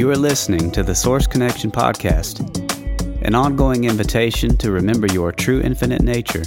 You 0.00 0.08
are 0.10 0.16
listening 0.16 0.70
to 0.70 0.82
the 0.82 0.94
Source 0.94 1.26
Connection 1.26 1.70
Podcast, 1.70 2.40
an 3.20 3.34
ongoing 3.34 3.84
invitation 3.84 4.56
to 4.56 4.70
remember 4.70 5.06
your 5.06 5.30
true 5.30 5.60
infinite 5.60 6.00
nature 6.00 6.42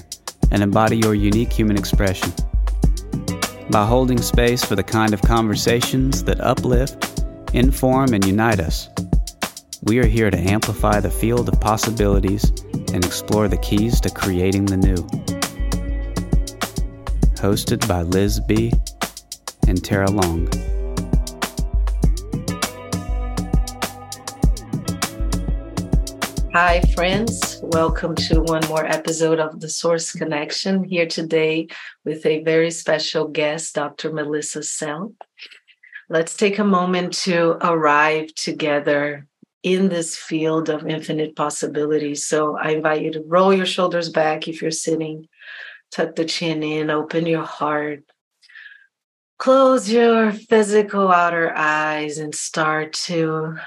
and 0.49 0.63
embody 0.63 0.97
your 0.97 1.13
unique 1.13 1.53
human 1.53 1.77
expression. 1.77 2.33
By 3.69 3.85
holding 3.85 4.19
space 4.19 4.65
for 4.65 4.75
the 4.75 4.81
kind 4.81 5.13
of 5.13 5.21
conversations 5.21 6.23
that 6.23 6.41
uplift, 6.41 7.23
inform, 7.53 8.15
and 8.15 8.25
unite 8.25 8.59
us, 8.59 8.89
we 9.83 9.99
are 9.99 10.07
here 10.07 10.31
to 10.31 10.37
amplify 10.39 10.99
the 10.99 11.11
field 11.11 11.47
of 11.47 11.61
possibilities 11.61 12.49
and 12.91 13.05
explore 13.05 13.47
the 13.47 13.57
keys 13.57 14.01
to 14.01 14.09
creating 14.09 14.65
the 14.65 14.77
new. 14.77 14.95
Hosted 17.35 17.87
by 17.87 18.01
Liz 18.01 18.39
B. 18.39 18.73
and 19.67 19.85
Tarah 19.85 20.09
Long. 20.09 20.49
Hi, 26.53 26.81
friends. 26.93 27.59
Welcome 27.63 28.13
to 28.13 28.41
one 28.41 28.61
more 28.67 28.85
episode 28.85 29.39
of 29.39 29.59
The 29.59 29.67
Source 29.67 30.11
Connection. 30.11 30.83
Here 30.83 31.07
today 31.07 31.69
with 32.05 32.27
a 32.27 32.43
very 32.43 32.69
special 32.69 33.27
guest, 33.27 33.73
Dr. 33.73 34.13
Melissa 34.13 34.61
Sell. 34.61 35.15
Let's 36.09 36.37
take 36.37 36.59
a 36.59 36.63
moment 36.63 37.13
to 37.23 37.57
arrive 37.59 38.35
together 38.35 39.25
in 39.63 39.89
this 39.89 40.15
field 40.15 40.69
of 40.69 40.85
infinite 40.85 41.35
possibilities. 41.35 42.27
So 42.27 42.55
I 42.55 42.73
invite 42.73 43.01
you 43.01 43.11
to 43.13 43.23
roll 43.25 43.51
your 43.51 43.65
shoulders 43.65 44.09
back 44.09 44.47
if 44.47 44.61
you're 44.61 44.69
sitting, 44.69 45.27
tuck 45.91 46.15
the 46.15 46.23
chin 46.23 46.61
in, 46.61 46.91
open 46.91 47.25
your 47.25 47.45
heart, 47.45 48.03
close 49.39 49.89
your 49.89 50.31
physical 50.31 51.11
outer 51.11 51.51
eyes, 51.55 52.19
and 52.19 52.35
start 52.35 52.93
to 52.93 53.57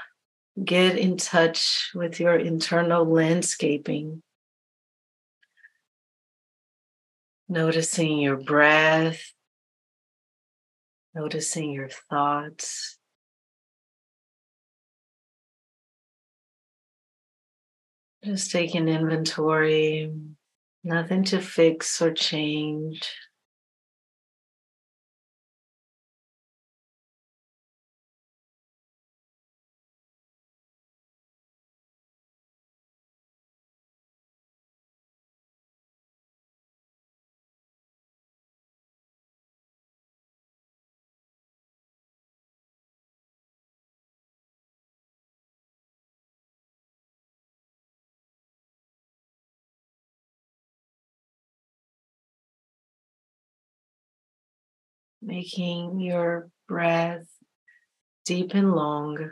get 0.63 0.97
in 0.97 1.17
touch 1.17 1.91
with 1.93 2.19
your 2.19 2.35
internal 2.35 3.05
landscaping. 3.05 4.23
Noticing 7.49 8.17
your 8.17 8.37
breath, 8.37 9.31
noticing 11.13 11.71
your 11.71 11.89
thoughts. 12.09 12.97
Just 18.23 18.51
taking 18.51 18.89
inventory, 18.89 20.11
nothing 20.83 21.23
to 21.25 21.39
fix 21.39 22.01
or 22.01 22.11
change. 22.11 23.09
Making 55.27 55.99
your 55.99 56.49
breath 56.69 57.27
deep 58.25 58.53
and 58.53 58.71
long. 58.71 59.31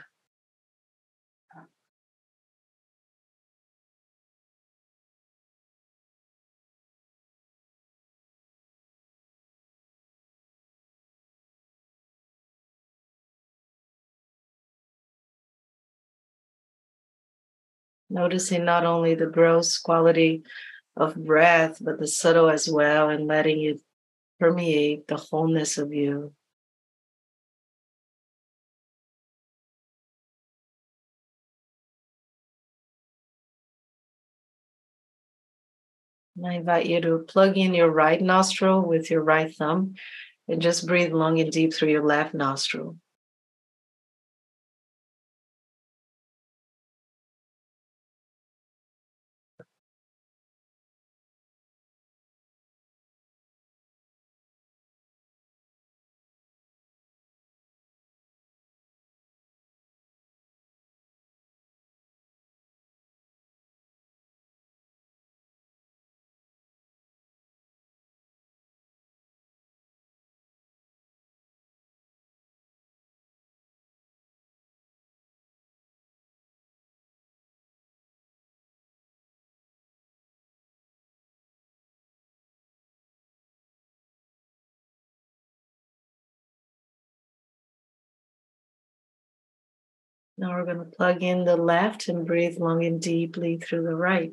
Noticing 18.10 18.66
not 18.66 18.86
only 18.86 19.16
the 19.16 19.26
gross 19.26 19.78
quality 19.78 20.44
of 20.96 21.16
breath, 21.16 21.78
but 21.82 22.00
the 22.00 22.08
subtle 22.08 22.50
as 22.50 22.70
well, 22.70 23.10
and 23.10 23.28
letting 23.28 23.64
it 23.64 23.82
permeate 24.40 25.08
the 25.08 25.18
wholeness 25.18 25.78
of 25.78 25.94
you. 25.94 26.34
And 36.38 36.48
I 36.48 36.54
invite 36.56 36.86
you 36.86 37.00
to 37.02 37.20
plug 37.20 37.58
in 37.58 37.74
your 37.74 37.90
right 37.90 38.22
nostril 38.22 38.82
with 38.82 39.10
your 39.10 39.22
right 39.22 39.56
thumb 39.56 39.96
and 40.48 40.62
just 40.62 40.86
breathe 40.86 41.14
long 41.14 41.40
and 41.40 41.52
deep 41.52 41.74
through 41.74 41.90
your 41.90 42.06
left 42.06 42.34
nostril. 42.34 42.98
Now 90.46 90.52
we're 90.52 90.66
going 90.66 90.78
to 90.78 90.86
plug 90.86 91.24
in 91.24 91.44
the 91.44 91.58
left 91.58 92.08
and 92.08 92.24
breathe 92.24 92.60
long 92.60 92.86
and 92.86 93.02
deeply 93.02 93.58
through 93.58 93.82
the 93.82 93.96
right. 93.96 94.32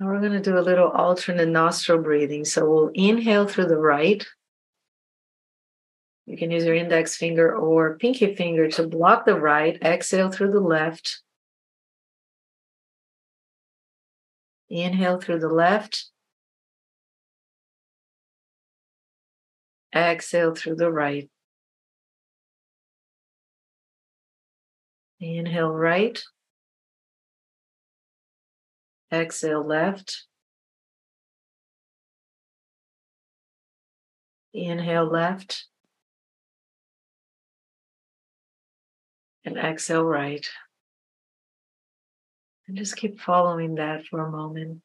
Now 0.00 0.06
we're 0.06 0.20
going 0.20 0.32
to 0.32 0.40
do 0.40 0.58
a 0.58 0.60
little 0.60 0.88
alternate 0.88 1.50
nostril 1.50 2.02
breathing. 2.02 2.46
So 2.46 2.64
we'll 2.64 2.90
inhale 2.94 3.46
through 3.46 3.66
the 3.66 3.76
right. 3.76 4.26
You 6.24 6.38
can 6.38 6.50
use 6.50 6.64
your 6.64 6.74
index 6.74 7.16
finger 7.16 7.54
or 7.54 7.98
pinky 7.98 8.34
finger 8.34 8.70
to 8.70 8.88
block 8.88 9.26
the 9.26 9.38
right. 9.38 9.76
Exhale 9.82 10.30
through 10.30 10.52
the 10.52 10.60
left. 10.60 11.20
Inhale 14.70 15.20
through 15.20 15.40
the 15.40 15.48
left. 15.48 16.06
Exhale 19.94 20.54
through 20.54 20.76
the 20.76 20.90
right. 20.90 21.28
Inhale 25.18 25.72
right. 25.72 26.22
Exhale 29.12 29.64
left. 29.64 30.24
Inhale 34.52 35.10
left. 35.10 35.66
And 39.44 39.56
exhale 39.56 40.04
right. 40.04 40.46
And 42.68 42.76
just 42.76 42.96
keep 42.96 43.20
following 43.20 43.76
that 43.76 44.06
for 44.06 44.24
a 44.24 44.30
moment. 44.30 44.82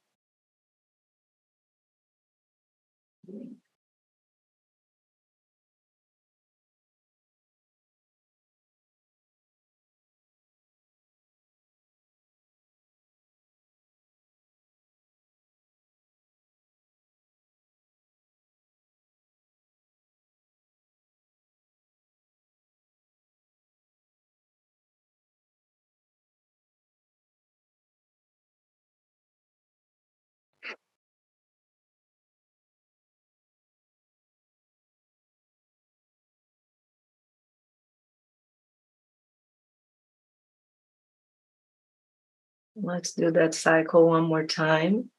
Let's 42.76 43.14
do 43.14 43.32
that 43.32 43.54
cycle 43.54 44.08
one 44.08 44.24
more 44.24 44.46
time. 44.46 45.10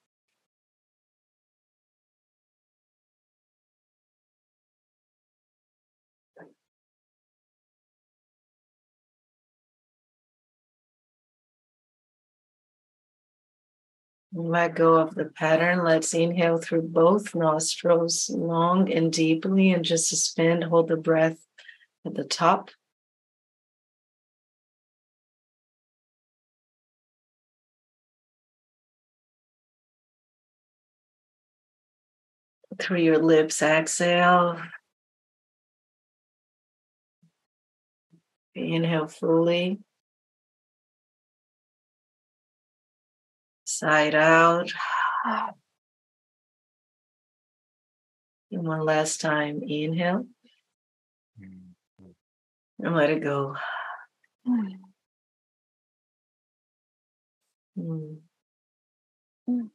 Let 14.38 14.74
go 14.74 14.96
of 14.96 15.14
the 15.14 15.24
pattern. 15.24 15.82
Let's 15.82 16.12
inhale 16.12 16.58
through 16.58 16.82
both 16.82 17.34
nostrils 17.34 18.28
long 18.28 18.92
and 18.92 19.10
deeply 19.10 19.70
and 19.70 19.82
just 19.82 20.10
suspend, 20.10 20.64
hold 20.64 20.88
the 20.88 20.96
breath 20.96 21.38
at 22.04 22.14
the 22.14 22.24
top. 22.24 22.70
Through 32.78 33.00
your 33.00 33.18
lips. 33.18 33.62
Exhale. 33.62 34.60
Inhale 38.54 39.08
fully. 39.08 39.78
Side 43.64 44.14
out. 44.14 44.72
And 48.50 48.66
one 48.66 48.84
last 48.84 49.20
time. 49.20 49.62
Inhale. 49.62 50.26
And 52.78 52.94
let 52.94 53.10
it 53.10 53.22
go. 53.22 53.56
Mm. 54.46 54.78
Mm, 59.48 59.70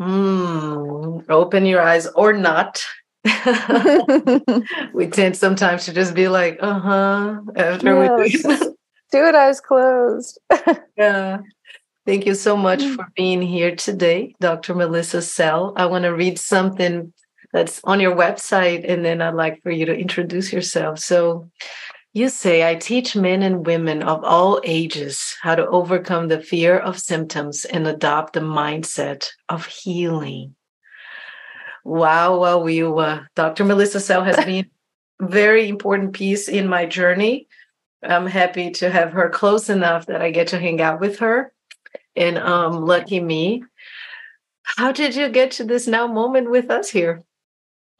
open 0.00 1.66
your 1.66 1.82
eyes 1.82 2.06
or 2.08 2.32
not. 2.32 2.84
we 4.94 5.06
tend 5.08 5.36
sometimes 5.36 5.86
to 5.86 5.92
just 5.92 6.14
be 6.14 6.28
like, 6.28 6.58
uh 6.60 6.78
huh, 6.78 7.40
after 7.56 8.04
yes. 8.04 8.44
we 8.44 8.74
do 9.12 9.26
it 9.26 9.34
eyes 9.34 9.60
closed. 9.60 10.38
yeah. 10.96 11.38
Thank 12.06 12.26
you 12.26 12.34
so 12.34 12.56
much 12.56 12.80
mm. 12.80 12.96
for 12.96 13.06
being 13.16 13.40
here 13.40 13.74
today, 13.76 14.34
Dr. 14.40 14.74
Melissa 14.74 15.22
Sell. 15.22 15.72
I 15.76 15.86
want 15.86 16.02
to 16.04 16.10
read 16.10 16.38
something 16.38 17.12
that's 17.52 17.80
on 17.84 18.00
your 18.00 18.14
website, 18.14 18.84
and 18.86 19.04
then 19.04 19.22
I'd 19.22 19.34
like 19.34 19.62
for 19.62 19.70
you 19.70 19.86
to 19.86 19.96
introduce 19.96 20.52
yourself. 20.52 20.98
So, 20.98 21.48
you 22.14 22.28
say, 22.28 22.66
I 22.66 22.76
teach 22.76 23.16
men 23.16 23.42
and 23.42 23.66
women 23.66 24.02
of 24.04 24.22
all 24.22 24.60
ages 24.62 25.36
how 25.42 25.56
to 25.56 25.66
overcome 25.66 26.28
the 26.28 26.40
fear 26.40 26.78
of 26.78 26.98
symptoms 26.98 27.64
and 27.64 27.88
adopt 27.88 28.34
the 28.34 28.40
mindset 28.40 29.26
of 29.48 29.66
healing. 29.66 30.54
Wow, 31.84 32.38
wow, 32.38 32.58
we, 32.60 32.84
uh, 32.84 33.22
Dr. 33.34 33.64
Melissa 33.64 33.98
Sell 33.98 34.22
has 34.22 34.36
been 34.36 34.70
a 35.20 35.26
very 35.26 35.68
important 35.68 36.12
piece 36.12 36.48
in 36.48 36.68
my 36.68 36.86
journey. 36.86 37.48
I'm 38.00 38.26
happy 38.26 38.70
to 38.70 38.90
have 38.90 39.12
her 39.12 39.28
close 39.28 39.68
enough 39.68 40.06
that 40.06 40.22
I 40.22 40.30
get 40.30 40.48
to 40.48 40.60
hang 40.60 40.80
out 40.80 41.00
with 41.00 41.18
her. 41.18 41.52
And 42.14 42.38
um, 42.38 42.84
lucky 42.86 43.18
me. 43.18 43.64
How 44.62 44.92
did 44.92 45.16
you 45.16 45.28
get 45.30 45.50
to 45.52 45.64
this 45.64 45.88
now 45.88 46.06
moment 46.06 46.48
with 46.48 46.70
us 46.70 46.88
here? 46.88 47.24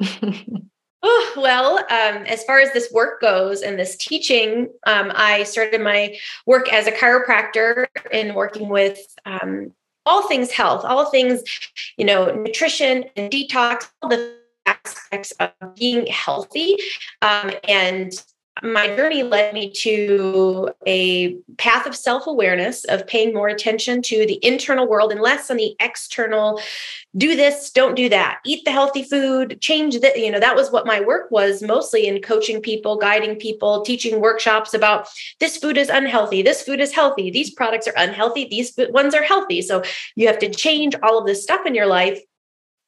Oh, 1.06 1.32
well, 1.36 1.78
um, 1.80 2.24
as 2.24 2.42
far 2.44 2.60
as 2.60 2.72
this 2.72 2.90
work 2.90 3.20
goes 3.20 3.60
and 3.60 3.78
this 3.78 3.94
teaching, 3.94 4.70
um, 4.86 5.12
I 5.14 5.42
started 5.42 5.82
my 5.82 6.16
work 6.46 6.72
as 6.72 6.86
a 6.86 6.92
chiropractor 6.92 7.88
in 8.10 8.32
working 8.32 8.70
with 8.70 8.98
um, 9.26 9.74
all 10.06 10.26
things 10.26 10.50
health, 10.50 10.82
all 10.82 11.10
things, 11.10 11.42
you 11.98 12.06
know, 12.06 12.34
nutrition 12.34 13.04
and 13.16 13.30
detox, 13.30 13.90
all 14.00 14.08
the 14.08 14.34
aspects 14.64 15.32
of 15.32 15.50
being 15.74 16.06
healthy. 16.06 16.78
Um, 17.20 17.52
and 17.68 18.10
my 18.62 18.94
journey 18.94 19.22
led 19.22 19.52
me 19.52 19.70
to 19.72 20.70
a 20.86 21.34
path 21.58 21.86
of 21.86 21.96
self 21.96 22.26
awareness, 22.26 22.84
of 22.84 23.06
paying 23.06 23.34
more 23.34 23.48
attention 23.48 24.00
to 24.02 24.26
the 24.26 24.38
internal 24.44 24.88
world 24.88 25.10
and 25.10 25.20
less 25.20 25.50
on 25.50 25.56
the 25.56 25.74
external 25.80 26.60
do 27.16 27.36
this, 27.36 27.70
don't 27.70 27.94
do 27.94 28.08
that, 28.08 28.40
eat 28.44 28.64
the 28.64 28.72
healthy 28.72 29.02
food, 29.02 29.60
change 29.60 30.00
that. 30.00 30.18
You 30.18 30.30
know, 30.30 30.40
that 30.40 30.56
was 30.56 30.70
what 30.70 30.86
my 30.86 31.00
work 31.00 31.30
was 31.30 31.62
mostly 31.62 32.06
in 32.06 32.20
coaching 32.22 32.60
people, 32.60 32.96
guiding 32.96 33.36
people, 33.36 33.82
teaching 33.82 34.20
workshops 34.20 34.74
about 34.74 35.08
this 35.40 35.56
food 35.56 35.76
is 35.76 35.88
unhealthy, 35.88 36.42
this 36.42 36.62
food 36.62 36.80
is 36.80 36.92
healthy, 36.92 37.30
these 37.30 37.50
products 37.50 37.88
are 37.88 37.94
unhealthy, 37.96 38.46
these 38.48 38.72
ones 38.90 39.14
are 39.14 39.22
healthy. 39.22 39.62
So 39.62 39.82
you 40.16 40.26
have 40.26 40.38
to 40.40 40.50
change 40.50 40.94
all 41.02 41.18
of 41.18 41.26
this 41.26 41.42
stuff 41.42 41.66
in 41.66 41.74
your 41.74 41.86
life. 41.86 42.20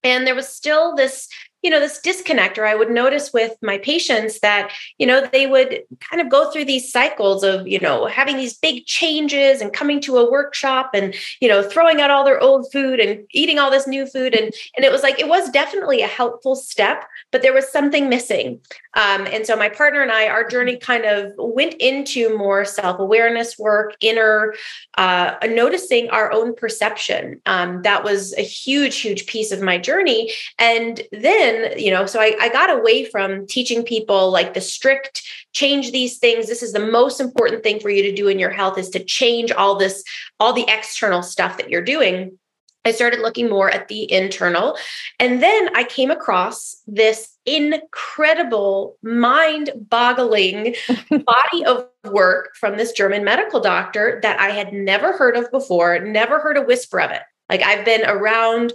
And 0.03 0.27
there 0.27 0.37
was 0.37 0.49
still 0.49 0.95
this 0.95 1.29
you 1.63 1.71
know 1.71 1.81
this 1.81 2.01
disconnect 2.01 2.59
or 2.59 2.67
i 2.67 2.75
would 2.75 2.91
notice 2.91 3.33
with 3.33 3.57
my 3.63 3.79
patients 3.79 4.41
that 4.41 4.73
you 4.99 5.07
know 5.07 5.27
they 5.33 5.47
would 5.47 5.83
kind 6.01 6.21
of 6.21 6.31
go 6.31 6.51
through 6.51 6.65
these 6.65 6.91
cycles 6.91 7.43
of 7.43 7.67
you 7.67 7.79
know 7.81 8.07
having 8.07 8.37
these 8.37 8.57
big 8.59 8.85
changes 8.87 9.61
and 9.61 9.73
coming 9.73 10.01
to 10.01 10.17
a 10.17 10.31
workshop 10.31 10.91
and 10.95 11.15
you 11.41 11.49
know 11.49 11.63
throwing 11.63 12.01
out 12.01 12.11
all 12.11 12.25
their 12.25 12.41
old 12.41 12.71
food 12.73 13.01
and 13.01 13.25
eating 13.33 13.59
all 13.59 13.71
this 13.71 13.87
new 13.87 14.07
food. 14.07 14.35
And 14.35 14.53
and 14.77 14.85
it 14.85 14.93
was 14.93 15.03
like 15.03 15.19
it 15.19 15.29
was 15.29 15.51
definitely 15.51 16.03
a 16.03 16.07
helpful 16.07 16.57
step 16.57 17.05
but 17.33 17.43
there 17.43 17.53
was 17.53 17.71
something 17.71 18.09
missing. 18.09 18.61
Um, 18.95 19.27
and 19.27 19.47
so 19.47 19.57
my 19.57 19.69
partner 19.69 20.01
and 20.03 20.11
i 20.11 20.29
our 20.29 20.47
journey 20.49 20.77
kind 20.77 21.05
of 21.05 21.33
went 21.37 21.75
into 21.75 22.37
more 22.37 22.65
self-awareness 22.65 23.59
work 23.59 23.95
inner 24.01 24.55
uh, 24.97 25.35
noticing 25.49 26.09
our 26.11 26.33
own 26.33 26.55
perception. 26.55 27.41
Um, 27.47 27.83
that 27.83 28.05
was 28.05 28.35
a 28.35 28.43
huge 28.43 28.97
huge 28.97 29.27
piece 29.27 29.53
of 29.53 29.61
my 29.61 29.79
journey. 29.79 30.33
And 30.59 31.03
then 31.13 31.56
you 31.77 31.91
know, 31.91 32.07
so 32.07 32.21
I, 32.21 32.37
I 32.41 32.49
got 32.49 32.71
away 32.71 33.05
from 33.05 33.47
teaching 33.47 33.83
people 33.83 34.31
like 34.31 34.55
the 34.55 34.61
strict 34.61 35.23
change 35.53 35.93
these 35.93 36.19
things. 36.19 36.47
This 36.47 36.63
is 36.63 36.73
the 36.73 36.87
most 36.87 37.21
important 37.21 37.63
thing 37.63 37.81
for 37.81 37.91
you 37.91 38.03
to 38.03 38.15
do 38.15 38.29
in 38.29 38.39
your 38.39 38.51
health 38.51 38.79
is 38.79 38.91
to 38.91 39.03
change 39.03 39.53
all 39.53 39.77
this, 39.77 40.05
all 40.41 40.53
the 40.53 40.67
external 40.69 41.23
stuff 41.23 41.57
that 41.59 41.71
you're 41.71 41.83
doing. 41.83 42.39
I 42.87 42.93
started 42.93 43.19
looking 43.19 43.51
more 43.51 43.69
at 43.69 43.89
the 43.89 44.11
internal. 44.13 44.79
And 45.19 45.43
then 45.43 45.75
I 45.75 45.83
came 45.83 46.13
across 46.13 46.77
this 46.87 47.37
incredible, 47.45 48.97
mind 49.03 49.71
boggling 49.75 50.77
body 51.11 51.65
of 51.67 51.89
work 52.05 52.55
from 52.55 52.77
this 52.77 52.93
German 52.93 53.25
medical 53.25 53.59
doctor 53.61 54.21
that 54.23 54.39
I 54.39 54.51
had 54.51 54.73
never 54.73 55.13
heard 55.13 55.37
of 55.37 55.51
before, 55.51 55.99
never 55.99 56.39
heard 56.39 56.57
a 56.57 56.63
whisper 56.63 57.01
of 57.01 57.11
it. 57.11 57.23
Like 57.49 57.63
I've 57.63 57.85
been 57.85 58.05
around 58.05 58.73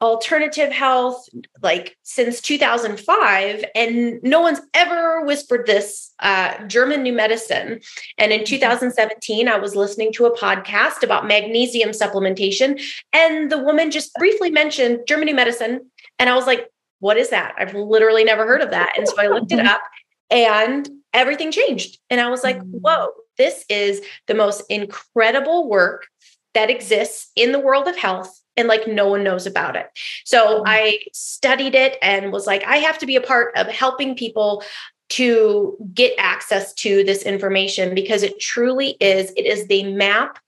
alternative 0.00 0.70
health 0.70 1.28
like 1.60 1.96
since 2.04 2.40
2005 2.40 3.64
and 3.74 4.20
no 4.22 4.40
one's 4.40 4.60
ever 4.72 5.24
whispered 5.24 5.66
this 5.66 6.14
uh, 6.20 6.64
german 6.66 7.02
new 7.02 7.12
medicine 7.12 7.80
and 8.16 8.32
in 8.32 8.40
mm-hmm. 8.40 8.46
2017 8.46 9.48
i 9.48 9.58
was 9.58 9.74
listening 9.74 10.12
to 10.12 10.26
a 10.26 10.38
podcast 10.38 11.02
about 11.02 11.26
magnesium 11.26 11.90
supplementation 11.90 12.80
and 13.12 13.50
the 13.50 13.58
woman 13.58 13.90
just 13.90 14.14
briefly 14.14 14.50
mentioned 14.50 15.00
german 15.08 15.26
new 15.26 15.34
medicine 15.34 15.80
and 16.20 16.30
i 16.30 16.34
was 16.34 16.46
like 16.46 16.68
what 17.00 17.16
is 17.16 17.30
that 17.30 17.54
i've 17.58 17.74
literally 17.74 18.22
never 18.22 18.46
heard 18.46 18.62
of 18.62 18.70
that 18.70 18.96
and 18.96 19.08
so 19.08 19.14
i 19.18 19.26
looked 19.26 19.50
it 19.50 19.66
up 19.66 19.82
and 20.30 20.88
everything 21.12 21.50
changed 21.50 21.98
and 22.08 22.20
i 22.20 22.28
was 22.28 22.44
like 22.44 22.60
mm. 22.60 22.80
whoa 22.82 23.08
this 23.36 23.64
is 23.68 24.00
the 24.28 24.34
most 24.34 24.62
incredible 24.68 25.68
work 25.68 26.06
that 26.54 26.70
exists 26.70 27.30
in 27.34 27.50
the 27.50 27.58
world 27.58 27.88
of 27.88 27.96
health 27.96 28.40
and 28.58 28.68
like 28.68 28.86
no 28.86 29.08
one 29.08 29.22
knows 29.22 29.46
about 29.46 29.76
it. 29.76 29.86
So 30.24 30.56
mm-hmm. 30.56 30.64
I 30.66 30.98
studied 31.12 31.74
it 31.74 31.96
and 32.02 32.32
was 32.32 32.46
like, 32.46 32.64
I 32.64 32.76
have 32.78 32.98
to 32.98 33.06
be 33.06 33.16
a 33.16 33.20
part 33.20 33.56
of 33.56 33.68
helping 33.68 34.14
people 34.14 34.62
to 35.10 35.76
get 35.94 36.12
access 36.18 36.74
to 36.74 37.02
this 37.04 37.22
information 37.22 37.94
because 37.94 38.22
it 38.22 38.38
truly 38.40 38.96
is 39.00 39.32
it 39.36 39.46
is 39.46 39.66
the 39.68 39.84
map 39.94 40.38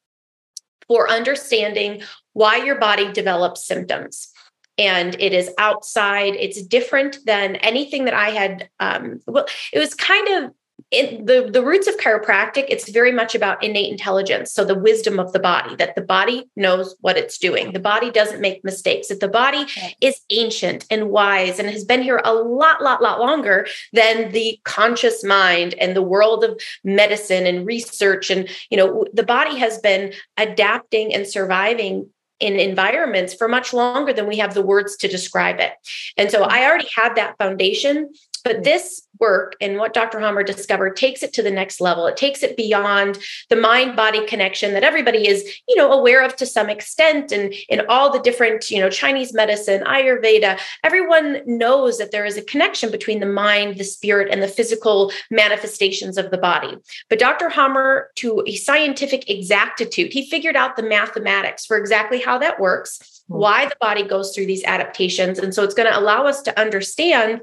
for 0.86 1.08
understanding 1.08 2.02
why 2.34 2.56
your 2.56 2.78
body 2.78 3.10
develops 3.12 3.64
symptoms 3.64 4.28
and 4.76 5.16
it 5.18 5.32
is 5.32 5.50
outside 5.56 6.34
it's 6.34 6.62
different 6.62 7.18
than 7.24 7.56
anything 7.56 8.04
that 8.04 8.12
i 8.12 8.28
had 8.28 8.68
um, 8.80 9.20
well 9.26 9.46
it 9.72 9.78
was 9.78 9.94
kind 9.94 10.28
of 10.28 10.52
in 10.90 11.24
the, 11.24 11.48
the 11.52 11.64
roots 11.64 11.86
of 11.86 11.96
chiropractic, 11.96 12.66
it's 12.68 12.90
very 12.90 13.12
much 13.12 13.34
about 13.34 13.62
innate 13.62 13.90
intelligence. 13.90 14.52
So 14.52 14.64
the 14.64 14.74
wisdom 14.74 15.18
of 15.18 15.32
the 15.32 15.38
body, 15.38 15.74
that 15.76 15.94
the 15.94 16.02
body 16.02 16.48
knows 16.56 16.96
what 17.00 17.16
it's 17.16 17.38
doing. 17.38 17.72
The 17.72 17.80
body 17.80 18.10
doesn't 18.10 18.40
make 18.40 18.64
mistakes. 18.64 19.08
That 19.08 19.20
the 19.20 19.28
body 19.28 19.66
is 20.00 20.20
ancient 20.30 20.86
and 20.90 21.10
wise 21.10 21.58
and 21.58 21.68
has 21.68 21.84
been 21.84 22.02
here 22.02 22.20
a 22.24 22.34
lot, 22.34 22.82
lot, 22.82 23.02
lot 23.02 23.20
longer 23.20 23.66
than 23.92 24.32
the 24.32 24.58
conscious 24.64 25.24
mind 25.24 25.74
and 25.74 25.96
the 25.96 26.02
world 26.02 26.44
of 26.44 26.60
medicine 26.84 27.46
and 27.46 27.66
research. 27.66 28.30
And, 28.30 28.48
you 28.70 28.76
know, 28.76 29.04
the 29.12 29.22
body 29.22 29.58
has 29.58 29.78
been 29.78 30.12
adapting 30.36 31.14
and 31.14 31.26
surviving 31.26 32.08
in 32.40 32.58
environments 32.58 33.34
for 33.34 33.48
much 33.48 33.72
longer 33.72 34.12
than 34.12 34.26
we 34.26 34.38
have 34.38 34.54
the 34.54 34.62
words 34.62 34.96
to 34.96 35.08
describe 35.08 35.60
it. 35.60 35.72
And 36.16 36.30
so 36.30 36.40
mm-hmm. 36.40 36.50
I 36.50 36.64
already 36.64 36.88
had 36.96 37.14
that 37.16 37.36
foundation. 37.38 38.12
But 38.42 38.64
this 38.64 39.02
work 39.20 39.54
and 39.60 39.76
what 39.76 39.92
Dr. 39.92 40.18
Hamer 40.18 40.42
discovered 40.42 40.96
takes 40.96 41.22
it 41.22 41.32
to 41.34 41.42
the 41.42 41.50
next 41.50 41.80
level. 41.80 42.06
It 42.06 42.16
takes 42.16 42.42
it 42.42 42.56
beyond 42.56 43.18
the 43.50 43.56
mind 43.56 43.94
body 43.94 44.26
connection 44.26 44.72
that 44.72 44.82
everybody 44.82 45.28
is, 45.28 45.46
you 45.68 45.76
know, 45.76 45.92
aware 45.92 46.24
of 46.24 46.34
to 46.36 46.46
some 46.46 46.70
extent 46.70 47.30
and 47.30 47.52
in 47.68 47.82
all 47.88 48.10
the 48.10 48.20
different, 48.20 48.70
you 48.70 48.80
know, 48.80 48.90
Chinese 48.90 49.34
medicine, 49.34 49.82
Ayurveda, 49.84 50.58
everyone 50.82 51.42
knows 51.46 51.98
that 51.98 52.10
there 52.10 52.24
is 52.24 52.38
a 52.38 52.42
connection 52.42 52.90
between 52.90 53.20
the 53.20 53.26
mind, 53.26 53.76
the 53.76 53.84
spirit 53.84 54.28
and 54.32 54.42
the 54.42 54.48
physical 54.48 55.12
manifestations 55.30 56.16
of 56.16 56.30
the 56.30 56.38
body. 56.38 56.76
But 57.08 57.18
Dr. 57.18 57.50
Hamer 57.50 58.10
to 58.16 58.42
a 58.46 58.56
scientific 58.56 59.28
exactitude, 59.28 60.12
he 60.12 60.28
figured 60.28 60.56
out 60.56 60.76
the 60.76 60.82
mathematics 60.82 61.66
for 61.66 61.76
exactly 61.76 62.20
how 62.20 62.38
that 62.38 62.58
works, 62.58 63.22
hmm. 63.28 63.34
why 63.34 63.66
the 63.66 63.76
body 63.80 64.02
goes 64.02 64.34
through 64.34 64.46
these 64.46 64.64
adaptations. 64.64 65.38
And 65.38 65.54
so 65.54 65.62
it's 65.62 65.74
going 65.74 65.90
to 65.90 65.98
allow 65.98 66.26
us 66.26 66.42
to 66.42 66.58
understand 66.58 67.42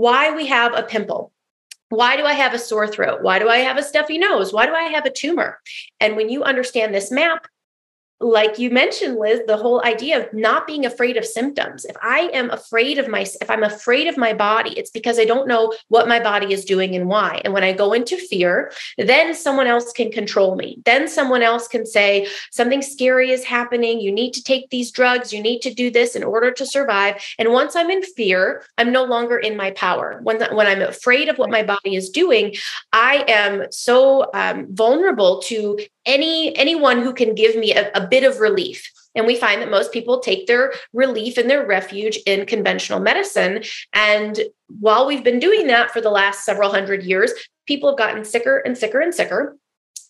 why 0.00 0.30
we 0.30 0.46
have 0.46 0.74
a 0.74 0.82
pimple. 0.82 1.32
Why 1.90 2.16
do 2.16 2.24
I 2.24 2.32
have 2.32 2.54
a 2.54 2.58
sore 2.58 2.86
throat? 2.86 3.22
Why 3.22 3.38
do 3.38 3.48
I 3.48 3.58
have 3.58 3.76
a 3.76 3.82
stuffy 3.82 4.16
nose? 4.16 4.52
Why 4.52 4.64
do 4.64 4.72
I 4.72 4.84
have 4.84 5.04
a 5.04 5.12
tumor? 5.12 5.58
And 5.98 6.16
when 6.16 6.30
you 6.30 6.42
understand 6.42 6.94
this 6.94 7.10
map, 7.10 7.46
like 8.20 8.58
you 8.58 8.70
mentioned 8.70 9.16
liz 9.16 9.40
the 9.46 9.56
whole 9.56 9.82
idea 9.84 10.20
of 10.20 10.32
not 10.34 10.66
being 10.66 10.84
afraid 10.84 11.16
of 11.16 11.24
symptoms. 11.24 11.84
If 11.84 11.96
i 12.02 12.30
am 12.32 12.50
afraid 12.50 12.98
of 12.98 13.08
my 13.08 13.22
if 13.40 13.50
i'm 13.50 13.62
afraid 13.62 14.06
of 14.06 14.16
my 14.16 14.32
body 14.34 14.78
it's 14.78 14.90
because 14.90 15.18
i 15.18 15.24
don't 15.24 15.48
know 15.48 15.72
what 15.88 16.08
my 16.08 16.20
body 16.20 16.52
is 16.52 16.64
doing 16.64 16.94
and 16.94 17.06
why. 17.08 17.40
And 17.44 17.54
when 17.54 17.64
i 17.64 17.72
go 17.72 17.92
into 17.92 18.16
fear 18.16 18.72
then 18.98 19.34
someone 19.34 19.66
else 19.66 19.92
can 19.92 20.10
control 20.12 20.54
me. 20.56 20.78
Then 20.84 21.08
someone 21.08 21.42
else 21.42 21.66
can 21.66 21.86
say 21.86 22.28
something 22.50 22.82
scary 22.82 23.30
is 23.30 23.44
happening. 23.44 24.00
You 24.00 24.12
need 24.12 24.32
to 24.34 24.42
take 24.42 24.68
these 24.70 24.90
drugs. 24.90 25.32
You 25.32 25.42
need 25.42 25.60
to 25.60 25.72
do 25.72 25.90
this 25.90 26.14
in 26.14 26.22
order 26.22 26.50
to 26.52 26.66
survive. 26.66 27.22
And 27.38 27.52
once 27.52 27.74
i'm 27.74 27.90
in 27.90 28.02
fear 28.02 28.64
i'm 28.76 28.92
no 28.92 29.04
longer 29.04 29.38
in 29.38 29.56
my 29.56 29.70
power. 29.72 30.20
When 30.22 30.40
when 30.54 30.66
i'm 30.66 30.82
afraid 30.82 31.28
of 31.28 31.38
what 31.38 31.50
my 31.50 31.62
body 31.62 31.94
is 31.94 32.10
doing 32.10 32.54
i 32.92 33.24
am 33.28 33.66
so 33.70 34.30
um, 34.34 34.66
vulnerable 34.70 35.40
to 35.42 35.78
any 36.06 36.56
anyone 36.56 37.02
who 37.02 37.12
can 37.12 37.34
give 37.34 37.56
me 37.56 37.74
a, 37.74 37.90
a 37.92 38.06
bit 38.06 38.24
of 38.24 38.40
relief. 38.40 38.90
And 39.14 39.26
we 39.26 39.36
find 39.36 39.60
that 39.60 39.70
most 39.70 39.92
people 39.92 40.20
take 40.20 40.46
their 40.46 40.72
relief 40.92 41.36
and 41.36 41.50
their 41.50 41.66
refuge 41.66 42.18
in 42.26 42.46
conventional 42.46 43.00
medicine. 43.00 43.64
And 43.92 44.38
while 44.78 45.06
we've 45.06 45.24
been 45.24 45.40
doing 45.40 45.66
that 45.66 45.90
for 45.90 46.00
the 46.00 46.10
last 46.10 46.44
several 46.44 46.70
hundred 46.70 47.02
years 47.02 47.32
people 47.66 47.90
have 47.90 47.98
gotten 47.98 48.24
sicker 48.24 48.58
and 48.58 48.76
sicker 48.76 49.00
and 49.00 49.14
sicker. 49.14 49.56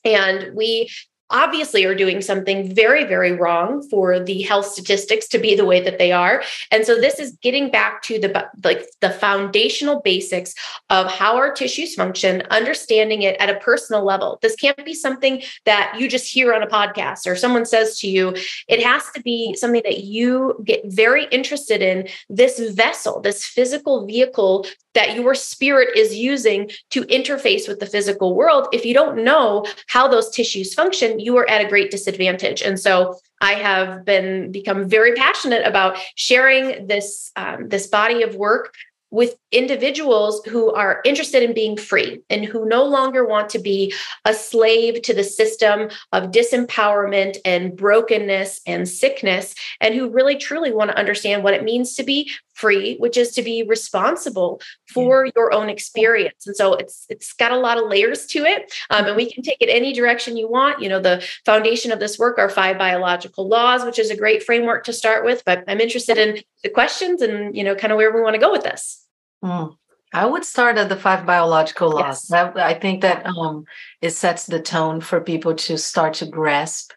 And 0.04 0.54
we 0.54 0.88
obviously 1.30 1.84
are 1.84 1.94
doing 1.94 2.20
something 2.20 2.74
very, 2.74 3.04
very 3.04 3.32
wrong 3.32 3.86
for 3.88 4.20
the 4.20 4.42
health 4.42 4.66
statistics 4.66 5.28
to 5.28 5.38
be 5.38 5.54
the 5.54 5.64
way 5.64 5.80
that 5.82 5.98
they 5.98 6.12
are. 6.12 6.42
And 6.70 6.84
so 6.84 6.96
this 7.00 7.18
is 7.18 7.32
getting 7.42 7.70
back 7.70 8.02
to 8.02 8.18
the 8.18 8.48
like 8.64 8.86
the 9.00 9.10
foundational 9.10 10.00
basics 10.00 10.54
of 10.90 11.10
how 11.10 11.36
our 11.36 11.52
tissues 11.52 11.94
function, 11.94 12.42
understanding 12.50 13.22
it 13.22 13.36
at 13.40 13.50
a 13.50 13.60
personal 13.60 14.04
level. 14.04 14.38
This 14.42 14.56
can't 14.56 14.84
be 14.84 14.94
something 14.94 15.42
that 15.64 15.96
you 15.98 16.08
just 16.08 16.32
hear 16.32 16.52
on 16.52 16.62
a 16.62 16.66
podcast 16.66 17.26
or 17.26 17.36
someone 17.36 17.64
says 17.64 17.98
to 18.00 18.08
you. 18.08 18.34
It 18.68 18.82
has 18.82 19.04
to 19.14 19.22
be 19.22 19.54
something 19.54 19.82
that 19.84 20.04
you 20.04 20.60
get 20.64 20.82
very 20.84 21.26
interested 21.26 21.82
in 21.82 22.08
this 22.28 22.58
vessel, 22.58 23.20
this 23.20 23.44
physical 23.44 24.06
vehicle 24.06 24.66
that 24.94 25.14
your 25.14 25.34
spirit 25.34 25.96
is 25.96 26.16
using 26.16 26.70
to 26.90 27.02
interface 27.02 27.68
with 27.68 27.78
the 27.78 27.86
physical 27.86 28.34
world 28.34 28.66
if 28.72 28.84
you 28.84 28.92
don't 28.92 29.22
know 29.22 29.64
how 29.86 30.08
those 30.08 30.30
tissues 30.30 30.74
function 30.74 31.19
you 31.20 31.36
are 31.36 31.48
at 31.48 31.64
a 31.64 31.68
great 31.68 31.90
disadvantage. 31.90 32.62
And 32.62 32.78
so 32.78 33.16
i 33.42 33.54
have 33.54 34.04
been 34.04 34.52
become 34.52 34.88
very 34.88 35.14
passionate 35.14 35.66
about 35.66 35.96
sharing 36.14 36.86
this 36.86 37.32
um, 37.36 37.68
this 37.68 37.86
body 37.86 38.22
of 38.22 38.34
work 38.34 38.74
with 39.10 39.36
individuals 39.50 40.40
who 40.46 40.72
are 40.72 41.00
interested 41.04 41.42
in 41.42 41.52
being 41.52 41.76
free 41.76 42.20
and 42.30 42.44
who 42.44 42.64
no 42.64 42.84
longer 42.84 43.26
want 43.26 43.48
to 43.50 43.58
be 43.58 43.92
a 44.24 44.32
slave 44.32 45.02
to 45.02 45.12
the 45.12 45.24
system 45.24 45.88
of 46.12 46.30
disempowerment 46.30 47.36
and 47.44 47.76
brokenness 47.76 48.60
and 48.66 48.88
sickness, 48.88 49.54
and 49.80 49.94
who 49.94 50.10
really 50.10 50.36
truly 50.36 50.72
want 50.72 50.90
to 50.90 50.98
understand 50.98 51.42
what 51.42 51.54
it 51.54 51.64
means 51.64 51.94
to 51.94 52.04
be 52.04 52.30
free, 52.60 52.96
which 52.98 53.16
is 53.16 53.32
to 53.32 53.42
be 53.42 53.62
responsible 53.62 54.60
for 54.86 55.24
yeah. 55.24 55.32
your 55.34 55.52
own 55.52 55.68
experience. 55.68 56.46
And 56.46 56.54
so 56.54 56.74
it's 56.74 57.06
it's 57.08 57.32
got 57.32 57.52
a 57.52 57.58
lot 57.58 57.78
of 57.78 57.88
layers 57.88 58.26
to 58.26 58.44
it, 58.44 58.72
um, 58.90 59.06
and 59.06 59.16
we 59.16 59.32
can 59.32 59.42
take 59.42 59.58
it 59.60 59.68
any 59.68 59.92
direction 59.92 60.36
you 60.36 60.48
want. 60.48 60.82
You 60.82 60.88
know, 60.88 61.00
the 61.00 61.24
foundation 61.44 61.90
of 61.92 62.00
this 62.00 62.18
work 62.18 62.38
are 62.38 62.48
five 62.48 62.78
biological 62.78 63.48
laws, 63.48 63.84
which 63.84 63.98
is 63.98 64.10
a 64.10 64.16
great 64.16 64.42
framework 64.42 64.84
to 64.84 64.92
start 64.92 65.24
with. 65.24 65.42
But 65.44 65.64
I'm 65.68 65.80
interested 65.80 66.18
in 66.18 66.42
the 66.62 66.70
questions 66.70 67.22
and 67.22 67.56
you 67.56 67.64
know, 67.64 67.74
kind 67.74 67.92
of 67.92 67.96
where 67.96 68.12
we 68.14 68.22
want 68.22 68.34
to 68.34 68.40
go 68.40 68.52
with 68.52 68.62
this. 68.62 69.06
Mm. 69.42 69.76
I 70.12 70.26
would 70.26 70.44
start 70.44 70.76
at 70.76 70.88
the 70.88 70.96
five 70.96 71.24
biological 71.24 71.88
laws. 71.90 72.28
Yes. 72.28 72.52
I, 72.56 72.70
I 72.70 72.74
think 72.74 73.02
that 73.02 73.24
um, 73.26 73.64
it 74.02 74.10
sets 74.10 74.46
the 74.46 74.60
tone 74.60 75.00
for 75.00 75.20
people 75.20 75.54
to 75.54 75.78
start 75.78 76.14
to 76.14 76.26
grasp 76.26 76.92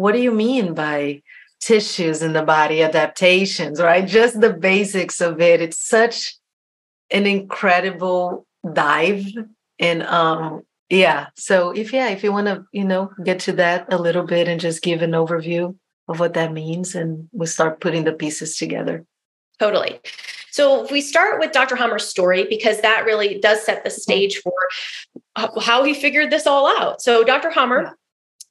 what 0.00 0.12
do 0.12 0.22
you 0.22 0.32
mean 0.32 0.72
by 0.72 1.20
tissues 1.60 2.22
in 2.22 2.32
the 2.32 2.42
body 2.42 2.82
adaptations, 2.82 3.80
right? 3.80 4.06
Just 4.06 4.40
the 4.40 4.52
basics 4.52 5.20
of 5.20 5.40
it. 5.40 5.60
It's 5.60 5.78
such 5.78 6.36
an 7.10 7.26
incredible 7.26 8.46
dive. 8.72 9.26
And 9.78 10.02
um, 10.04 10.62
yeah, 10.88 11.28
so 11.36 11.70
if 11.70 11.92
yeah, 11.92 12.08
if 12.08 12.24
you 12.24 12.32
want 12.32 12.46
to, 12.46 12.64
you 12.72 12.84
know, 12.84 13.10
get 13.24 13.40
to 13.40 13.52
that 13.52 13.92
a 13.92 13.98
little 13.98 14.24
bit 14.24 14.48
and 14.48 14.60
just 14.60 14.82
give 14.82 15.02
an 15.02 15.12
overview 15.12 15.76
of 16.08 16.18
what 16.18 16.34
that 16.34 16.52
means, 16.52 16.94
and 16.94 17.28
we 17.32 17.46
start 17.46 17.80
putting 17.80 18.04
the 18.04 18.12
pieces 18.12 18.56
together. 18.56 19.04
Totally. 19.58 20.00
So 20.50 20.84
if 20.84 20.90
we 20.90 21.00
start 21.00 21.38
with 21.38 21.52
Dr. 21.52 21.76
Hamer's 21.76 22.08
story, 22.08 22.46
because 22.48 22.80
that 22.80 23.04
really 23.04 23.38
does 23.38 23.62
set 23.62 23.84
the 23.84 23.90
stage 23.90 24.38
for 24.38 24.52
how 25.36 25.84
he 25.84 25.94
figured 25.94 26.30
this 26.30 26.46
all 26.46 26.66
out. 26.66 27.00
So 27.00 27.22
Dr. 27.22 27.50
Hamer 27.50 27.96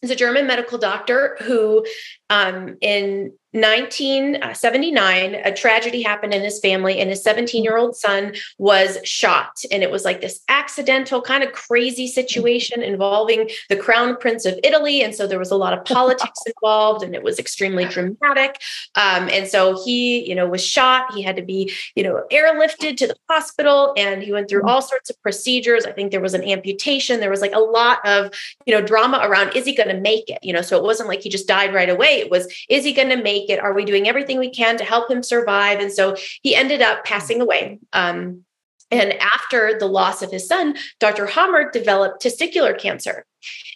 is 0.02 0.12
a 0.12 0.16
German 0.16 0.48
medical 0.48 0.78
doctor 0.78 1.38
who 1.42 1.86
um, 2.30 2.78
in 2.82 3.34
1979, 3.52 5.36
a 5.44 5.52
tragedy 5.52 6.04
happened 6.04 6.36
in 6.36 6.44
his 6.44 6.60
family, 6.60 7.00
and 7.00 7.10
his 7.10 7.24
17 7.24 7.64
year 7.64 7.78
old 7.78 7.96
son 7.96 8.34
was 8.60 9.00
shot. 9.04 9.64
And 9.72 9.82
it 9.82 9.90
was 9.90 10.06
like 10.06 10.22
this 10.22 10.42
accidental, 10.50 11.22
kind 11.22 11.44
of 11.44 11.52
crazy 11.52 12.08
situation 12.08 12.84
involving 12.84 13.50
the 13.70 13.76
crown 13.76 14.18
prince 14.18 14.46
of 14.46 14.60
Italy. 14.64 15.02
And 15.02 15.16
so 15.16 15.26
there 15.26 15.40
was 15.40 15.50
a 15.50 15.56
lot 15.56 15.74
of 15.74 15.84
politics 15.84 16.40
involved, 16.46 17.04
and 17.04 17.16
it 17.16 17.24
was 17.24 17.40
extremely 17.40 17.86
dramatic. 17.86 18.62
Um, 18.96 19.30
and 19.30 19.48
so 19.48 19.84
he, 19.84 20.28
you 20.30 20.36
know, 20.36 20.48
was 20.48 20.64
shot. 20.64 21.14
He 21.14 21.24
had 21.24 21.36
to 21.36 21.44
be, 21.44 21.74
you 21.96 22.04
know, 22.04 22.24
airlifted 22.32 22.98
to 22.98 23.08
the 23.08 23.16
hospital, 23.30 23.94
and 23.98 24.22
he 24.22 24.32
went 24.32 24.48
through 24.50 24.68
all 24.68 24.82
sorts 24.84 25.10
of 25.10 25.20
procedures. 25.24 25.86
I 25.86 25.92
think 25.92 26.12
there 26.12 26.22
was 26.22 26.36
an 26.36 26.44
amputation. 26.44 27.20
There 27.20 27.32
was 27.32 27.42
like 27.42 27.54
a 27.54 27.60
lot 27.60 28.00
of, 28.06 28.32
you 28.66 28.76
know, 28.76 28.82
drama 28.82 29.22
around 29.24 29.56
is 29.56 29.66
he 29.66 29.74
going 29.74 29.90
to 29.90 30.00
make 30.00 30.30
it? 30.30 30.40
You 30.44 30.54
know, 30.54 30.62
so 30.62 30.78
it 30.78 30.84
wasn't 30.84 31.10
like 31.10 31.22
he 31.22 31.30
just 31.30 31.48
died 31.48 31.74
right 31.74 31.90
away. 31.90 32.20
It 32.20 32.30
was, 32.30 32.48
is 32.70 32.84
he 32.84 32.94
going 32.94 33.10
to 33.10 33.22
make 33.22 33.39
make 33.40 33.50
it? 33.50 33.60
Are 33.60 33.74
we 33.74 33.86
doing 33.86 34.08
everything 34.08 34.40
we 34.40 34.50
can 34.50 34.78
to 34.78 34.84
help 34.84 35.10
him 35.10 35.24
survive? 35.24 35.80
And 35.80 35.92
so 35.92 36.16
he 36.42 36.56
ended 36.56 36.82
up 36.82 37.06
passing 37.06 37.42
away. 37.42 37.80
Um, 37.94 38.44
and 38.92 39.14
after 39.22 39.78
the 39.78 39.86
loss 39.86 40.22
of 40.22 40.32
his 40.32 40.48
son, 40.48 40.76
Dr. 41.00 41.28
Hamer 41.28 41.70
developed 41.72 42.24
testicular 42.24 42.78
cancer. 42.78 43.26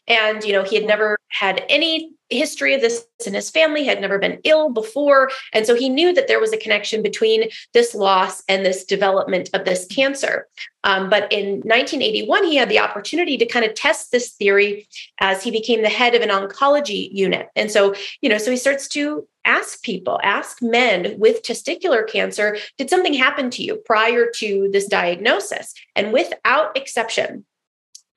And, 0.08 0.43
you 0.43 0.51
know, 0.51 0.63
he 0.63 0.75
had 0.75 0.86
never 0.86 1.17
had 1.29 1.63
any 1.70 2.12
history 2.29 2.74
of 2.74 2.82
this 2.82 3.05
in 3.25 3.34
his 3.34 3.50
family, 3.50 3.86
had 3.86 4.01
never 4.01 4.20
been 4.20 4.39
ill 4.43 4.70
before. 4.70 5.29
And 5.53 5.65
so 5.65 5.75
he 5.75 5.88
knew 5.88 6.13
that 6.13 6.27
there 6.27 6.39
was 6.39 6.51
a 6.51 6.58
connection 6.58 7.01
between 7.01 7.50
this 7.74 7.96
loss 7.96 8.43
and 8.50 8.65
this 8.65 8.84
development 8.84 9.50
of 9.53 9.65
this 9.65 9.86
cancer. 9.86 10.48
Um, 10.84 11.10
but 11.10 11.32
in 11.32 11.62
1981, 11.62 12.43
he 12.46 12.55
had 12.55 12.70
the 12.70 12.79
opportunity 12.79 13.38
to 13.38 13.46
kind 13.46 13.65
of 13.65 13.75
test 13.75 14.12
this 14.12 14.32
theory 14.34 14.88
as 15.20 15.43
he 15.43 15.51
became 15.51 15.84
the 15.84 15.89
head 15.89 16.15
of 16.15 16.22
an 16.22 16.29
oncology 16.29 17.10
unit. 17.13 17.48
And 17.55 17.72
so, 17.72 17.96
you 18.22 18.29
know, 18.29 18.38
so 18.38 18.51
he 18.51 18.58
starts 18.58 18.88
to 18.89 19.25
ask 19.45 19.81
people, 19.83 20.19
ask 20.23 20.62
men 20.62 21.15
with 21.19 21.43
testicular 21.43 22.07
cancer, 22.07 22.57
did 22.77 22.89
something 22.89 23.13
happen 23.13 23.50
to 23.51 23.63
you 23.63 23.75
prior 23.75 24.29
to 24.35 24.69
this 24.71 24.88
diagnosis? 24.88 25.73
And 25.95 26.13
without 26.13 26.75
exception, 26.77 27.45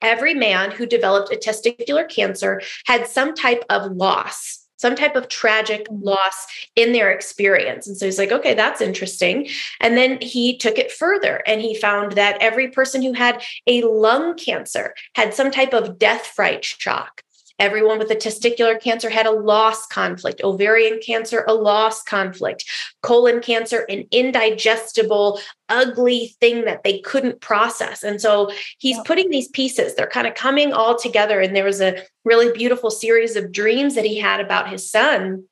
every 0.01 0.33
man 0.33 0.71
who 0.71 0.85
developed 0.85 1.33
a 1.33 1.37
testicular 1.37 2.07
cancer 2.07 2.61
had 2.85 3.07
some 3.07 3.33
type 3.33 3.63
of 3.69 3.91
loss 3.91 4.67
some 4.77 4.95
type 4.95 5.15
of 5.15 5.27
tragic 5.27 5.85
loss 5.89 6.47
in 6.75 6.93
their 6.93 7.11
experience. 7.11 7.87
And 7.87 7.97
so 7.97 8.05
he's 8.05 8.19
like, 8.19 8.31
okay, 8.31 8.53
that's 8.53 8.81
interesting. 8.81 9.49
And 9.81 9.97
then 9.97 10.19
he 10.21 10.57
took 10.57 10.77
it 10.77 10.91
further 10.91 11.41
and 11.45 11.61
he 11.61 11.75
found 11.75 12.13
that 12.13 12.37
every 12.41 12.69
person 12.69 13.01
who 13.01 13.13
had 13.13 13.43
a 13.65 13.81
lung 13.81 14.35
cancer 14.35 14.93
had 15.15 15.33
some 15.33 15.51
type 15.51 15.73
of 15.73 15.97
death 15.97 16.27
fright 16.27 16.63
shock. 16.63 17.23
Everyone 17.59 17.97
with 17.97 18.11
a 18.11 18.15
testicular 18.15 18.79
cancer 18.79 19.09
had 19.09 19.25
a 19.25 19.31
loss 19.31 19.87
conflict, 19.87 20.41
ovarian 20.43 20.99
cancer, 21.03 21.43
a 21.47 21.53
loss 21.53 22.03
conflict, 22.03 22.65
colon 23.01 23.41
cancer, 23.41 23.85
an 23.89 24.05
indigestible, 24.11 25.39
ugly 25.69 26.35
thing 26.39 26.65
that 26.65 26.83
they 26.83 26.99
couldn't 26.99 27.41
process. 27.41 28.03
And 28.03 28.21
so 28.21 28.51
he's 28.77 28.99
putting 29.05 29.29
these 29.29 29.47
pieces, 29.49 29.95
they're 29.95 30.07
kind 30.07 30.27
of 30.27 30.35
coming 30.35 30.71
all 30.71 30.97
together. 30.97 31.39
And 31.39 31.55
there 31.55 31.65
was 31.65 31.81
a 31.81 32.03
really 32.23 32.51
beautiful 32.51 32.91
series 32.91 33.35
of 33.35 33.51
dreams 33.51 33.95
that 33.95 34.05
he 34.05 34.17
had 34.17 34.39
about 34.39 34.69
his 34.69 34.89
son 34.89 35.45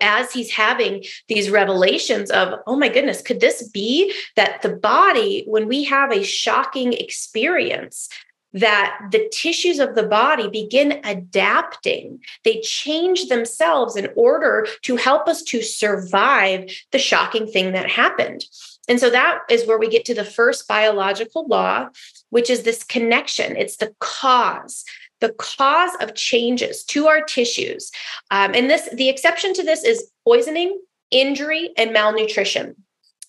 as 0.00 0.32
he's 0.32 0.52
having 0.52 1.02
these 1.28 1.50
revelations 1.50 2.30
of, 2.30 2.60
oh 2.68 2.76
my 2.76 2.88
goodness, 2.88 3.20
could 3.20 3.40
this 3.40 3.68
be 3.68 4.14
that 4.36 4.62
the 4.62 4.68
body, 4.76 5.44
when 5.46 5.66
we 5.66 5.82
have 5.82 6.12
a 6.12 6.22
shocking 6.22 6.92
experience, 6.92 8.08
that 8.52 8.98
the 9.10 9.28
tissues 9.32 9.78
of 9.78 9.94
the 9.94 10.02
body 10.02 10.48
begin 10.48 11.00
adapting. 11.04 12.20
They 12.44 12.60
change 12.60 13.28
themselves 13.28 13.96
in 13.96 14.10
order 14.14 14.66
to 14.82 14.96
help 14.96 15.28
us 15.28 15.42
to 15.44 15.62
survive 15.62 16.70
the 16.90 16.98
shocking 16.98 17.46
thing 17.46 17.72
that 17.72 17.90
happened. 17.90 18.44
And 18.88 18.98
so 18.98 19.10
that 19.10 19.40
is 19.48 19.66
where 19.66 19.78
we 19.78 19.88
get 19.88 20.04
to 20.06 20.14
the 20.14 20.24
first 20.24 20.66
biological 20.66 21.46
law, 21.46 21.88
which 22.30 22.50
is 22.50 22.62
this 22.62 22.84
connection. 22.84 23.56
It's 23.56 23.76
the 23.76 23.94
cause 24.00 24.84
the 25.20 25.32
cause 25.34 25.92
of 26.00 26.16
changes 26.16 26.82
to 26.82 27.06
our 27.06 27.22
tissues 27.22 27.92
um, 28.32 28.52
and 28.56 28.68
this 28.68 28.88
the 28.92 29.08
exception 29.08 29.54
to 29.54 29.62
this 29.62 29.84
is 29.84 30.10
poisoning 30.24 30.80
injury 31.12 31.70
and 31.76 31.92
malnutrition 31.92 32.74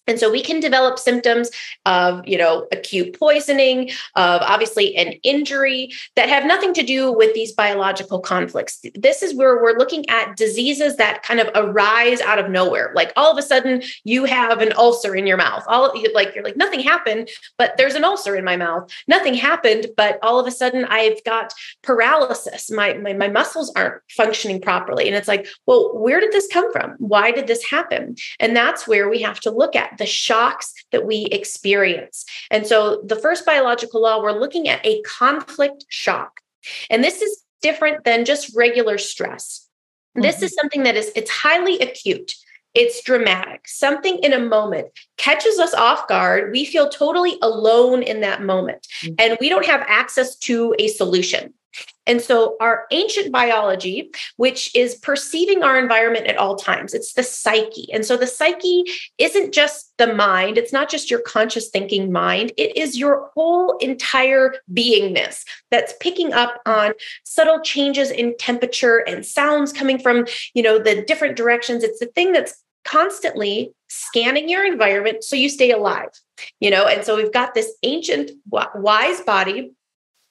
and 0.08 0.20
so 0.20 0.32
we 0.32 0.42
can 0.42 0.60
develop 0.60 1.00
symptoms 1.00 1.50
of, 1.86 2.28
you 2.28 2.38
know, 2.38 2.68
acute 2.72 3.18
poisoning, 3.18 3.90
of 4.16 4.42
obviously 4.42 4.96
an 4.96 5.14
injury 5.24 5.92
that 6.16 6.30
have 6.30 6.46
nothing 6.46 6.74
to 6.74 6.84
do 6.84 7.12
with 7.12 7.34
these 7.34 7.52
biological 7.54 8.20
conflicts. 8.20 8.84
This 8.96 9.24
is 9.24 9.34
where 9.34 9.62
we're 9.62 9.78
looking 9.78 10.08
at 10.10 10.36
diseases 10.36 10.98
that 10.98 11.24
kind 11.24 11.40
of 11.40 11.50
arise 11.56 12.22
out 12.22 12.40
of 12.40 12.50
nowhere. 12.50 12.92
Like 12.96 13.14
all 13.16 13.32
of 13.32 13.38
a 13.38 13.42
sudden 13.42 13.84
you 14.04 14.26
have 14.26 14.62
an 14.62 14.74
ulcer 14.78 15.16
in 15.16 15.28
your 15.28 15.38
mouth. 15.38 15.64
All 15.68 15.94
like 16.14 16.36
you're 16.36 16.44
like 16.44 16.58
nothing 16.58 16.82
happened, 16.82 17.30
but 17.58 17.78
there's 17.78 17.96
an 17.96 18.04
ulcer 18.04 18.36
in 18.36 18.44
my 18.44 18.58
mouth. 18.58 18.92
Nothing 19.08 19.34
happened, 19.34 19.88
but 19.96 20.20
all 20.22 20.40
of 20.40 20.48
a 20.48 20.52
sudden 20.52 20.86
I've 20.86 21.24
got 21.24 21.54
paralysis. 21.82 22.70
My 22.72 22.94
my, 22.94 23.14
my 23.14 23.30
muscles 23.30 23.72
aren't 23.76 24.02
functioning 24.10 24.62
properly. 24.62 25.08
And 25.08 25.16
it's 25.16 25.28
like, 25.28 25.48
well, 25.66 25.98
where 25.98 26.20
did 26.20 26.32
this 26.32 26.48
come 26.48 26.72
from? 26.72 26.96
Why 27.00 27.32
did 27.32 27.48
this 27.48 27.64
happen? 27.64 28.16
And 28.40 28.56
that's 28.56 28.88
where 28.88 29.10
we 29.10 29.22
have 29.22 29.40
to 29.42 29.52
look 29.52 29.76
at 29.76 29.93
the 29.98 30.06
shocks 30.06 30.74
that 30.92 31.06
we 31.06 31.26
experience. 31.26 32.26
And 32.52 32.66
so 32.66 33.02
the 33.04 33.16
first 33.16 33.46
biological 33.46 34.02
law, 34.02 34.22
we're 34.22 34.40
looking 34.40 34.68
at 34.68 34.86
a 34.86 35.02
conflict 35.02 35.86
shock. 35.90 36.42
And 36.90 37.04
this 37.04 37.22
is 37.22 37.44
different 37.62 38.04
than 38.04 38.26
just 38.26 38.56
regular 38.56 38.98
stress. 38.98 39.68
Mm-hmm. 40.16 40.22
This 40.22 40.42
is 40.42 40.54
something 40.54 40.84
that 40.84 40.96
is 40.96 41.12
it's 41.16 41.32
highly 41.32 41.80
acute. 41.80 42.36
It's 42.74 43.04
dramatic. 43.04 43.68
Something 43.68 44.18
in 44.24 44.34
a 44.34 44.40
moment 44.40 44.88
catches 45.18 45.60
us 45.60 45.74
off 45.76 46.08
guard. 46.08 46.52
We 46.52 46.66
feel 46.66 46.90
totally 46.90 47.38
alone 47.42 48.02
in 48.02 48.22
that 48.22 48.42
moment, 48.42 48.88
mm-hmm. 49.04 49.16
and 49.20 49.38
we 49.40 49.50
don't 49.50 49.66
have 49.66 49.84
access 49.88 50.36
to 50.38 50.76
a 50.80 50.88
solution. 50.88 51.54
And 52.06 52.22
so, 52.22 52.58
our 52.60 52.86
ancient 52.92 53.32
biology, 53.32 54.12
which 54.36 54.76
is 54.76 54.96
perceiving 54.96 55.64
our 55.64 55.80
environment 55.80 56.28
at 56.28 56.38
all 56.38 56.56
times, 56.56 56.94
it's 56.94 57.14
the 57.14 57.24
psyche. 57.24 57.88
And 57.94 58.06
so, 58.06 58.18
the 58.18 58.28
psyche 58.28 58.84
isn't 59.18 59.54
just 59.54 59.94
the 59.98 60.14
mind, 60.14 60.58
it's 60.58 60.74
not 60.74 60.90
just 60.90 61.10
your 61.10 61.22
conscious 61.22 61.70
thinking 61.70 62.12
mind, 62.12 62.52
it 62.58 62.76
is 62.76 62.98
your 62.98 63.32
whole 63.34 63.78
entire 63.78 64.56
beingness 64.72 65.44
that's 65.72 65.94
picking 66.00 66.34
up 66.34 66.62
on 66.66 66.94
subtle 67.24 67.62
changes 67.62 68.12
in 68.12 68.36
temperature 68.38 68.98
and 68.98 69.26
sounds 69.26 69.72
coming 69.72 69.98
from, 69.98 70.26
you 70.54 70.62
know, 70.62 70.80
the 70.80 71.04
different 71.04 71.38
directions. 71.38 71.84
It's 71.84 72.00
the 72.00 72.08
thing 72.08 72.34
that's 72.34 72.62
constantly 72.84 73.74
scanning 73.88 74.50
your 74.50 74.66
environment 74.66 75.24
so 75.24 75.36
you 75.36 75.48
stay 75.48 75.72
alive 75.72 76.10
you 76.60 76.70
know 76.70 76.86
and 76.86 77.06
so 77.06 77.16
we've 77.16 77.32
got 77.32 77.54
this 77.54 77.78
ancient 77.84 78.32
wise 78.50 79.22
body 79.22 79.72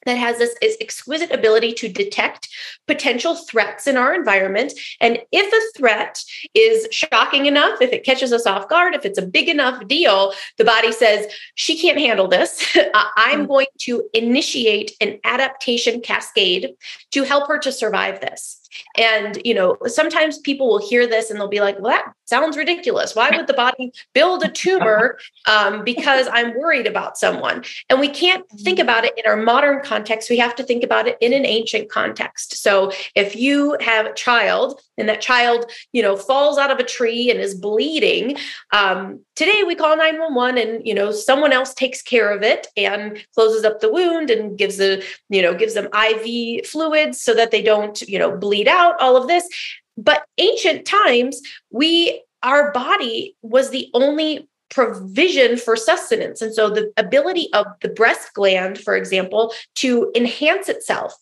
that 0.06 0.16
has 0.18 0.38
this, 0.38 0.56
exquisite 0.80 1.30
ability 1.30 1.72
to 1.72 1.88
detect 1.88 2.48
potential 2.86 3.34
threats 3.34 3.86
in 3.86 3.96
our 3.96 4.14
environment. 4.14 4.72
And 5.00 5.18
if 5.30 5.52
a 5.52 5.78
threat 5.78 6.22
is 6.54 6.88
shocking 6.90 7.46
enough, 7.46 7.80
if 7.80 7.92
it 7.92 8.04
catches 8.04 8.32
us 8.32 8.46
off 8.46 8.68
guard, 8.68 8.94
if 8.94 9.04
it's 9.04 9.18
a 9.18 9.26
big 9.26 9.48
enough 9.48 9.86
deal, 9.86 10.32
the 10.58 10.64
body 10.64 10.92
says, 10.92 11.26
she 11.54 11.78
can't 11.78 11.98
handle 11.98 12.28
this. 12.28 12.76
I'm 13.16 13.44
mm. 13.44 13.48
going 13.48 13.66
to 13.80 14.08
initiate 14.14 14.92
an 15.00 15.18
adaptation 15.24 16.00
cascade 16.00 16.74
to 17.12 17.24
help 17.24 17.48
her 17.48 17.58
to 17.58 17.72
survive 17.72 18.20
this. 18.20 18.61
And, 18.98 19.40
you 19.44 19.54
know, 19.54 19.76
sometimes 19.86 20.38
people 20.38 20.68
will 20.68 20.86
hear 20.86 21.06
this 21.06 21.30
and 21.30 21.38
they'll 21.38 21.48
be 21.48 21.60
like, 21.60 21.78
well, 21.78 21.92
that 21.92 22.12
sounds 22.26 22.56
ridiculous. 22.56 23.14
Why 23.14 23.30
would 23.32 23.46
the 23.46 23.54
body 23.54 23.92
build 24.14 24.42
a 24.42 24.48
tumor 24.48 25.18
um, 25.46 25.84
because 25.84 26.28
I'm 26.32 26.58
worried 26.58 26.86
about 26.86 27.16
someone? 27.18 27.64
And 27.88 28.00
we 28.00 28.08
can't 28.08 28.48
think 28.60 28.78
mm-hmm. 28.78 28.88
about 28.88 29.04
it 29.04 29.14
in 29.16 29.24
our 29.26 29.36
modern 29.36 29.82
context. 29.82 30.30
We 30.30 30.38
have 30.38 30.54
to 30.56 30.62
think 30.62 30.82
about 30.82 31.06
it 31.06 31.18
in 31.20 31.32
an 31.32 31.46
ancient 31.46 31.90
context. 31.90 32.62
So 32.62 32.92
if 33.14 33.36
you 33.36 33.76
have 33.80 34.06
a 34.06 34.14
child 34.14 34.80
and 34.98 35.08
that 35.08 35.20
child, 35.20 35.70
you 35.92 36.02
know, 36.02 36.16
falls 36.16 36.58
out 36.58 36.70
of 36.70 36.78
a 36.78 36.84
tree 36.84 37.30
and 37.30 37.40
is 37.40 37.54
bleeding, 37.54 38.36
um, 38.72 39.20
today 39.36 39.62
we 39.66 39.74
call 39.74 39.96
911 39.96 40.58
and, 40.58 40.86
you 40.86 40.94
know, 40.94 41.10
someone 41.10 41.52
else 41.52 41.74
takes 41.74 42.02
care 42.02 42.30
of 42.30 42.42
it 42.42 42.66
and 42.76 43.24
closes 43.34 43.64
up 43.64 43.80
the 43.80 43.92
wound 43.92 44.30
and 44.30 44.58
gives 44.58 44.80
a, 44.80 45.02
you 45.28 45.42
know, 45.42 45.54
gives 45.54 45.74
them 45.74 45.88
IV 45.94 46.66
fluids 46.66 47.20
so 47.20 47.34
that 47.34 47.50
they 47.50 47.62
don't, 47.62 48.00
you 48.02 48.18
know, 48.18 48.36
bleed 48.36 48.68
out, 48.68 49.00
all 49.00 49.16
of 49.16 49.28
this. 49.28 49.48
But 49.96 50.24
ancient 50.38 50.86
times, 50.86 51.40
we, 51.70 52.22
our 52.42 52.72
body 52.72 53.36
was 53.42 53.70
the 53.70 53.90
only 53.94 54.48
provision 54.70 55.58
for 55.58 55.76
sustenance. 55.76 56.40
And 56.40 56.54
so 56.54 56.70
the 56.70 56.92
ability 56.96 57.48
of 57.52 57.66
the 57.82 57.90
breast 57.90 58.32
gland, 58.32 58.78
for 58.78 58.96
example, 58.96 59.52
to 59.76 60.10
enhance 60.14 60.68
itself 60.68 61.14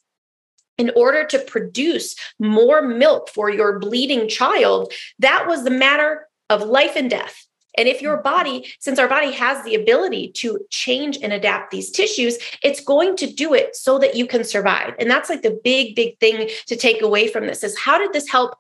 in 0.81 0.91
order 0.97 1.25
to 1.27 1.39
produce 1.39 2.17
more 2.39 2.81
milk 2.81 3.29
for 3.29 3.51
your 3.51 3.79
bleeding 3.79 4.27
child, 4.31 4.91
that 5.19 5.47
was 5.47 5.63
the 5.63 5.71
matter 5.71 6.27
of 6.49 6.63
life 6.63 6.97
and 6.97 7.11
death. 7.11 7.47
And 7.77 7.87
if 7.87 8.01
your 8.01 8.17
body, 8.17 8.73
since 8.81 8.99
our 8.99 9.07
body 9.07 9.31
has 9.33 9.63
the 9.63 9.75
ability 9.75 10.33
to 10.37 10.59
change 10.71 11.19
and 11.23 11.35
adapt 11.35 11.71
these 11.71 11.91
tissues, 11.91 12.39
it's 12.63 12.81
going 12.81 13.15
to 13.17 13.31
do 13.31 13.53
it 13.53 13.77
so 13.77 13.99
that 13.99 14.17
you 14.17 14.27
can 14.27 14.43
survive. 14.43 14.95
And 14.99 15.11
that's 15.11 15.29
like 15.29 15.43
the 15.43 15.61
big, 15.63 15.95
big 15.95 16.19
thing 16.19 16.49
to 16.67 16.77
take 16.77 17.03
away 17.03 17.29
from 17.29 17.47
this 17.47 17.63
is 17.63 17.79
how 17.79 17.99
did 17.99 18.15
this 18.15 18.29
help 18.29 18.57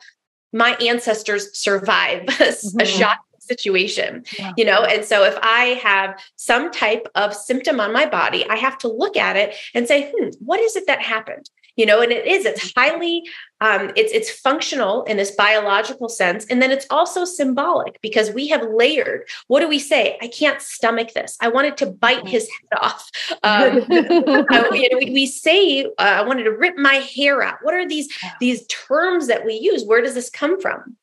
my 0.52 0.72
ancestors 0.74 1.56
survive 1.56 2.22
mm-hmm. 2.26 2.80
a 2.80 2.84
shot 2.84 3.18
situation 3.38 4.22
yeah. 4.38 4.52
you 4.56 4.64
know 4.64 4.84
and 4.84 5.04
so 5.04 5.24
if 5.24 5.36
i 5.42 5.80
have 5.82 6.16
some 6.36 6.70
type 6.70 7.08
of 7.16 7.34
symptom 7.34 7.80
on 7.80 7.92
my 7.92 8.06
body 8.06 8.48
i 8.48 8.54
have 8.54 8.78
to 8.78 8.86
look 8.86 9.16
at 9.16 9.36
it 9.36 9.56
and 9.74 9.88
say 9.88 10.12
hmm 10.14 10.28
what 10.38 10.60
is 10.60 10.76
it 10.76 10.86
that 10.86 11.02
happened 11.02 11.50
you 11.80 11.86
know 11.86 12.00
and 12.00 12.12
it 12.12 12.26
is 12.26 12.44
it's 12.44 12.72
highly 12.76 13.22
um, 13.62 13.90
it's 13.94 14.12
it's 14.12 14.30
functional 14.30 15.02
in 15.04 15.16
this 15.16 15.32
biological 15.32 16.08
sense 16.08 16.46
and 16.46 16.62
then 16.62 16.70
it's 16.70 16.86
also 16.90 17.24
symbolic 17.24 18.00
because 18.00 18.30
we 18.30 18.48
have 18.48 18.62
layered 18.62 19.22
what 19.48 19.60
do 19.60 19.68
we 19.68 19.78
say? 19.78 20.18
I 20.20 20.28
can't 20.28 20.60
stomach 20.60 21.12
this. 21.12 21.36
I 21.40 21.48
wanted 21.48 21.76
to 21.78 21.86
bite 21.86 22.26
his 22.26 22.48
head 22.48 22.78
off. 22.80 23.10
Um, 23.42 23.84
we, 24.70 25.10
we 25.12 25.26
say 25.26 25.84
uh, 25.84 25.88
i 25.98 26.22
wanted 26.22 26.44
to 26.44 26.52
rip 26.52 26.76
my 26.76 26.94
hair 26.94 27.42
out. 27.42 27.58
What 27.62 27.74
are 27.74 27.88
these 27.88 28.08
these 28.40 28.66
terms 28.66 29.26
that 29.28 29.44
we 29.44 29.54
use? 29.54 29.84
Where 29.84 30.02
does 30.02 30.14
this 30.14 30.30
come 30.30 30.60
from 30.60 30.96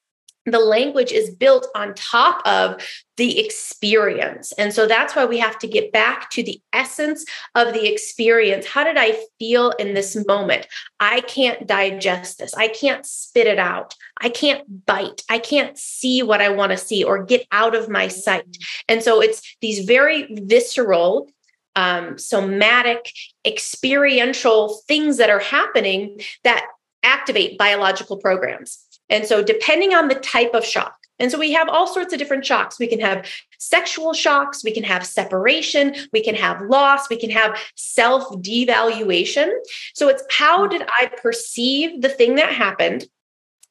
the 0.54 0.60
language 0.60 1.12
is 1.12 1.30
built 1.30 1.68
on 1.76 1.94
top 1.94 2.42
of 2.48 2.82
the 3.18 3.40
experience. 3.40 4.52
And 4.54 4.74
so 4.74 4.88
that's 4.88 5.16
why 5.16 5.26
we 5.26 5.40
have 5.40 5.58
to 5.60 5.68
get 5.68 5.92
back 5.92 6.30
to 6.32 6.44
the 6.44 6.62
essence 6.72 7.26
of 7.56 7.74
the 7.74 7.92
experience. 7.92 8.66
How 8.66 8.84
did 8.84 8.98
I 8.98 9.18
feel 9.40 9.72
in 9.72 9.94
this 9.94 10.16
moment? 10.28 10.68
I 11.00 11.22
can't 11.22 11.68
digest 11.68 12.40
this. 12.40 12.54
I 12.54 12.68
can't 12.68 13.06
spit 13.06 13.48
it 13.48 13.60
out. 13.60 13.96
I 14.22 14.30
can't 14.30 14.86
bite. 14.86 15.24
I 15.30 15.40
can't 15.40 15.78
see 15.78 16.24
what 16.24 16.42
I 16.42 16.50
want 16.50 16.72
to 16.72 16.78
see 16.78 17.04
or 17.04 17.24
get 17.24 17.46
out 17.52 17.76
of 17.76 17.90
my 17.90 18.08
sight. 18.08 18.58
And 18.88 19.04
so 19.04 19.22
it's 19.22 19.58
these 19.62 19.86
very 19.86 20.28
visceral, 20.32 21.30
um, 21.76 22.18
somatic, 22.18 23.12
experiential 23.46 24.80
things 24.88 25.18
that 25.18 25.30
are 25.30 25.40
happening 25.40 26.22
that 26.44 26.66
activate 27.04 27.58
biological 27.58 28.18
programs. 28.18 28.87
And 29.10 29.26
so, 29.26 29.42
depending 29.44 29.94
on 29.94 30.08
the 30.08 30.16
type 30.16 30.54
of 30.54 30.66
shock, 30.66 30.98
and 31.20 31.32
so 31.32 31.40
we 31.40 31.52
have 31.54 31.68
all 31.70 31.88
sorts 31.88 32.14
of 32.14 32.20
different 32.20 32.46
shocks. 32.46 32.80
We 32.80 32.88
can 32.88 33.00
have 33.00 33.28
sexual 33.58 34.14
shocks, 34.14 34.64
we 34.64 34.72
can 34.72 34.84
have 34.84 35.06
separation, 35.06 35.96
we 36.14 36.24
can 36.24 36.36
have 36.36 36.62
loss, 36.62 37.10
we 37.10 37.18
can 37.18 37.32
have 37.32 37.58
self 37.76 38.30
devaluation. 38.42 39.52
So 39.94 40.10
it's 40.10 40.24
how 40.30 40.68
did 40.68 40.84
I 40.84 41.08
perceive 41.22 42.02
the 42.02 42.10
thing 42.10 42.36
that 42.36 42.52
happened? 42.52 43.08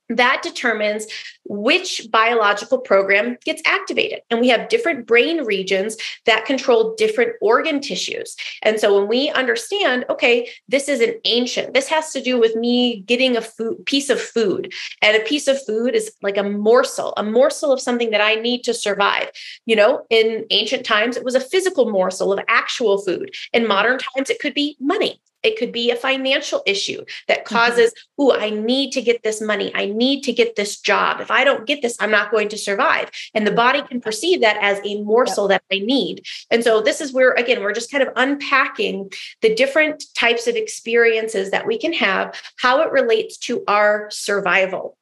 That 0.09 0.41
determines 0.43 1.07
which 1.45 2.09
biological 2.11 2.79
program 2.79 3.37
gets 3.45 3.63
activated. 3.65 4.21
And 4.31 4.41
we 4.41 4.49
have 4.49 4.69
different 4.69 5.07
brain 5.07 5.45
regions 5.45 5.97
that 6.25 6.45
control 6.45 6.95
different 6.97 7.33
organ 7.41 7.81
tissues. 7.81 8.37
And 8.63 8.81
so 8.81 8.99
when 8.99 9.09
we 9.09 9.31
understand, 9.31 10.05
okay, 10.11 10.49
this 10.69 10.89
is 10.89 11.01
an 11.01 11.15
ancient, 11.25 11.75
this 11.75 11.89
has 11.89 12.13
to 12.13 12.23
do 12.23 12.39
with 12.39 12.57
me 12.57 13.01
getting 13.03 13.37
a 13.37 13.43
food, 13.43 13.85
piece 13.87 14.11
of 14.11 14.21
food. 14.21 14.73
And 15.03 15.17
a 15.17 15.25
piece 15.25 15.49
of 15.49 15.65
food 15.65 15.95
is 15.95 16.13
like 16.23 16.37
a 16.37 16.43
morsel, 16.43 17.13
a 17.17 17.23
morsel 17.23 17.73
of 17.73 17.81
something 17.81 18.11
that 18.11 18.21
I 18.21 18.37
need 18.37 18.63
to 18.65 18.75
survive. 18.75 19.31
You 19.67 19.77
know, 19.77 20.05
in 20.11 20.45
ancient 20.51 20.85
times, 20.85 21.17
it 21.17 21.25
was 21.25 21.35
a 21.35 21.41
physical 21.41 21.91
morsel 21.91 22.33
of 22.33 22.41
actual 22.49 22.99
food. 22.99 23.35
In 23.53 23.67
modern 23.67 23.99
times, 23.99 24.31
it 24.31 24.41
could 24.41 24.55
be 24.55 24.77
money. 24.81 25.21
It 25.43 25.59
could 25.59 25.73
be 25.73 25.91
a 25.91 25.97
financial 25.97 26.63
issue 26.67 27.05
that 27.29 27.45
mm-hmm. 27.45 27.55
causes, 27.55 27.91
mm-hmm. 27.91 28.23
oh, 28.23 28.33
I 28.33 28.51
need 28.51 28.93
to 28.93 29.03
get 29.03 29.23
this 29.23 29.41
money. 29.41 29.71
I 29.75 29.87
need 29.87 30.23
to 30.23 30.33
get 30.33 30.57
this 30.57 30.81
job. 30.81 31.21
If 31.21 31.31
I 31.31 31.45
don't 31.45 31.67
get 31.67 31.83
this, 31.83 31.97
I'm 32.01 32.11
not 32.11 32.31
going 32.31 32.49
to 32.49 32.59
survive. 32.59 33.11
And 33.35 33.47
the 33.47 33.53
body 33.53 33.83
can 33.83 34.01
perceive 34.01 34.41
that 34.41 34.59
as 34.61 34.81
a 34.85 35.03
morsel 35.03 35.51
yep. 35.51 35.63
that 35.69 35.77
I 35.77 35.81
need. 35.81 36.25
And 36.51 36.65
so 36.65 36.81
this 36.81 37.01
is 37.01 37.13
where, 37.13 37.33
again, 37.33 37.63
we're 37.63 37.73
just 37.73 37.91
kind 37.91 38.03
of 38.03 38.13
unpacking 38.17 39.11
the 39.43 39.55
different 39.55 40.05
types 40.15 40.47
of 40.47 40.57
experiences 40.57 41.51
that 41.51 41.67
we 41.67 41.79
can 41.79 41.93
have, 41.93 42.41
how 42.59 42.83
it 42.83 42.91
relates 42.91 43.37
to 43.39 43.63
our 43.69 44.09
survival. 44.11 44.97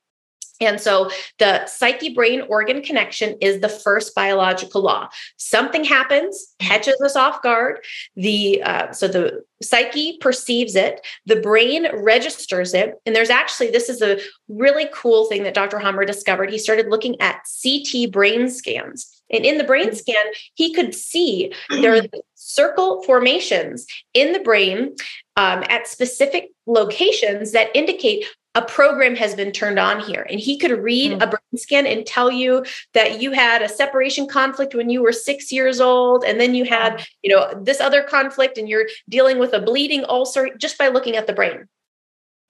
And 0.60 0.80
so 0.80 1.10
the 1.38 1.66
psyche 1.66 2.14
brain 2.14 2.42
organ 2.48 2.80
connection 2.80 3.36
is 3.40 3.60
the 3.60 3.68
first 3.68 4.14
biological 4.14 4.82
law. 4.82 5.08
Something 5.36 5.84
happens, 5.84 6.54
catches 6.60 7.00
us 7.00 7.16
off 7.16 7.42
guard. 7.42 7.84
The 8.14 8.62
uh, 8.62 8.92
so 8.92 9.08
the 9.08 9.44
psyche 9.62 10.18
perceives 10.18 10.76
it, 10.76 11.04
the 11.26 11.36
brain 11.36 11.88
registers 11.92 12.72
it, 12.72 12.94
and 13.04 13.16
there's 13.16 13.30
actually 13.30 13.70
this 13.70 13.88
is 13.88 14.00
a 14.00 14.20
really 14.48 14.88
cool 14.92 15.26
thing 15.26 15.42
that 15.42 15.54
Dr. 15.54 15.78
Hamer 15.78 16.04
discovered. 16.04 16.50
He 16.50 16.58
started 16.58 16.88
looking 16.88 17.20
at 17.20 17.42
CT 17.62 18.12
brain 18.12 18.48
scans. 18.48 19.10
And 19.30 19.44
in 19.44 19.58
the 19.58 19.64
brain 19.64 19.94
scan, 19.94 20.24
he 20.54 20.72
could 20.72 20.94
see 20.94 21.52
there 21.70 21.96
are 21.96 22.02
circle 22.34 23.02
formations 23.02 23.86
in 24.12 24.32
the 24.32 24.38
brain 24.40 24.94
um, 25.36 25.64
at 25.68 25.88
specific 25.88 26.50
locations 26.66 27.52
that 27.52 27.74
indicate 27.74 28.26
a 28.54 28.62
program 28.62 29.16
has 29.16 29.34
been 29.34 29.50
turned 29.50 29.78
on 29.78 30.00
here 30.00 30.26
and 30.30 30.38
he 30.38 30.56
could 30.56 30.70
read 30.70 31.12
mm. 31.12 31.22
a 31.22 31.26
brain 31.26 31.56
scan 31.56 31.86
and 31.86 32.06
tell 32.06 32.30
you 32.30 32.64
that 32.92 33.20
you 33.20 33.32
had 33.32 33.62
a 33.62 33.68
separation 33.68 34.28
conflict 34.28 34.74
when 34.74 34.90
you 34.90 35.02
were 35.02 35.12
6 35.12 35.52
years 35.52 35.80
old 35.80 36.24
and 36.24 36.40
then 36.40 36.54
you 36.54 36.64
had 36.64 37.04
you 37.22 37.34
know 37.34 37.52
this 37.60 37.80
other 37.80 38.02
conflict 38.02 38.58
and 38.58 38.68
you're 38.68 38.86
dealing 39.08 39.38
with 39.38 39.52
a 39.52 39.60
bleeding 39.60 40.04
ulcer 40.08 40.50
just 40.56 40.78
by 40.78 40.88
looking 40.88 41.16
at 41.16 41.26
the 41.26 41.32
brain 41.32 41.68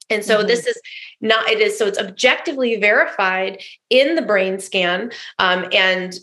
and 0.09 0.23
so 0.23 0.37
mm-hmm. 0.37 0.47
this 0.47 0.67
is 0.67 0.79
not 1.21 1.49
it 1.49 1.59
is 1.59 1.77
so 1.77 1.87
it's 1.87 1.99
objectively 1.99 2.75
verified 2.75 3.61
in 3.89 4.15
the 4.15 4.21
brain 4.21 4.59
scan 4.59 5.11
um, 5.39 5.65
and 5.71 6.19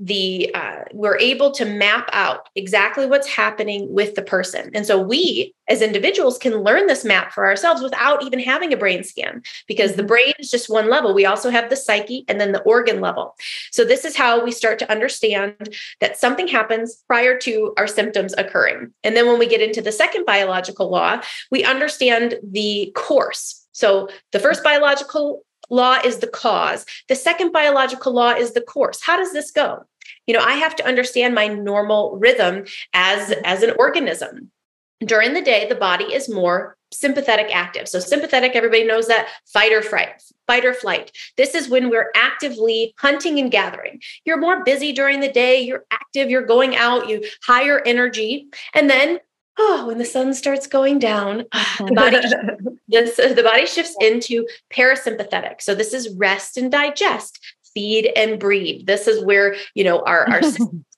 the 0.00 0.50
uh, 0.54 0.84
we're 0.92 1.18
able 1.18 1.50
to 1.52 1.66
map 1.66 2.08
out 2.12 2.48
exactly 2.56 3.06
what's 3.06 3.28
happening 3.28 3.92
with 3.92 4.14
the 4.14 4.22
person. 4.22 4.70
And 4.74 4.86
so 4.86 5.00
we 5.00 5.54
as 5.68 5.82
individuals 5.82 6.38
can 6.38 6.64
learn 6.64 6.86
this 6.86 7.04
map 7.04 7.32
for 7.32 7.46
ourselves 7.46 7.82
without 7.82 8.24
even 8.24 8.40
having 8.40 8.72
a 8.72 8.76
brain 8.78 9.04
scan 9.04 9.42
because 9.68 9.92
the 9.92 9.98
mm-hmm. 9.98 10.08
brain 10.08 10.32
is 10.38 10.50
just 10.50 10.70
one 10.70 10.88
level. 10.88 11.14
We 11.14 11.26
also 11.26 11.50
have 11.50 11.68
the 11.68 11.76
psyche 11.76 12.24
and 12.28 12.40
then 12.40 12.52
the 12.52 12.62
organ 12.62 13.00
level. 13.00 13.36
So 13.70 13.84
this 13.84 14.06
is 14.06 14.16
how 14.16 14.42
we 14.42 14.52
start 14.52 14.78
to 14.80 14.90
understand 14.90 15.76
that 16.00 16.18
something 16.18 16.48
happens 16.48 17.04
prior 17.06 17.38
to 17.40 17.74
our 17.76 17.86
symptoms 17.86 18.34
occurring. 18.38 18.92
And 19.04 19.14
then 19.14 19.26
when 19.26 19.38
we 19.38 19.46
get 19.46 19.60
into 19.60 19.82
the 19.82 19.92
second 19.92 20.24
biological 20.24 20.90
law 20.90 21.20
we 21.50 21.62
understand 21.62 22.38
the 22.42 22.90
course. 22.94 23.66
So 23.72 24.08
the 24.32 24.38
first 24.38 24.64
biological 24.64 25.44
law 25.70 25.98
is 26.04 26.18
the 26.18 26.26
cause. 26.26 26.84
The 27.08 27.14
second 27.14 27.52
biological 27.52 28.12
law 28.12 28.32
is 28.32 28.52
the 28.52 28.60
course. 28.60 29.00
How 29.02 29.16
does 29.16 29.32
this 29.32 29.50
go? 29.50 29.84
You 30.26 30.34
know, 30.34 30.44
I 30.44 30.54
have 30.54 30.76
to 30.76 30.86
understand 30.86 31.34
my 31.34 31.48
normal 31.48 32.16
rhythm 32.16 32.64
as 32.92 33.32
as 33.44 33.62
an 33.62 33.74
organism. 33.78 34.50
During 35.00 35.32
the 35.32 35.40
day, 35.40 35.66
the 35.66 35.74
body 35.74 36.04
is 36.04 36.28
more 36.28 36.76
sympathetic 36.92 37.54
active. 37.54 37.88
So 37.88 38.00
sympathetic, 38.00 38.52
everybody 38.54 38.84
knows 38.84 39.06
that 39.06 39.28
fight 39.46 39.72
or 39.72 39.80
flight, 39.80 40.22
fight 40.46 40.64
or 40.64 40.74
flight. 40.74 41.12
This 41.36 41.54
is 41.54 41.68
when 41.68 41.88
we're 41.88 42.10
actively 42.14 42.94
hunting 42.98 43.38
and 43.38 43.50
gathering. 43.50 44.00
You're 44.24 44.40
more 44.40 44.64
busy 44.64 44.92
during 44.92 45.20
the 45.20 45.30
day, 45.30 45.60
you're 45.60 45.84
active, 45.90 46.30
you're 46.30 46.44
going 46.44 46.76
out, 46.76 47.08
you 47.08 47.24
higher 47.44 47.80
energy. 47.86 48.48
And 48.74 48.90
then 48.90 49.20
oh, 49.60 49.84
when 49.86 49.98
the 49.98 50.04
sun 50.04 50.34
starts 50.34 50.66
going 50.66 50.98
down, 50.98 51.44
the 51.78 51.92
body 51.94 52.16
this, 52.88 53.16
the 53.16 53.42
body 53.42 53.66
shifts 53.66 53.94
into 54.00 54.46
parasympathetic. 54.72 55.60
So 55.60 55.74
this 55.74 55.92
is 55.94 56.14
rest 56.16 56.56
and 56.56 56.70
digest, 56.70 57.38
feed 57.74 58.12
and 58.16 58.38
breathe. 58.38 58.86
This 58.86 59.06
is 59.06 59.24
where 59.24 59.56
you 59.74 59.84
know 59.84 60.00
our 60.00 60.28
our 60.28 60.40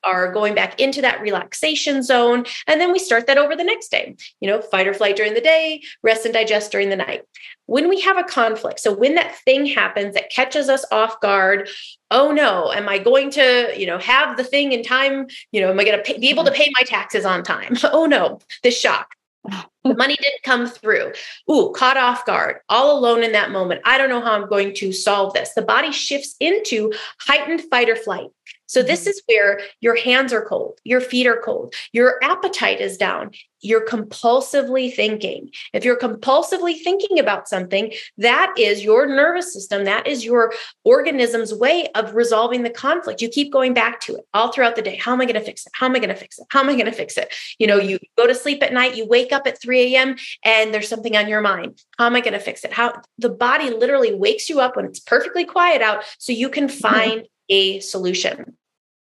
are 0.05 0.33
going 0.33 0.55
back 0.55 0.81
into 0.81 1.01
that 1.01 1.21
relaxation 1.21 2.03
zone. 2.03 2.45
And 2.67 2.81
then 2.81 2.93
we 2.93 2.99
start 2.99 3.27
that 3.27 3.39
over 3.39 3.55
the 3.55 3.65
next 3.65 3.91
day, 3.91 4.17
you 4.41 4.49
know, 4.49 4.61
fight 4.61 4.89
or 4.89 4.95
flight 4.95 5.17
during 5.17 5.35
the 5.35 5.41
day, 5.41 5.83
rest 6.03 6.25
and 6.25 6.35
digest 6.35 6.73
during 6.73 6.89
the 6.89 6.97
night. 6.97 7.23
When 7.67 7.89
we 7.89 8.01
have 8.01 8.19
a 8.19 8.25
conflict, 8.25 8.81
so 8.81 8.93
when 8.93 9.15
that 9.15 9.37
thing 9.45 9.67
happens 9.67 10.15
that 10.15 10.31
catches 10.31 10.69
us 10.69 10.85
off 10.91 11.21
guard, 11.21 11.69
oh 12.11 12.33
no, 12.33 12.73
am 12.73 12.89
I 12.89 12.99
going 12.99 13.31
to, 13.33 13.73
you 13.77 13.87
know, 13.87 13.99
have 13.99 14.37
the 14.37 14.45
thing 14.45 14.73
in 14.73 14.83
time? 14.83 15.29
You 15.53 15.61
know, 15.61 15.71
am 15.71 15.79
I 15.79 15.85
going 15.85 16.03
to 16.03 16.19
be 16.19 16.31
able 16.31 16.45
to 16.45 16.51
mm-hmm. 16.51 16.63
pay 16.63 16.73
my 16.79 16.85
taxes 16.85 17.25
on 17.25 17.43
time? 17.43 17.77
oh 17.85 18.07
no, 18.07 18.41
this 18.63 18.79
shock. 18.79 19.15
The 19.45 19.95
money 19.95 20.17
didn't 20.17 20.43
come 20.45 20.67
through. 20.67 21.13
Ooh, 21.51 21.73
caught 21.75 21.97
off 21.97 22.25
guard, 22.25 22.59
all 22.69 22.99
alone 22.99 23.23
in 23.23 23.33
that 23.33 23.51
moment. 23.51 23.81
I 23.85 23.99
don't 23.99 24.09
know 24.09 24.21
how 24.21 24.33
I'm 24.33 24.49
going 24.49 24.75
to 24.77 24.93
solve 24.93 25.35
this. 25.35 25.53
The 25.55 25.63
body 25.63 25.93
shifts 25.93 26.37
into 26.41 26.93
heightened 27.19 27.63
fight 27.63 27.89
or 27.89 27.97
flight. 27.97 28.29
So, 28.73 28.83
this 28.83 29.01
mm-hmm. 29.01 29.11
is 29.11 29.23
where 29.27 29.61
your 29.81 29.97
hands 29.97 30.33
are 30.33 30.43
cold, 30.43 30.79
your 30.83 31.03
feet 31.03 31.27
are 31.27 31.37
cold, 31.37 31.75
your 31.93 32.19
appetite 32.25 32.81
is 32.81 32.97
down, 32.97 33.33
you're 33.61 33.85
compulsively 33.85 34.91
thinking. 34.91 35.51
If 35.75 35.85
you're 35.85 35.99
compulsively 35.99 36.81
thinking 36.81 37.19
about 37.19 37.51
something, 37.51 37.93
that 38.17 38.55
is 38.57 38.83
your 38.83 39.05
nervous 39.07 39.53
system, 39.53 39.85
that 39.85 40.07
is 40.07 40.25
your 40.25 40.55
organism's 40.85 41.53
way 41.53 41.89
of 41.95 42.15
resolving 42.15 42.63
the 42.63 42.71
conflict. 42.71 43.21
You 43.21 43.29
keep 43.29 43.53
going 43.53 43.75
back 43.75 44.01
to 44.01 44.15
it 44.15 44.27
all 44.33 44.51
throughout 44.51 44.75
the 44.75 44.81
day. 44.81 44.97
How 44.97 45.13
am 45.13 45.21
I 45.21 45.27
going 45.27 45.35
to 45.35 45.45
fix 45.45 45.67
it? 45.67 45.73
How 45.75 45.85
am 45.85 45.95
I 45.95 45.99
going 45.99 46.09
to 46.09 46.17
fix 46.17 46.39
it? 46.39 46.47
How 46.49 46.61
am 46.61 46.71
I 46.71 46.73
going 46.73 46.87
to 46.87 46.93
fix 46.93 47.19
it? 47.19 47.31
You 47.59 47.67
know, 47.67 47.77
you 47.77 47.99
go 48.17 48.27
to 48.27 48.35
sleep 48.35 48.63
at 48.63 48.73
night, 48.73 48.97
you 48.97 49.07
wake 49.07 49.33
up 49.33 49.47
at 49.47 49.61
3 49.61 49.95
a.m., 49.95 50.17
and 50.47 50.73
there's 50.73 50.89
something 50.89 51.15
on 51.15 51.29
your 51.29 51.43
mind. 51.43 51.79
How 51.99 52.07
am 52.07 52.17
I 52.17 52.23
going 52.23 52.33
to 52.33 52.41
fix 52.41 52.65
it? 52.65 52.73
How 52.73 52.95
the 53.19 53.29
body 53.29 53.69
literally 53.69 54.15
wakes 54.15 54.49
you 54.49 54.61
up 54.61 54.77
when 54.77 54.87
it's 54.87 55.01
perfectly 55.01 55.45
quiet 55.45 55.83
out 55.83 56.05
so 56.17 56.33
you 56.33 56.49
can 56.49 56.69
mm-hmm. 56.69 56.79
find 56.79 57.29
a 57.51 57.81
solution 57.81 58.57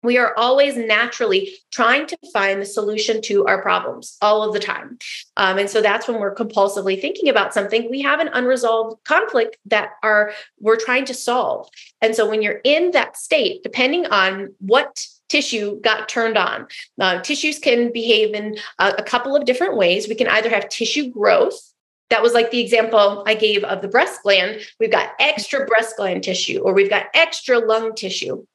we 0.04 0.18
are 0.18 0.34
always 0.38 0.76
naturally 0.76 1.54
trying 1.72 2.06
to 2.08 2.18
find 2.32 2.62
the 2.62 2.66
solution 2.66 3.22
to 3.24 3.46
our 3.46 3.62
problems 3.62 4.18
all 4.22 4.44
of 4.44 4.54
the 4.54 4.60
time. 4.60 5.00
Um, 5.38 5.58
and 5.58 5.70
so 5.70 5.82
that's 5.82 6.08
when 6.08 6.20
we're 6.20 6.36
compulsively 6.36 7.00
thinking 7.00 7.30
about 7.30 7.54
something. 7.54 7.90
We 7.90 8.02
have 8.02 8.20
an 8.20 8.30
unresolved 8.34 9.04
conflict 9.06 9.58
that 9.66 9.92
are 10.04 10.34
we're 10.60 10.80
trying 10.80 11.06
to 11.06 11.14
solve. 11.14 11.70
And 12.02 12.16
so 12.16 12.30
when 12.30 12.42
you're 12.42 12.62
in 12.64 12.92
that 12.92 13.18
state, 13.18 13.64
depending 13.64 14.06
on 14.08 14.54
what 14.60 15.06
tissue 15.30 15.80
got 15.82 16.10
turned 16.10 16.38
on, 16.38 16.68
uh, 17.00 17.22
tissues 17.22 17.58
can 17.58 17.92
behave 17.92 18.36
in 18.36 18.58
a, 18.80 18.96
a 19.00 19.04
couple 19.04 19.36
of 19.36 19.46
different 19.46 19.78
ways. 19.78 20.08
We 20.08 20.16
can 20.16 20.28
either 20.28 20.50
have 20.50 20.70
tissue 20.70 21.10
growth, 21.10 21.74
that 22.10 22.22
was 22.22 22.34
like 22.34 22.52
the 22.52 22.60
example 22.60 23.24
I 23.26 23.34
gave 23.34 23.64
of 23.64 23.82
the 23.82 23.88
breast 23.88 24.22
gland. 24.22 24.62
We've 24.80 24.92
got 24.92 25.14
extra 25.20 25.66
breast 25.66 25.96
gland 25.98 26.24
tissue, 26.24 26.60
or 26.60 26.72
we've 26.74 26.90
got 26.90 27.08
extra 27.16 27.58
lung 27.58 27.96
tissue. 27.96 28.46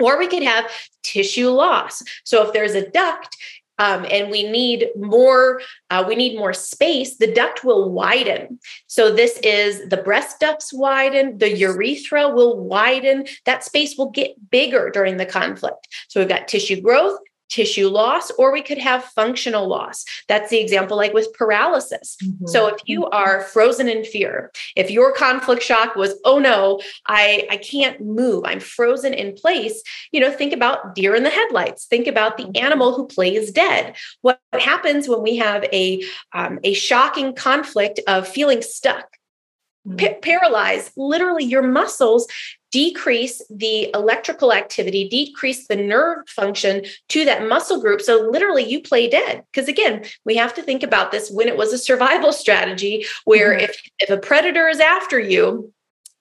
Or 0.00 0.18
we 0.18 0.28
could 0.28 0.42
have 0.42 0.70
tissue 1.02 1.48
loss. 1.48 2.02
So 2.24 2.46
if 2.46 2.52
there's 2.52 2.74
a 2.74 2.88
duct, 2.88 3.36
um, 3.80 4.04
and 4.10 4.30
we 4.30 4.42
need 4.42 4.88
more 4.96 5.60
uh, 5.90 6.04
we 6.06 6.16
need 6.16 6.36
more 6.36 6.52
space 6.52 7.16
the 7.16 7.32
duct 7.32 7.64
will 7.64 7.90
widen. 7.90 8.58
So 8.88 9.14
this 9.14 9.38
is 9.38 9.88
the 9.88 9.96
breast 9.98 10.40
ducts 10.40 10.72
widen 10.72 11.38
the 11.38 11.56
urethra 11.56 12.28
will 12.28 12.58
widen. 12.58 13.26
That 13.44 13.64
space 13.64 13.96
will 13.96 14.10
get 14.10 14.50
bigger 14.50 14.90
during 14.90 15.16
the 15.16 15.26
conflict. 15.26 15.88
So 16.08 16.20
we've 16.20 16.28
got 16.28 16.48
tissue 16.48 16.80
growth 16.80 17.18
tissue 17.48 17.88
loss 17.88 18.30
or 18.32 18.52
we 18.52 18.62
could 18.62 18.78
have 18.78 19.04
functional 19.04 19.66
loss. 19.68 20.04
That's 20.28 20.50
the 20.50 20.58
example 20.58 20.96
like 20.96 21.14
with 21.14 21.32
paralysis. 21.32 22.16
Mm-hmm. 22.22 22.46
So 22.46 22.66
if 22.68 22.80
you 22.84 23.02
mm-hmm. 23.02 23.14
are 23.14 23.42
frozen 23.42 23.88
in 23.88 24.04
fear, 24.04 24.52
if 24.76 24.90
your 24.90 25.12
conflict 25.12 25.62
shock 25.62 25.96
was 25.96 26.18
oh 26.24 26.38
no, 26.38 26.80
I 27.06 27.46
I 27.50 27.56
can't 27.56 28.00
move, 28.00 28.44
I'm 28.44 28.60
frozen 28.60 29.14
in 29.14 29.34
place, 29.34 29.82
you 30.12 30.20
know, 30.20 30.30
think 30.30 30.52
about 30.52 30.94
deer 30.94 31.14
in 31.14 31.22
the 31.22 31.30
headlights. 31.30 31.86
Think 31.86 32.06
about 32.06 32.36
the 32.36 32.44
mm-hmm. 32.44 32.64
animal 32.64 32.94
who 32.94 33.06
plays 33.06 33.50
dead. 33.50 33.96
What 34.22 34.40
happens 34.52 35.08
when 35.08 35.22
we 35.22 35.36
have 35.36 35.64
a 35.64 36.02
um, 36.34 36.58
a 36.64 36.74
shocking 36.74 37.34
conflict 37.34 38.00
of 38.06 38.28
feeling 38.28 38.62
stuck 38.62 39.18
P- 39.96 40.14
paralyzed 40.20 40.92
literally 40.96 41.44
your 41.44 41.62
muscles 41.62 42.26
decrease 42.70 43.42
the 43.50 43.90
electrical 43.94 44.52
activity, 44.52 45.08
decrease 45.08 45.66
the 45.66 45.76
nerve 45.76 46.28
function 46.28 46.84
to 47.08 47.24
that 47.24 47.48
muscle 47.48 47.80
group. 47.80 48.00
So 48.00 48.28
literally 48.30 48.64
you 48.64 48.82
play 48.82 49.08
dead. 49.08 49.44
Because 49.52 49.68
again, 49.68 50.04
we 50.24 50.36
have 50.36 50.54
to 50.54 50.62
think 50.62 50.82
about 50.82 51.10
this 51.10 51.30
when 51.30 51.48
it 51.48 51.56
was 51.56 51.72
a 51.72 51.78
survival 51.78 52.32
strategy 52.44 53.06
where 53.24 53.54
mm-hmm. 53.54 53.64
if, 53.64 53.82
if 53.98 54.10
a 54.10 54.18
predator 54.18 54.68
is 54.68 54.80
after 54.80 55.18
you 55.18 55.72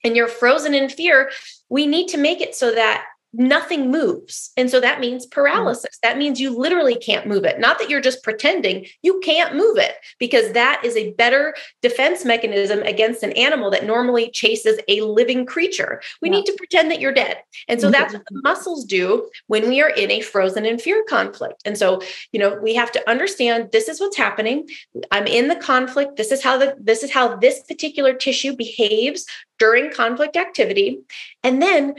and 0.04 0.16
you're 0.16 0.28
frozen 0.28 0.74
in 0.74 0.90
fear, 0.90 1.32
we 1.70 1.86
need 1.86 2.08
to 2.10 2.18
make 2.18 2.40
it 2.42 2.56
so 2.56 2.74
that 2.74 3.06
nothing 3.34 3.92
moves. 3.92 4.52
And 4.58 4.70
so 4.70 4.80
that 4.80 5.00
means 5.00 5.26
mm. 5.26 5.32
paralysis. 5.32 5.98
That 6.02 6.18
means 6.18 6.40
you 6.40 6.58
literally 6.58 6.96
can't 6.96 7.28
move 7.28 7.46
it. 7.46 7.60
Not 7.60 7.80
that 7.80 7.90
you're 7.90 8.02
just 8.02 8.24
pretending, 8.24 8.88
you 9.02 9.20
can't 9.20 9.56
move 9.56 9.78
it 9.78 9.96
because 10.20 10.54
that 10.54 10.82
is 10.84 10.96
a 10.96 11.12
better 11.14 11.56
defense 11.82 12.26
mechanism 12.26 12.82
against 12.84 13.24
an 13.24 13.34
animal 13.34 13.70
that 13.72 13.86
normally 13.86 14.32
chases 14.32 14.80
a 14.88 15.02
living 15.02 15.46
creature. 15.46 16.02
We 16.22 16.30
yeah. 16.30 16.38
need 16.38 16.46
to 16.46 16.56
pretend 16.58 16.90
that 16.92 17.00
you're 17.00 17.14
dead. 17.14 17.38
And 17.68 17.80
so 17.80 17.88
mm-hmm. 17.88 17.94
that's 17.94 18.14
what 18.14 18.24
the 18.30 18.42
muscles 18.44 18.86
do 18.86 19.30
when 19.48 19.68
we 19.68 19.82
are 19.82 19.90
in 19.90 20.12
a 20.12 20.22
frozen 20.22 20.66
in 20.66 20.80
fear 20.80 21.04
conflict. 21.08 21.62
And 21.66 21.78
so, 21.78 22.02
you 22.32 22.40
know, 22.40 22.58
we 22.62 22.76
have 22.76 22.92
to 22.94 23.10
understand 23.10 23.70
this 23.72 23.88
is 23.88 24.00
what's 24.00 24.18
happening. 24.18 24.68
I'm 25.12 25.28
in 25.28 25.48
the 25.48 25.56
conflict. 25.56 26.16
This 26.16 26.32
is 26.32 26.44
how 26.44 26.58
the 26.58 26.76
this 26.80 27.04
is 27.04 27.12
how 27.12 27.36
this 27.36 27.62
particular 27.64 28.14
tissue 28.14 28.56
behaves 28.56 29.26
during 29.60 29.92
conflict 29.92 30.36
activity. 30.36 31.00
And 31.44 31.62
then 31.62 31.96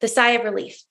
the 0.00 0.08
sigh 0.08 0.30
of 0.30 0.44
relief. 0.44 0.82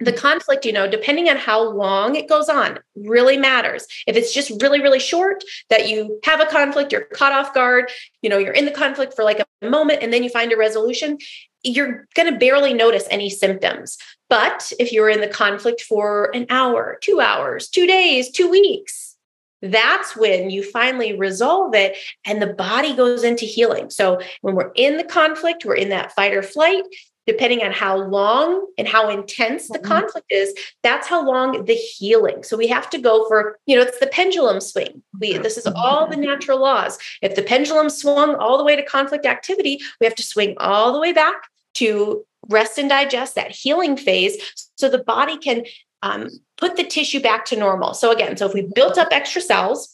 The 0.00 0.12
mm-hmm. 0.12 0.18
conflict, 0.18 0.64
you 0.64 0.72
know, 0.72 0.88
depending 0.88 1.28
on 1.28 1.36
how 1.36 1.62
long 1.62 2.16
it 2.16 2.28
goes 2.28 2.48
on, 2.48 2.78
really 2.96 3.36
matters. 3.36 3.86
If 4.06 4.16
it's 4.16 4.32
just 4.32 4.62
really, 4.62 4.80
really 4.80 4.98
short, 4.98 5.44
that 5.68 5.88
you 5.88 6.20
have 6.24 6.40
a 6.40 6.46
conflict, 6.46 6.90
you're 6.90 7.02
caught 7.02 7.32
off 7.32 7.52
guard, 7.52 7.90
you 8.22 8.30
know, 8.30 8.38
you're 8.38 8.54
in 8.54 8.64
the 8.64 8.70
conflict 8.70 9.14
for 9.14 9.24
like 9.24 9.40
a 9.40 9.68
moment 9.68 10.02
and 10.02 10.12
then 10.12 10.22
you 10.22 10.30
find 10.30 10.52
a 10.52 10.56
resolution, 10.56 11.18
you're 11.62 12.06
going 12.14 12.32
to 12.32 12.38
barely 12.38 12.72
notice 12.72 13.06
any 13.10 13.28
symptoms. 13.28 13.98
But 14.30 14.72
if 14.78 14.90
you're 14.90 15.10
in 15.10 15.20
the 15.20 15.28
conflict 15.28 15.82
for 15.82 16.34
an 16.34 16.46
hour, 16.48 16.98
two 17.02 17.20
hours, 17.20 17.68
two 17.68 17.86
days, 17.86 18.30
two 18.30 18.50
weeks, 18.50 19.16
that's 19.60 20.16
when 20.16 20.50
you 20.50 20.62
finally 20.62 21.16
resolve 21.16 21.74
it 21.74 21.96
and 22.24 22.40
the 22.40 22.52
body 22.52 22.94
goes 22.94 23.24
into 23.24 23.46
healing. 23.46 23.90
So 23.90 24.20
when 24.42 24.54
we're 24.54 24.72
in 24.74 24.98
the 24.98 25.04
conflict, 25.04 25.64
we're 25.64 25.76
in 25.76 25.88
that 25.88 26.12
fight 26.12 26.34
or 26.34 26.42
flight, 26.42 26.84
depending 27.26 27.62
on 27.62 27.72
how 27.72 27.96
long 27.96 28.66
and 28.78 28.86
how 28.86 29.08
intense 29.08 29.68
the 29.68 29.78
mm-hmm. 29.78 29.86
conflict 29.86 30.26
is 30.30 30.54
that's 30.82 31.06
how 31.06 31.24
long 31.24 31.64
the 31.64 31.74
healing. 31.74 32.42
So 32.42 32.56
we 32.56 32.66
have 32.68 32.90
to 32.90 32.98
go 32.98 33.26
for 33.28 33.58
you 33.66 33.76
know 33.76 33.82
it's 33.82 33.98
the 34.00 34.06
pendulum 34.06 34.60
swing. 34.60 35.02
We 35.18 35.38
this 35.38 35.56
is 35.56 35.66
all 35.66 36.06
the 36.06 36.16
natural 36.16 36.60
laws. 36.60 36.98
If 37.22 37.34
the 37.34 37.42
pendulum 37.42 37.90
swung 37.90 38.34
all 38.34 38.58
the 38.58 38.64
way 38.64 38.76
to 38.76 38.84
conflict 38.84 39.26
activity 39.26 39.80
we 40.00 40.06
have 40.06 40.14
to 40.16 40.22
swing 40.22 40.54
all 40.58 40.92
the 40.92 41.00
way 41.00 41.12
back 41.12 41.48
to 41.74 42.24
rest 42.48 42.78
and 42.78 42.88
digest 42.88 43.34
that 43.34 43.50
healing 43.50 43.96
phase 43.96 44.36
so 44.76 44.88
the 44.88 45.02
body 45.02 45.38
can 45.38 45.64
um, 46.02 46.28
put 46.58 46.76
the 46.76 46.84
tissue 46.84 47.20
back 47.20 47.46
to 47.46 47.56
normal. 47.56 47.94
So 47.94 48.12
again 48.12 48.36
so 48.36 48.46
if 48.46 48.54
we 48.54 48.68
built 48.74 48.98
up 48.98 49.08
extra 49.10 49.40
cells 49.40 49.93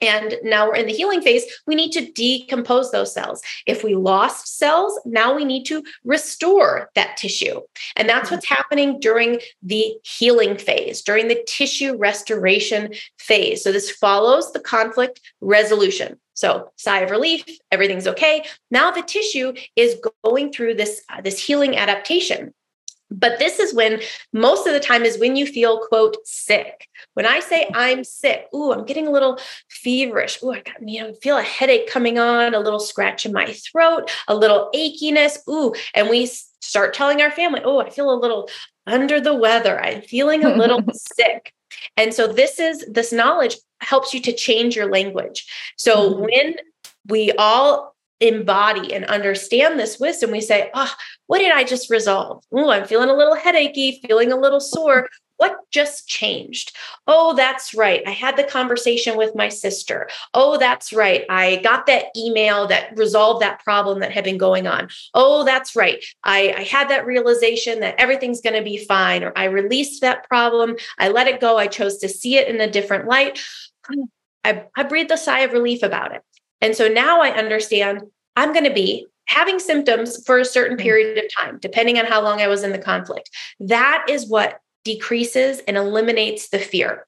and 0.00 0.36
now 0.42 0.66
we're 0.66 0.76
in 0.76 0.86
the 0.86 0.92
healing 0.92 1.20
phase. 1.20 1.44
We 1.66 1.74
need 1.74 1.92
to 1.92 2.10
decompose 2.12 2.90
those 2.90 3.12
cells. 3.12 3.42
If 3.66 3.84
we 3.84 3.94
lost 3.94 4.58
cells, 4.58 4.98
now 5.04 5.34
we 5.34 5.44
need 5.44 5.64
to 5.66 5.82
restore 6.04 6.90
that 6.94 7.16
tissue. 7.16 7.60
And 7.96 8.08
that's 8.08 8.30
what's 8.30 8.46
happening 8.46 8.98
during 9.00 9.40
the 9.62 9.94
healing 10.04 10.56
phase, 10.56 11.02
during 11.02 11.28
the 11.28 11.42
tissue 11.46 11.96
restoration 11.96 12.94
phase. 13.18 13.62
So 13.62 13.72
this 13.72 13.90
follows 13.90 14.52
the 14.52 14.60
conflict 14.60 15.20
resolution. 15.40 16.18
So 16.34 16.70
sigh 16.76 17.00
of 17.00 17.10
relief, 17.10 17.44
everything's 17.70 18.06
okay. 18.06 18.44
Now 18.70 18.90
the 18.90 19.02
tissue 19.02 19.52
is 19.76 20.00
going 20.24 20.52
through 20.52 20.74
this, 20.74 21.02
uh, 21.10 21.20
this 21.20 21.38
healing 21.38 21.76
adaptation. 21.76 22.54
But 23.10 23.38
this 23.38 23.58
is 23.58 23.74
when 23.74 24.00
most 24.32 24.66
of 24.66 24.72
the 24.72 24.80
time 24.80 25.04
is 25.04 25.18
when 25.18 25.36
you 25.36 25.46
feel, 25.46 25.86
quote, 25.88 26.16
sick. 26.24 26.88
When 27.14 27.26
I 27.26 27.40
say 27.40 27.68
I'm 27.74 28.04
sick, 28.04 28.46
ooh, 28.54 28.72
I'm 28.72 28.84
getting 28.84 29.06
a 29.06 29.10
little 29.10 29.38
feverish. 29.68 30.42
Ooh, 30.42 30.52
I 30.52 30.60
got, 30.60 30.76
you 30.86 31.02
know, 31.02 31.14
feel 31.14 31.36
a 31.36 31.42
headache 31.42 31.88
coming 31.88 32.18
on, 32.18 32.54
a 32.54 32.60
little 32.60 32.80
scratch 32.80 33.26
in 33.26 33.32
my 33.32 33.52
throat, 33.52 34.10
a 34.28 34.34
little 34.34 34.70
achiness. 34.74 35.38
Ooh, 35.48 35.74
and 35.94 36.08
we 36.08 36.26
start 36.60 36.94
telling 36.94 37.20
our 37.20 37.30
family, 37.30 37.60
oh, 37.64 37.80
I 37.80 37.90
feel 37.90 38.12
a 38.12 38.14
little 38.14 38.48
under 38.86 39.20
the 39.20 39.34
weather. 39.34 39.80
I'm 39.80 40.02
feeling 40.02 40.44
a 40.44 40.54
little 40.54 40.82
sick. 40.92 41.52
And 41.96 42.14
so 42.14 42.26
this 42.26 42.58
is 42.58 42.84
this 42.90 43.12
knowledge 43.12 43.56
helps 43.80 44.12
you 44.12 44.20
to 44.20 44.32
change 44.32 44.76
your 44.76 44.90
language. 44.90 45.46
So 45.76 46.10
mm-hmm. 46.10 46.22
when 46.22 46.56
we 47.06 47.32
all 47.32 47.94
embody 48.20 48.92
and 48.92 49.04
understand 49.06 49.78
this 49.78 49.98
wisdom, 49.98 50.30
we 50.30 50.40
say, 50.40 50.70
oh, 50.74 50.92
what 51.26 51.38
did 51.38 51.52
I 51.52 51.64
just 51.64 51.90
resolve? 51.90 52.44
Oh, 52.52 52.70
I'm 52.70 52.86
feeling 52.86 53.08
a 53.08 53.16
little 53.16 53.36
headachy, 53.36 54.00
feeling 54.06 54.30
a 54.30 54.36
little 54.36 54.60
sore. 54.60 55.08
What 55.38 55.56
just 55.70 56.06
changed? 56.06 56.76
Oh, 57.06 57.34
that's 57.34 57.72
right. 57.72 58.02
I 58.06 58.10
had 58.10 58.36
the 58.36 58.44
conversation 58.44 59.16
with 59.16 59.34
my 59.34 59.48
sister. 59.48 60.10
Oh, 60.34 60.58
that's 60.58 60.92
right. 60.92 61.24
I 61.30 61.56
got 61.56 61.86
that 61.86 62.06
email 62.14 62.66
that 62.66 62.94
resolved 62.94 63.40
that 63.40 63.64
problem 63.64 64.00
that 64.00 64.12
had 64.12 64.24
been 64.24 64.36
going 64.36 64.66
on. 64.66 64.90
Oh, 65.14 65.42
that's 65.44 65.74
right. 65.74 66.04
I, 66.24 66.54
I 66.58 66.62
had 66.64 66.90
that 66.90 67.06
realization 67.06 67.80
that 67.80 67.94
everything's 67.96 68.42
going 68.42 68.56
to 68.56 68.62
be 68.62 68.84
fine, 68.84 69.24
or 69.24 69.32
I 69.34 69.44
released 69.44 70.02
that 70.02 70.28
problem. 70.28 70.76
I 70.98 71.08
let 71.08 71.26
it 71.26 71.40
go. 71.40 71.56
I 71.56 71.68
chose 71.68 71.96
to 71.98 72.08
see 72.08 72.36
it 72.36 72.48
in 72.48 72.60
a 72.60 72.70
different 72.70 73.08
light. 73.08 73.40
I, 74.44 74.64
I 74.76 74.82
breathed 74.84 75.10
a 75.10 75.18
sigh 75.18 75.40
of 75.40 75.52
relief 75.52 75.82
about 75.82 76.14
it. 76.14 76.22
And 76.60 76.74
so 76.74 76.88
now 76.88 77.20
I 77.20 77.30
understand 77.30 78.02
I'm 78.36 78.52
going 78.52 78.64
to 78.64 78.72
be 78.72 79.06
having 79.26 79.58
symptoms 79.58 80.24
for 80.24 80.38
a 80.38 80.44
certain 80.44 80.76
mm. 80.76 80.80
period 80.80 81.16
of 81.18 81.30
time, 81.32 81.58
depending 81.60 81.98
on 81.98 82.04
how 82.04 82.20
long 82.22 82.40
I 82.40 82.48
was 82.48 82.62
in 82.62 82.72
the 82.72 82.78
conflict. 82.78 83.30
That 83.60 84.06
is 84.08 84.26
what 84.26 84.60
decreases 84.84 85.60
and 85.60 85.76
eliminates 85.76 86.48
the 86.48 86.58
fear. 86.58 87.06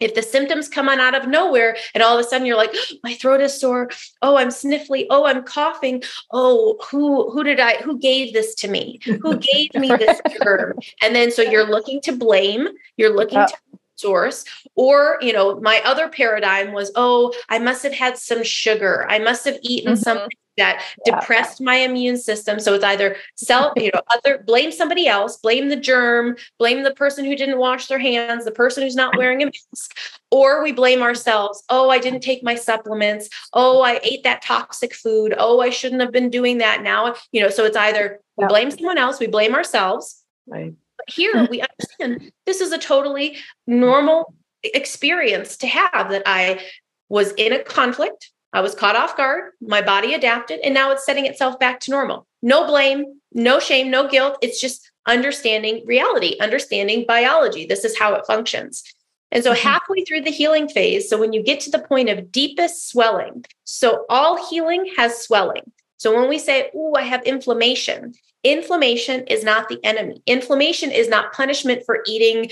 If 0.00 0.14
the 0.16 0.22
symptoms 0.22 0.68
come 0.68 0.88
on 0.88 0.98
out 0.98 1.14
of 1.14 1.28
nowhere 1.28 1.76
and 1.94 2.02
all 2.02 2.18
of 2.18 2.24
a 2.24 2.28
sudden 2.28 2.44
you're 2.44 2.56
like, 2.56 2.72
oh, 2.74 2.96
my 3.04 3.14
throat 3.14 3.40
is 3.40 3.58
sore. 3.58 3.88
Oh, 4.20 4.36
I'm 4.36 4.48
sniffly. 4.48 5.06
Oh, 5.10 5.26
I'm 5.26 5.44
coughing. 5.44 6.02
Oh, 6.32 6.76
who 6.90 7.30
who 7.30 7.44
did 7.44 7.60
I 7.60 7.76
who 7.76 7.98
gave 7.98 8.32
this 8.32 8.56
to 8.56 8.68
me? 8.68 8.98
Who 9.04 9.36
gave 9.52 9.72
me 9.74 9.88
this 9.88 10.20
germ? 10.42 10.78
And 11.02 11.14
then 11.14 11.30
so 11.30 11.42
you're 11.42 11.68
looking 11.68 12.00
to 12.00 12.16
blame, 12.16 12.66
you're 12.96 13.14
looking 13.14 13.46
to 13.46 13.54
source 14.02 14.44
or 14.74 15.18
you 15.20 15.32
know 15.32 15.60
my 15.60 15.80
other 15.84 16.08
paradigm 16.08 16.72
was 16.72 16.90
oh 16.96 17.32
i 17.48 17.58
must 17.58 17.82
have 17.82 17.92
had 17.92 18.18
some 18.18 18.42
sugar. 18.42 19.06
I 19.08 19.18
must 19.18 19.44
have 19.44 19.58
eaten 19.62 19.94
mm-hmm. 19.94 20.02
something 20.02 20.38
that 20.58 20.84
yeah. 21.06 21.18
depressed 21.18 21.62
my 21.62 21.76
immune 21.76 22.18
system. 22.18 22.60
So 22.60 22.74
it's 22.74 22.84
either 22.84 23.16
self 23.36 23.72
you 23.76 23.90
know 23.92 24.00
other 24.10 24.42
blame 24.46 24.70
somebody 24.70 25.06
else 25.06 25.38
blame 25.38 25.68
the 25.68 25.76
germ 25.76 26.36
blame 26.58 26.82
the 26.82 26.94
person 26.94 27.24
who 27.24 27.34
didn't 27.34 27.58
wash 27.58 27.86
their 27.86 27.98
hands 27.98 28.44
the 28.44 28.50
person 28.50 28.82
who's 28.82 28.94
not 28.94 29.16
wearing 29.16 29.42
a 29.42 29.46
mask 29.46 29.96
or 30.30 30.62
we 30.62 30.72
blame 30.72 31.02
ourselves. 31.02 31.62
Oh 31.68 31.90
i 31.90 31.98
didn't 31.98 32.20
take 32.20 32.42
my 32.42 32.54
supplements. 32.54 33.28
Oh 33.52 33.82
i 33.82 34.00
ate 34.02 34.24
that 34.24 34.42
toxic 34.42 34.94
food. 34.94 35.34
Oh 35.36 35.60
i 35.60 35.70
shouldn't 35.70 36.02
have 36.02 36.12
been 36.12 36.30
doing 36.30 36.58
that. 36.58 36.82
Now 36.82 37.14
you 37.32 37.40
know 37.40 37.50
so 37.50 37.64
it's 37.64 37.76
either 37.76 38.20
yeah. 38.38 38.44
we 38.44 38.48
blame 38.48 38.70
someone 38.70 38.98
else 38.98 39.18
we 39.18 39.26
blame 39.26 39.54
ourselves 39.54 40.22
right 40.46 40.74
here 41.08 41.46
we 41.50 41.62
understand 41.62 42.32
this 42.46 42.60
is 42.60 42.72
a 42.72 42.78
totally 42.78 43.36
normal 43.66 44.34
experience 44.62 45.56
to 45.58 45.66
have 45.66 46.10
that 46.10 46.22
I 46.26 46.62
was 47.08 47.32
in 47.32 47.52
a 47.52 47.62
conflict. 47.62 48.30
I 48.52 48.60
was 48.60 48.74
caught 48.74 48.96
off 48.96 49.16
guard. 49.16 49.52
My 49.60 49.82
body 49.82 50.14
adapted, 50.14 50.60
and 50.60 50.74
now 50.74 50.90
it's 50.92 51.06
setting 51.06 51.26
itself 51.26 51.58
back 51.58 51.80
to 51.80 51.90
normal. 51.90 52.26
No 52.42 52.66
blame, 52.66 53.20
no 53.32 53.58
shame, 53.58 53.90
no 53.90 54.08
guilt. 54.08 54.38
It's 54.42 54.60
just 54.60 54.90
understanding 55.06 55.82
reality, 55.86 56.36
understanding 56.40 57.04
biology. 57.06 57.66
This 57.66 57.84
is 57.84 57.98
how 57.98 58.14
it 58.14 58.26
functions. 58.26 58.82
And 59.30 59.42
so, 59.42 59.52
mm-hmm. 59.52 59.66
halfway 59.66 60.04
through 60.04 60.22
the 60.22 60.30
healing 60.30 60.68
phase, 60.68 61.08
so 61.08 61.18
when 61.18 61.32
you 61.32 61.42
get 61.42 61.60
to 61.60 61.70
the 61.70 61.78
point 61.78 62.10
of 62.10 62.30
deepest 62.30 62.90
swelling, 62.90 63.44
so 63.64 64.04
all 64.10 64.48
healing 64.48 64.92
has 64.96 65.18
swelling. 65.18 65.72
So, 65.96 66.14
when 66.14 66.28
we 66.28 66.38
say, 66.38 66.70
Oh, 66.74 66.94
I 66.94 67.02
have 67.02 67.22
inflammation, 67.24 68.14
Inflammation 68.44 69.26
is 69.28 69.44
not 69.44 69.68
the 69.68 69.78
enemy. 69.84 70.22
Inflammation 70.26 70.90
is 70.90 71.08
not 71.08 71.32
punishment 71.32 71.84
for 71.86 72.02
eating 72.06 72.50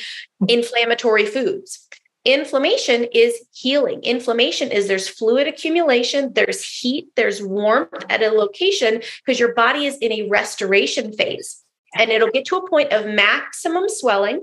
inflammatory 0.48 1.26
foods. 1.26 1.88
inflammation 2.24 3.04
is 3.14 3.40
healing. 3.52 4.02
Inflammation 4.02 4.70
is 4.70 4.88
there's 4.88 5.08
fluid 5.08 5.46
accumulation, 5.46 6.32
there's 6.34 6.62
heat, 6.62 7.08
there's 7.16 7.42
warmth 7.42 8.04
at 8.10 8.22
a 8.22 8.28
location 8.28 9.02
because 9.24 9.40
your 9.40 9.54
body 9.54 9.86
is 9.86 9.96
in 9.98 10.12
a 10.12 10.28
restoration 10.28 11.12
phase. 11.12 11.64
And 11.96 12.10
it'll 12.10 12.30
get 12.30 12.44
to 12.46 12.56
a 12.56 12.68
point 12.68 12.92
of 12.92 13.06
maximum 13.06 13.88
swelling. 13.88 14.42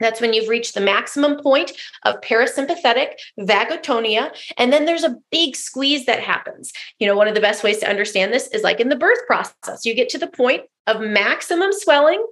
That's 0.00 0.20
when 0.20 0.32
you've 0.32 0.48
reached 0.48 0.74
the 0.74 0.80
maximum 0.80 1.40
point 1.42 1.72
of 2.04 2.20
parasympathetic 2.20 3.12
vagotonia. 3.38 4.34
And 4.58 4.72
then 4.72 4.86
there's 4.86 5.04
a 5.04 5.16
big 5.30 5.56
squeeze 5.56 6.06
that 6.06 6.20
happens. 6.20 6.72
You 6.98 7.06
know, 7.06 7.16
one 7.16 7.28
of 7.28 7.34
the 7.34 7.40
best 7.40 7.62
ways 7.62 7.78
to 7.78 7.88
understand 7.88 8.32
this 8.32 8.48
is 8.48 8.62
like 8.62 8.80
in 8.80 8.88
the 8.88 8.96
birth 8.96 9.26
process, 9.26 9.84
you 9.84 9.94
get 9.94 10.08
to 10.10 10.18
the 10.18 10.26
point 10.26 10.62
of 10.86 11.00
maximum 11.00 11.72
swelling 11.72 12.24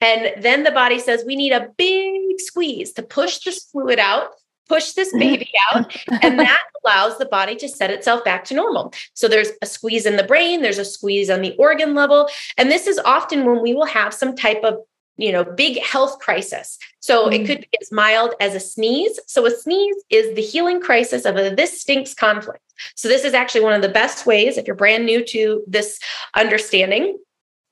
and 0.00 0.42
then 0.42 0.64
the 0.64 0.70
body 0.70 0.98
says, 0.98 1.24
we 1.26 1.36
need 1.36 1.52
a 1.52 1.68
big 1.76 2.38
squeeze 2.38 2.92
to 2.94 3.02
push 3.02 3.38
this 3.40 3.64
fluid 3.64 3.98
out, 3.98 4.30
push 4.68 4.92
this 4.92 5.10
mm-hmm. 5.10 5.18
baby 5.18 5.50
out. 5.72 5.94
and 6.22 6.38
that 6.38 6.62
allows 6.84 7.18
the 7.18 7.26
body 7.26 7.54
to 7.56 7.68
set 7.68 7.90
itself 7.90 8.24
back 8.24 8.44
to 8.44 8.54
normal. 8.54 8.92
So 9.14 9.28
there's 9.28 9.50
a 9.62 9.66
squeeze 9.66 10.06
in 10.06 10.16
the 10.16 10.24
brain, 10.24 10.62
there's 10.62 10.78
a 10.78 10.84
squeeze 10.84 11.28
on 11.28 11.42
the 11.42 11.54
organ 11.56 11.94
level. 11.94 12.28
And 12.56 12.70
this 12.70 12.86
is 12.86 12.98
often 13.00 13.44
when 13.44 13.60
we 13.62 13.74
will 13.74 13.86
have 13.86 14.14
some 14.14 14.34
type 14.34 14.62
of 14.64 14.78
you 15.16 15.32
know, 15.32 15.44
big 15.44 15.78
health 15.82 16.18
crisis. 16.18 16.78
So 17.00 17.28
mm. 17.28 17.34
it 17.34 17.46
could 17.46 17.60
be 17.60 17.78
as 17.80 17.92
mild 17.92 18.34
as 18.40 18.54
a 18.54 18.60
sneeze. 18.60 19.18
So 19.26 19.46
a 19.46 19.50
sneeze 19.50 19.96
is 20.08 20.34
the 20.34 20.42
healing 20.42 20.80
crisis 20.80 21.24
of 21.24 21.36
a 21.36 21.54
this 21.54 21.80
stinks 21.80 22.14
conflict. 22.14 22.62
So 22.94 23.08
this 23.08 23.24
is 23.24 23.34
actually 23.34 23.60
one 23.62 23.74
of 23.74 23.82
the 23.82 23.88
best 23.88 24.26
ways 24.26 24.56
if 24.56 24.66
you're 24.66 24.76
brand 24.76 25.04
new 25.04 25.24
to 25.26 25.62
this 25.66 25.98
understanding 26.34 27.18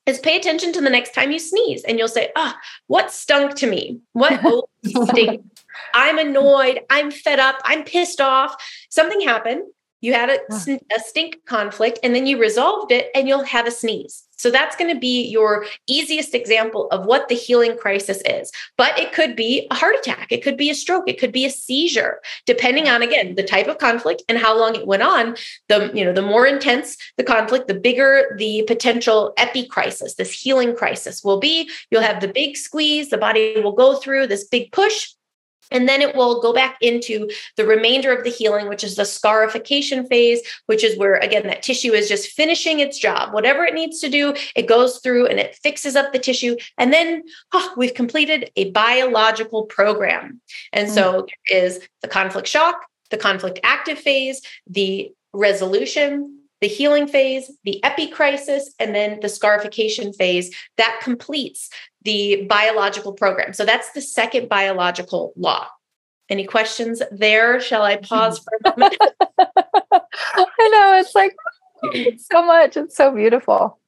is 0.06 0.18
pay 0.18 0.36
attention 0.36 0.72
to 0.72 0.80
the 0.80 0.90
next 0.90 1.14
time 1.14 1.30
you 1.30 1.38
sneeze 1.38 1.84
and 1.84 1.98
you'll 1.98 2.08
say, 2.08 2.30
ah, 2.34 2.54
oh, 2.56 2.60
what 2.86 3.12
stunk 3.12 3.54
to 3.56 3.66
me? 3.66 4.00
What 4.12 4.64
stink? 4.84 5.44
I'm 5.94 6.18
annoyed. 6.18 6.80
I'm 6.90 7.10
fed 7.10 7.38
up. 7.38 7.56
I'm 7.64 7.84
pissed 7.84 8.20
off. 8.20 8.54
Something 8.88 9.20
happened. 9.20 9.62
You 10.00 10.12
had 10.12 10.30
a, 10.30 10.38
a 10.52 11.00
stink 11.00 11.44
conflict 11.46 11.98
and 12.02 12.14
then 12.14 12.26
you 12.26 12.38
resolved 12.38 12.92
it 12.92 13.10
and 13.14 13.26
you'll 13.26 13.44
have 13.44 13.66
a 13.66 13.70
sneeze. 13.70 14.24
So 14.38 14.52
that's 14.52 14.76
going 14.76 14.94
to 14.94 14.98
be 14.98 15.26
your 15.26 15.66
easiest 15.88 16.32
example 16.32 16.86
of 16.92 17.06
what 17.06 17.28
the 17.28 17.34
healing 17.34 17.76
crisis 17.76 18.22
is. 18.24 18.52
But 18.76 18.96
it 18.96 19.12
could 19.12 19.34
be 19.34 19.66
a 19.70 19.74
heart 19.74 19.96
attack, 19.98 20.30
it 20.30 20.44
could 20.44 20.56
be 20.56 20.70
a 20.70 20.74
stroke, 20.74 21.08
it 21.08 21.18
could 21.18 21.32
be 21.32 21.44
a 21.44 21.50
seizure, 21.50 22.20
depending 22.46 22.88
on 22.88 23.02
again 23.02 23.34
the 23.34 23.42
type 23.42 23.66
of 23.66 23.78
conflict 23.78 24.22
and 24.28 24.38
how 24.38 24.56
long 24.56 24.76
it 24.76 24.86
went 24.86 25.02
on. 25.02 25.36
The 25.68 25.90
you 25.92 26.04
know 26.04 26.12
the 26.12 26.22
more 26.22 26.46
intense 26.46 26.96
the 27.16 27.24
conflict, 27.24 27.66
the 27.66 27.74
bigger 27.74 28.36
the 28.38 28.62
potential 28.68 29.34
epi 29.36 29.66
crisis, 29.66 30.14
this 30.14 30.32
healing 30.32 30.76
crisis 30.76 31.24
will 31.24 31.40
be. 31.40 31.68
You'll 31.90 32.02
have 32.02 32.20
the 32.20 32.28
big 32.28 32.56
squeeze, 32.56 33.10
the 33.10 33.18
body 33.18 33.60
will 33.60 33.72
go 33.72 33.96
through 33.96 34.28
this 34.28 34.44
big 34.44 34.70
push 34.70 35.14
and 35.70 35.88
then 35.88 36.00
it 36.00 36.14
will 36.14 36.40
go 36.40 36.52
back 36.52 36.76
into 36.80 37.28
the 37.56 37.66
remainder 37.66 38.14
of 38.14 38.24
the 38.24 38.30
healing, 38.30 38.68
which 38.68 38.84
is 38.84 38.96
the 38.96 39.04
scarification 39.04 40.06
phase, 40.06 40.40
which 40.66 40.84
is 40.84 40.98
where, 40.98 41.16
again, 41.16 41.46
that 41.46 41.62
tissue 41.62 41.92
is 41.92 42.08
just 42.08 42.30
finishing 42.30 42.80
its 42.80 42.98
job. 42.98 43.32
Whatever 43.32 43.64
it 43.64 43.74
needs 43.74 44.00
to 44.00 44.08
do, 44.08 44.34
it 44.54 44.66
goes 44.66 44.98
through 44.98 45.26
and 45.26 45.38
it 45.38 45.56
fixes 45.56 45.96
up 45.96 46.12
the 46.12 46.18
tissue. 46.18 46.56
And 46.76 46.92
then 46.92 47.22
oh, 47.52 47.72
we've 47.76 47.94
completed 47.94 48.50
a 48.56 48.70
biological 48.70 49.64
program. 49.64 50.40
And 50.72 50.90
so 50.90 51.22
mm. 51.22 51.28
there 51.48 51.64
is 51.64 51.80
the 52.02 52.08
conflict 52.08 52.48
shock, 52.48 52.86
the 53.10 53.16
conflict 53.16 53.60
active 53.62 53.98
phase, 53.98 54.42
the 54.66 55.12
resolution, 55.32 56.38
the 56.60 56.66
healing 56.68 57.06
phase, 57.06 57.50
the 57.64 57.80
epicrisis, 57.84 58.62
and 58.78 58.94
then 58.94 59.20
the 59.20 59.28
scarification 59.28 60.12
phase 60.12 60.54
that 60.76 61.00
completes 61.02 61.70
the 62.02 62.46
biological 62.48 63.12
program. 63.12 63.52
So 63.52 63.64
that's 63.64 63.92
the 63.92 64.00
second 64.00 64.48
biological 64.48 65.32
law. 65.36 65.66
Any 66.28 66.44
questions 66.44 67.02
there? 67.10 67.60
Shall 67.60 67.82
I 67.82 67.96
pause 67.96 68.38
for 68.38 68.52
a 68.64 68.70
moment? 68.70 68.96
I 69.40 70.68
know 70.72 70.98
it's 71.00 71.14
like 71.14 71.34
so 72.18 72.44
much. 72.44 72.76
It's 72.76 72.96
so 72.96 73.14
beautiful. 73.14 73.78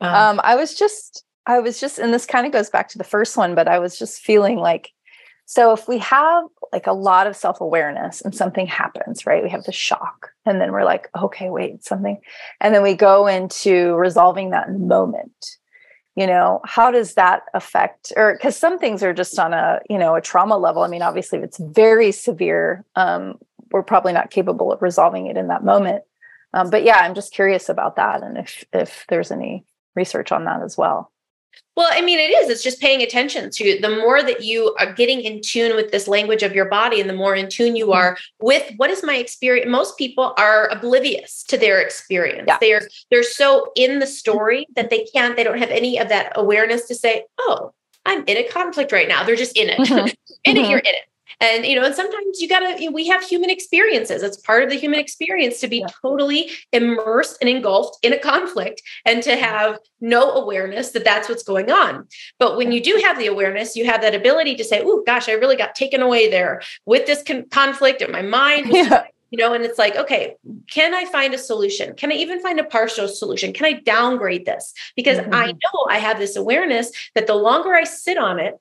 Um, 0.00 0.14
um, 0.14 0.40
I 0.44 0.54
was 0.54 0.74
just, 0.74 1.24
I 1.46 1.60
was 1.60 1.80
just, 1.80 1.98
and 1.98 2.12
this 2.12 2.26
kind 2.26 2.46
of 2.46 2.52
goes 2.52 2.70
back 2.70 2.88
to 2.90 2.98
the 2.98 3.04
first 3.04 3.36
one, 3.36 3.54
but 3.54 3.68
I 3.68 3.78
was 3.78 3.98
just 3.98 4.20
feeling 4.20 4.58
like 4.58 4.92
so 5.48 5.72
if 5.72 5.88
we 5.88 5.96
have 5.96 6.44
like 6.74 6.86
a 6.86 6.92
lot 6.92 7.26
of 7.26 7.34
self-awareness 7.34 8.20
and 8.20 8.34
something 8.34 8.66
happens, 8.66 9.24
right? 9.24 9.42
We 9.42 9.48
have 9.48 9.64
the 9.64 9.72
shock 9.72 10.30
and 10.44 10.60
then 10.60 10.72
we're 10.72 10.84
like, 10.84 11.08
okay, 11.18 11.48
wait, 11.48 11.82
something. 11.82 12.20
And 12.60 12.74
then 12.74 12.82
we 12.82 12.92
go 12.92 13.26
into 13.26 13.94
resolving 13.94 14.50
that 14.50 14.70
moment. 14.70 15.56
You 16.18 16.26
know, 16.26 16.60
how 16.64 16.90
does 16.90 17.14
that 17.14 17.42
affect 17.54 18.12
or 18.16 18.32
because 18.32 18.56
some 18.56 18.80
things 18.80 19.04
are 19.04 19.14
just 19.14 19.38
on 19.38 19.54
a, 19.54 19.78
you 19.88 19.98
know, 19.98 20.16
a 20.16 20.20
trauma 20.20 20.58
level. 20.58 20.82
I 20.82 20.88
mean, 20.88 21.00
obviously 21.00 21.38
if 21.38 21.44
it's 21.44 21.58
very 21.58 22.10
severe, 22.10 22.84
um, 22.96 23.38
we're 23.70 23.84
probably 23.84 24.12
not 24.12 24.32
capable 24.32 24.72
of 24.72 24.82
resolving 24.82 25.28
it 25.28 25.36
in 25.36 25.46
that 25.46 25.62
moment. 25.62 26.02
Um, 26.52 26.70
but 26.70 26.82
yeah, 26.82 26.96
I'm 26.96 27.14
just 27.14 27.32
curious 27.32 27.68
about 27.68 27.94
that 27.96 28.24
and 28.24 28.36
if 28.36 28.64
if 28.72 29.04
there's 29.08 29.30
any 29.30 29.64
research 29.94 30.32
on 30.32 30.44
that 30.46 30.60
as 30.62 30.76
well. 30.76 31.12
Well, 31.76 31.88
I 31.92 32.00
mean, 32.00 32.18
it 32.18 32.32
is. 32.32 32.50
It's 32.50 32.64
just 32.64 32.80
paying 32.80 33.02
attention 33.02 33.50
to 33.50 33.78
the 33.80 33.88
more 33.88 34.20
that 34.20 34.42
you 34.42 34.74
are 34.80 34.92
getting 34.92 35.20
in 35.20 35.40
tune 35.40 35.76
with 35.76 35.92
this 35.92 36.08
language 36.08 36.42
of 36.42 36.52
your 36.52 36.64
body 36.64 37.00
and 37.00 37.08
the 37.08 37.14
more 37.14 37.36
in 37.36 37.48
tune 37.48 37.76
you 37.76 37.86
mm-hmm. 37.86 37.98
are 37.98 38.18
with 38.40 38.68
what 38.78 38.90
is 38.90 39.04
my 39.04 39.14
experience. 39.14 39.70
Most 39.70 39.96
people 39.96 40.34
are 40.36 40.68
oblivious 40.70 41.44
to 41.44 41.56
their 41.56 41.80
experience. 41.80 42.46
Yeah. 42.48 42.58
They're 42.60 42.82
they're 43.10 43.22
so 43.22 43.70
in 43.76 44.00
the 44.00 44.08
story 44.08 44.66
that 44.74 44.90
they 44.90 45.04
can't, 45.14 45.36
they 45.36 45.44
don't 45.44 45.58
have 45.58 45.70
any 45.70 45.98
of 45.98 46.08
that 46.08 46.32
awareness 46.34 46.86
to 46.88 46.96
say, 46.96 47.26
oh, 47.38 47.72
I'm 48.04 48.24
in 48.26 48.38
a 48.38 48.48
conflict 48.48 48.90
right 48.90 49.06
now. 49.06 49.22
They're 49.22 49.36
just 49.36 49.56
in 49.56 49.68
it. 49.68 49.78
Mm-hmm. 49.78 50.08
in 50.44 50.56
it, 50.56 50.68
you're 50.68 50.80
in 50.80 50.86
it 50.86 51.08
and 51.40 51.64
you 51.64 51.76
know 51.76 51.84
and 51.84 51.94
sometimes 51.94 52.40
you 52.40 52.48
gotta 52.48 52.76
you 52.80 52.86
know, 52.86 52.94
we 52.94 53.06
have 53.08 53.22
human 53.22 53.50
experiences. 53.50 54.22
It's 54.22 54.36
part 54.36 54.62
of 54.62 54.70
the 54.70 54.76
human 54.76 55.00
experience 55.00 55.60
to 55.60 55.68
be 55.68 55.78
yeah. 55.78 55.86
totally 56.02 56.50
immersed 56.72 57.38
and 57.40 57.48
engulfed 57.48 58.04
in 58.04 58.12
a 58.12 58.18
conflict 58.18 58.82
and 59.04 59.22
to 59.22 59.36
have 59.36 59.78
no 60.00 60.32
awareness 60.32 60.90
that 60.90 61.04
that's 61.04 61.28
what's 61.28 61.42
going 61.42 61.70
on. 61.70 62.06
But 62.38 62.56
when 62.56 62.72
you 62.72 62.80
do 62.82 63.00
have 63.04 63.18
the 63.18 63.26
awareness 63.26 63.76
you 63.76 63.86
have 63.86 64.00
that 64.02 64.14
ability 64.14 64.54
to 64.56 64.64
say 64.64 64.82
oh 64.84 65.02
gosh 65.06 65.28
i 65.28 65.32
really 65.32 65.56
got 65.56 65.74
taken 65.74 66.02
away 66.02 66.30
there 66.30 66.62
with 66.86 67.06
this 67.06 67.22
con- 67.22 67.48
conflict 67.50 68.02
in 68.02 68.10
my 68.10 68.22
mind 68.22 68.66
yeah. 68.70 69.04
you 69.30 69.38
know 69.38 69.52
and 69.52 69.64
it's 69.64 69.78
like 69.78 69.96
okay 69.96 70.36
can 70.70 70.94
i 70.94 71.04
find 71.06 71.34
a 71.34 71.38
solution? 71.38 71.94
Can 71.94 72.12
i 72.12 72.14
even 72.14 72.40
find 72.40 72.58
a 72.58 72.64
partial 72.64 73.08
solution? 73.08 73.52
Can 73.52 73.66
i 73.66 73.72
downgrade 73.72 74.46
this? 74.46 74.74
Because 74.96 75.18
mm-hmm. 75.18 75.34
i 75.34 75.46
know 75.46 75.86
i 75.88 75.98
have 75.98 76.18
this 76.18 76.36
awareness 76.36 76.90
that 77.14 77.26
the 77.26 77.34
longer 77.34 77.74
i 77.74 77.84
sit 77.84 78.18
on 78.18 78.38
it 78.38 78.54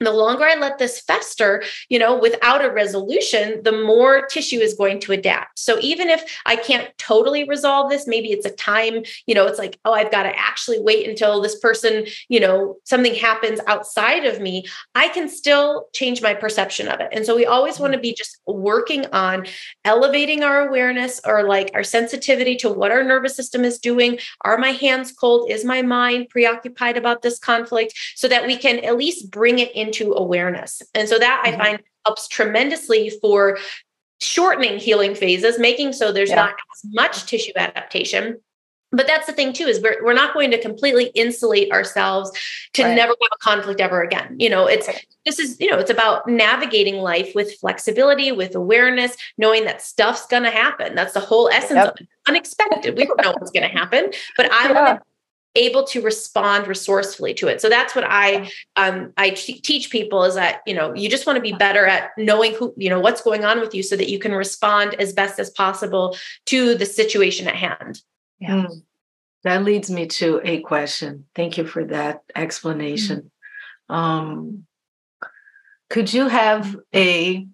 the 0.00 0.12
longer 0.12 0.44
I 0.44 0.56
let 0.56 0.78
this 0.78 1.00
fester, 1.00 1.62
you 1.90 1.98
know, 1.98 2.18
without 2.18 2.64
a 2.64 2.70
resolution, 2.70 3.62
the 3.62 3.72
more 3.72 4.26
tissue 4.26 4.58
is 4.58 4.74
going 4.74 4.98
to 5.00 5.12
adapt. 5.12 5.58
So 5.58 5.78
even 5.80 6.08
if 6.08 6.40
I 6.46 6.56
can't 6.56 6.90
totally 6.96 7.46
resolve 7.46 7.90
this, 7.90 8.06
maybe 8.06 8.28
it's 8.28 8.46
a 8.46 8.50
time, 8.50 9.02
you 9.26 9.34
know, 9.34 9.46
it's 9.46 9.58
like, 9.58 9.78
oh, 9.84 9.92
I've 9.92 10.10
got 10.10 10.22
to 10.22 10.38
actually 10.38 10.80
wait 10.80 11.06
until 11.06 11.42
this 11.42 11.58
person, 11.58 12.06
you 12.28 12.40
know, 12.40 12.78
something 12.84 13.14
happens 13.14 13.60
outside 13.66 14.24
of 14.24 14.40
me, 14.40 14.64
I 14.94 15.08
can 15.08 15.28
still 15.28 15.88
change 15.92 16.22
my 16.22 16.32
perception 16.32 16.88
of 16.88 17.00
it. 17.00 17.08
And 17.12 17.26
so 17.26 17.36
we 17.36 17.44
always 17.44 17.74
mm-hmm. 17.74 17.82
want 17.82 17.94
to 17.94 18.00
be 18.00 18.14
just 18.14 18.40
working 18.46 19.04
on 19.12 19.46
elevating 19.84 20.42
our 20.42 20.66
awareness 20.66 21.20
or 21.26 21.42
like 21.42 21.70
our 21.74 21.84
sensitivity 21.84 22.56
to 22.56 22.70
what 22.70 22.90
our 22.90 23.04
nervous 23.04 23.36
system 23.36 23.64
is 23.64 23.78
doing. 23.78 24.18
Are 24.42 24.56
my 24.56 24.70
hands 24.70 25.12
cold? 25.12 25.50
Is 25.50 25.64
my 25.64 25.82
mind 25.82 26.30
preoccupied 26.30 26.96
about 26.96 27.20
this 27.20 27.38
conflict? 27.38 27.92
So 28.16 28.28
that 28.28 28.46
we 28.46 28.56
can 28.56 28.78
at 28.80 28.96
least 28.96 29.30
bring 29.30 29.58
it 29.58 29.70
in 29.74 29.89
into 29.98 30.12
awareness. 30.14 30.82
And 30.94 31.08
so 31.08 31.18
that 31.18 31.42
mm-hmm. 31.44 31.60
I 31.60 31.64
find 31.64 31.82
helps 32.06 32.28
tremendously 32.28 33.10
for 33.20 33.58
shortening 34.20 34.78
healing 34.78 35.14
phases, 35.14 35.58
making 35.58 35.92
so 35.92 36.12
there's 36.12 36.30
yeah. 36.30 36.36
not 36.36 36.50
as 36.50 36.90
much 36.92 37.26
tissue 37.26 37.52
adaptation. 37.56 38.40
But 38.92 39.06
that's 39.06 39.26
the 39.26 39.32
thing 39.32 39.52
too, 39.52 39.66
is 39.66 39.80
we're, 39.80 40.04
we're 40.04 40.14
not 40.14 40.34
going 40.34 40.50
to 40.50 40.60
completely 40.60 41.06
insulate 41.14 41.70
ourselves 41.70 42.32
to 42.72 42.82
right. 42.82 42.94
never 42.94 43.10
have 43.12 43.30
a 43.32 43.38
conflict 43.38 43.80
ever 43.80 44.02
again. 44.02 44.34
You 44.40 44.50
know, 44.50 44.66
it's 44.66 44.88
right. 44.88 45.06
this 45.24 45.38
is, 45.38 45.56
you 45.60 45.70
know, 45.70 45.78
it's 45.78 45.90
about 45.90 46.26
navigating 46.26 46.96
life 46.96 47.30
with 47.32 47.54
flexibility, 47.60 48.32
with 48.32 48.56
awareness, 48.56 49.16
knowing 49.38 49.64
that 49.66 49.80
stuff's 49.80 50.26
gonna 50.26 50.50
happen. 50.50 50.96
That's 50.96 51.14
the 51.14 51.20
whole 51.20 51.48
essence 51.50 51.76
yep. 51.76 51.94
of 51.94 52.00
it. 52.00 52.08
Unexpected. 52.26 52.96
We 52.96 53.06
don't 53.06 53.22
know 53.22 53.30
what's 53.30 53.52
gonna 53.52 53.68
happen, 53.68 54.10
but 54.36 54.50
I 54.52 54.64
yeah. 54.68 54.72
want 54.72 54.98
to 54.98 55.06
able 55.54 55.84
to 55.84 56.00
respond 56.00 56.68
resourcefully 56.68 57.34
to 57.34 57.48
it. 57.48 57.60
So 57.60 57.68
that's 57.68 57.94
what 57.94 58.04
i 58.06 58.50
um 58.76 59.12
i 59.16 59.30
teach 59.30 59.90
people 59.90 60.24
is 60.24 60.34
that 60.34 60.60
you 60.66 60.74
know 60.74 60.94
you 60.94 61.08
just 61.08 61.26
want 61.26 61.36
to 61.36 61.42
be 61.42 61.52
better 61.52 61.86
at 61.86 62.10
knowing 62.16 62.54
who 62.54 62.72
you 62.76 62.88
know 62.88 63.00
what's 63.00 63.20
going 63.20 63.44
on 63.44 63.60
with 63.60 63.74
you 63.74 63.82
so 63.82 63.96
that 63.96 64.08
you 64.08 64.18
can 64.18 64.32
respond 64.32 64.94
as 64.94 65.12
best 65.12 65.38
as 65.38 65.50
possible 65.50 66.16
to 66.46 66.74
the 66.74 66.86
situation 66.86 67.48
at 67.48 67.56
hand. 67.56 68.00
Yeah. 68.38 68.64
Mm. 68.64 68.82
that 69.44 69.64
leads 69.64 69.90
me 69.90 70.06
to 70.06 70.40
a 70.44 70.60
question. 70.60 71.26
Thank 71.34 71.58
you 71.58 71.66
for 71.66 71.84
that 71.86 72.22
explanation. 72.34 73.30
Mm. 73.90 73.94
um 73.94 74.66
could 75.88 76.12
you 76.12 76.28
have 76.28 76.76
a, 76.94 77.48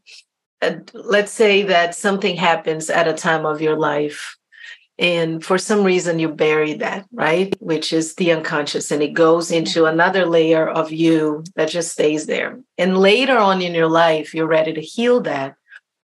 a 0.62 0.80
let's 0.92 1.32
say 1.32 1.62
that 1.62 1.94
something 1.94 2.36
happens 2.36 2.90
at 2.90 3.08
a 3.08 3.14
time 3.14 3.46
of 3.46 3.62
your 3.62 3.76
life 3.76 4.36
and 4.98 5.44
for 5.44 5.58
some 5.58 5.84
reason 5.84 6.18
you 6.18 6.28
bury 6.28 6.74
that 6.74 7.06
right? 7.12 7.54
Which 7.60 7.92
is 7.92 8.14
the 8.14 8.32
unconscious 8.32 8.90
and 8.90 9.02
it 9.02 9.12
goes 9.12 9.50
into 9.50 9.84
another 9.84 10.26
layer 10.26 10.68
of 10.68 10.90
you 10.92 11.44
that 11.54 11.68
just 11.68 11.92
stays 11.92 12.26
there. 12.26 12.58
And 12.78 12.98
later 12.98 13.36
on 13.36 13.60
in 13.60 13.74
your 13.74 13.88
life 13.88 14.34
you're 14.34 14.46
ready 14.46 14.72
to 14.72 14.80
heal 14.80 15.20
that. 15.22 15.56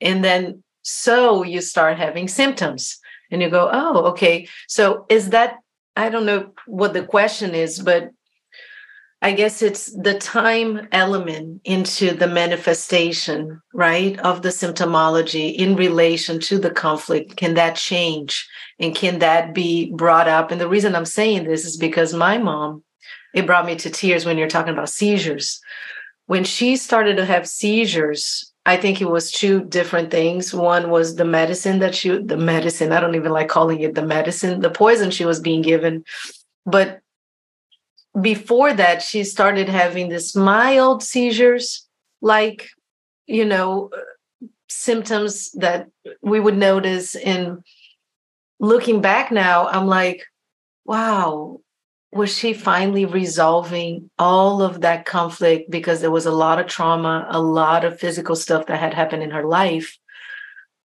And 0.00 0.24
then 0.24 0.64
so 0.82 1.44
you 1.44 1.60
start 1.60 1.96
having 1.96 2.26
symptoms 2.26 2.98
and 3.30 3.40
you 3.40 3.50
go 3.50 3.70
oh 3.72 4.06
okay. 4.06 4.48
So 4.68 5.06
is 5.08 5.30
that 5.30 5.56
i 5.94 6.08
don't 6.08 6.26
know 6.26 6.52
what 6.66 6.94
the 6.94 7.04
question 7.04 7.54
is 7.54 7.78
but 7.78 8.10
I 9.24 9.30
guess 9.32 9.62
it's 9.62 9.92
the 9.92 10.18
time 10.18 10.88
element 10.90 11.60
into 11.64 12.12
the 12.12 12.26
manifestation, 12.26 13.62
right, 13.72 14.18
of 14.18 14.42
the 14.42 14.48
symptomology 14.48 15.54
in 15.54 15.76
relation 15.76 16.40
to 16.40 16.58
the 16.58 16.72
conflict. 16.72 17.36
Can 17.36 17.54
that 17.54 17.76
change? 17.76 18.48
And 18.80 18.96
can 18.96 19.20
that 19.20 19.54
be 19.54 19.92
brought 19.92 20.26
up? 20.26 20.50
And 20.50 20.60
the 20.60 20.68
reason 20.68 20.96
I'm 20.96 21.04
saying 21.04 21.44
this 21.44 21.64
is 21.64 21.76
because 21.76 22.12
my 22.12 22.36
mom, 22.36 22.82
it 23.32 23.46
brought 23.46 23.64
me 23.64 23.76
to 23.76 23.90
tears 23.90 24.26
when 24.26 24.38
you're 24.38 24.48
talking 24.48 24.72
about 24.72 24.88
seizures. 24.88 25.60
When 26.26 26.42
she 26.42 26.74
started 26.74 27.16
to 27.18 27.24
have 27.24 27.48
seizures, 27.48 28.52
I 28.66 28.76
think 28.76 29.00
it 29.00 29.08
was 29.08 29.30
two 29.30 29.62
different 29.62 30.10
things. 30.10 30.52
One 30.52 30.90
was 30.90 31.14
the 31.14 31.24
medicine 31.24 31.78
that 31.78 31.94
she, 31.94 32.08
the 32.08 32.36
medicine, 32.36 32.90
I 32.90 32.98
don't 32.98 33.14
even 33.14 33.30
like 33.30 33.48
calling 33.48 33.80
it 33.82 33.94
the 33.94 34.04
medicine, 34.04 34.60
the 34.60 34.70
poison 34.70 35.12
she 35.12 35.24
was 35.24 35.38
being 35.38 35.62
given. 35.62 36.04
But 36.66 37.01
before 38.20 38.72
that, 38.74 39.02
she 39.02 39.24
started 39.24 39.68
having 39.68 40.08
this 40.08 40.36
mild 40.36 41.02
seizures, 41.02 41.86
like, 42.20 42.68
you 43.26 43.44
know, 43.44 43.90
symptoms 44.68 45.50
that 45.52 45.88
we 46.20 46.40
would 46.40 46.56
notice. 46.56 47.14
And 47.14 47.64
looking 48.60 49.00
back 49.00 49.30
now, 49.30 49.66
I'm 49.68 49.86
like, 49.86 50.24
wow, 50.84 51.60
was 52.12 52.36
she 52.36 52.52
finally 52.52 53.06
resolving 53.06 54.10
all 54.18 54.62
of 54.62 54.82
that 54.82 55.06
conflict 55.06 55.70
because 55.70 56.00
there 56.00 56.10
was 56.10 56.26
a 56.26 56.32
lot 56.32 56.58
of 56.58 56.66
trauma, 56.66 57.26
a 57.30 57.40
lot 57.40 57.84
of 57.84 57.98
physical 57.98 58.36
stuff 58.36 58.66
that 58.66 58.78
had 58.78 58.92
happened 58.92 59.22
in 59.22 59.30
her 59.30 59.44
life, 59.44 59.96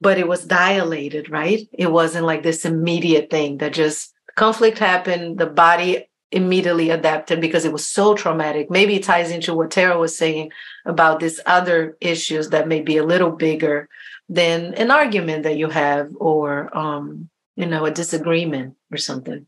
but 0.01 0.19
it 0.19 0.29
was 0.29 0.45
dilated, 0.45 1.31
right? 1.31 1.67
It 1.73 1.91
wasn't 1.91 2.27
like 2.27 2.43
this 2.43 2.67
immediate 2.67 3.31
thing 3.31 3.59
that 3.59 3.73
just 3.73 4.13
conflict 4.37 4.79
happened, 4.79 5.39
the 5.39 5.47
body 5.47 6.07
immediately 6.35 6.91
adapted 6.91 7.41
because 7.41 7.65
it 7.65 7.73
was 7.73 7.87
so 7.87 8.15
traumatic. 8.15 8.71
Maybe 8.71 8.97
it 8.97 9.05
ties 9.05 9.31
into 9.31 9.55
what 9.55 9.71
Tarah 9.71 9.99
was 9.99 10.17
saying 10.17 10.51
about 10.85 11.21
these 11.21 11.41
other 11.47 11.97
issues 12.01 12.51
that 12.51 12.69
may 12.69 12.81
be 12.81 12.97
a 12.97 13.05
little 13.05 13.31
bigger 13.31 13.89
than 14.29 14.75
an 14.75 14.91
argument 14.91 15.45
that 15.45 15.57
you 15.57 15.69
have 15.69 16.11
or 16.17 16.77
um, 16.77 17.31
you 17.57 17.67
know, 17.67 17.85
a 17.85 17.91
disagreement 17.91 18.75
or 18.91 18.99
something. 18.99 19.47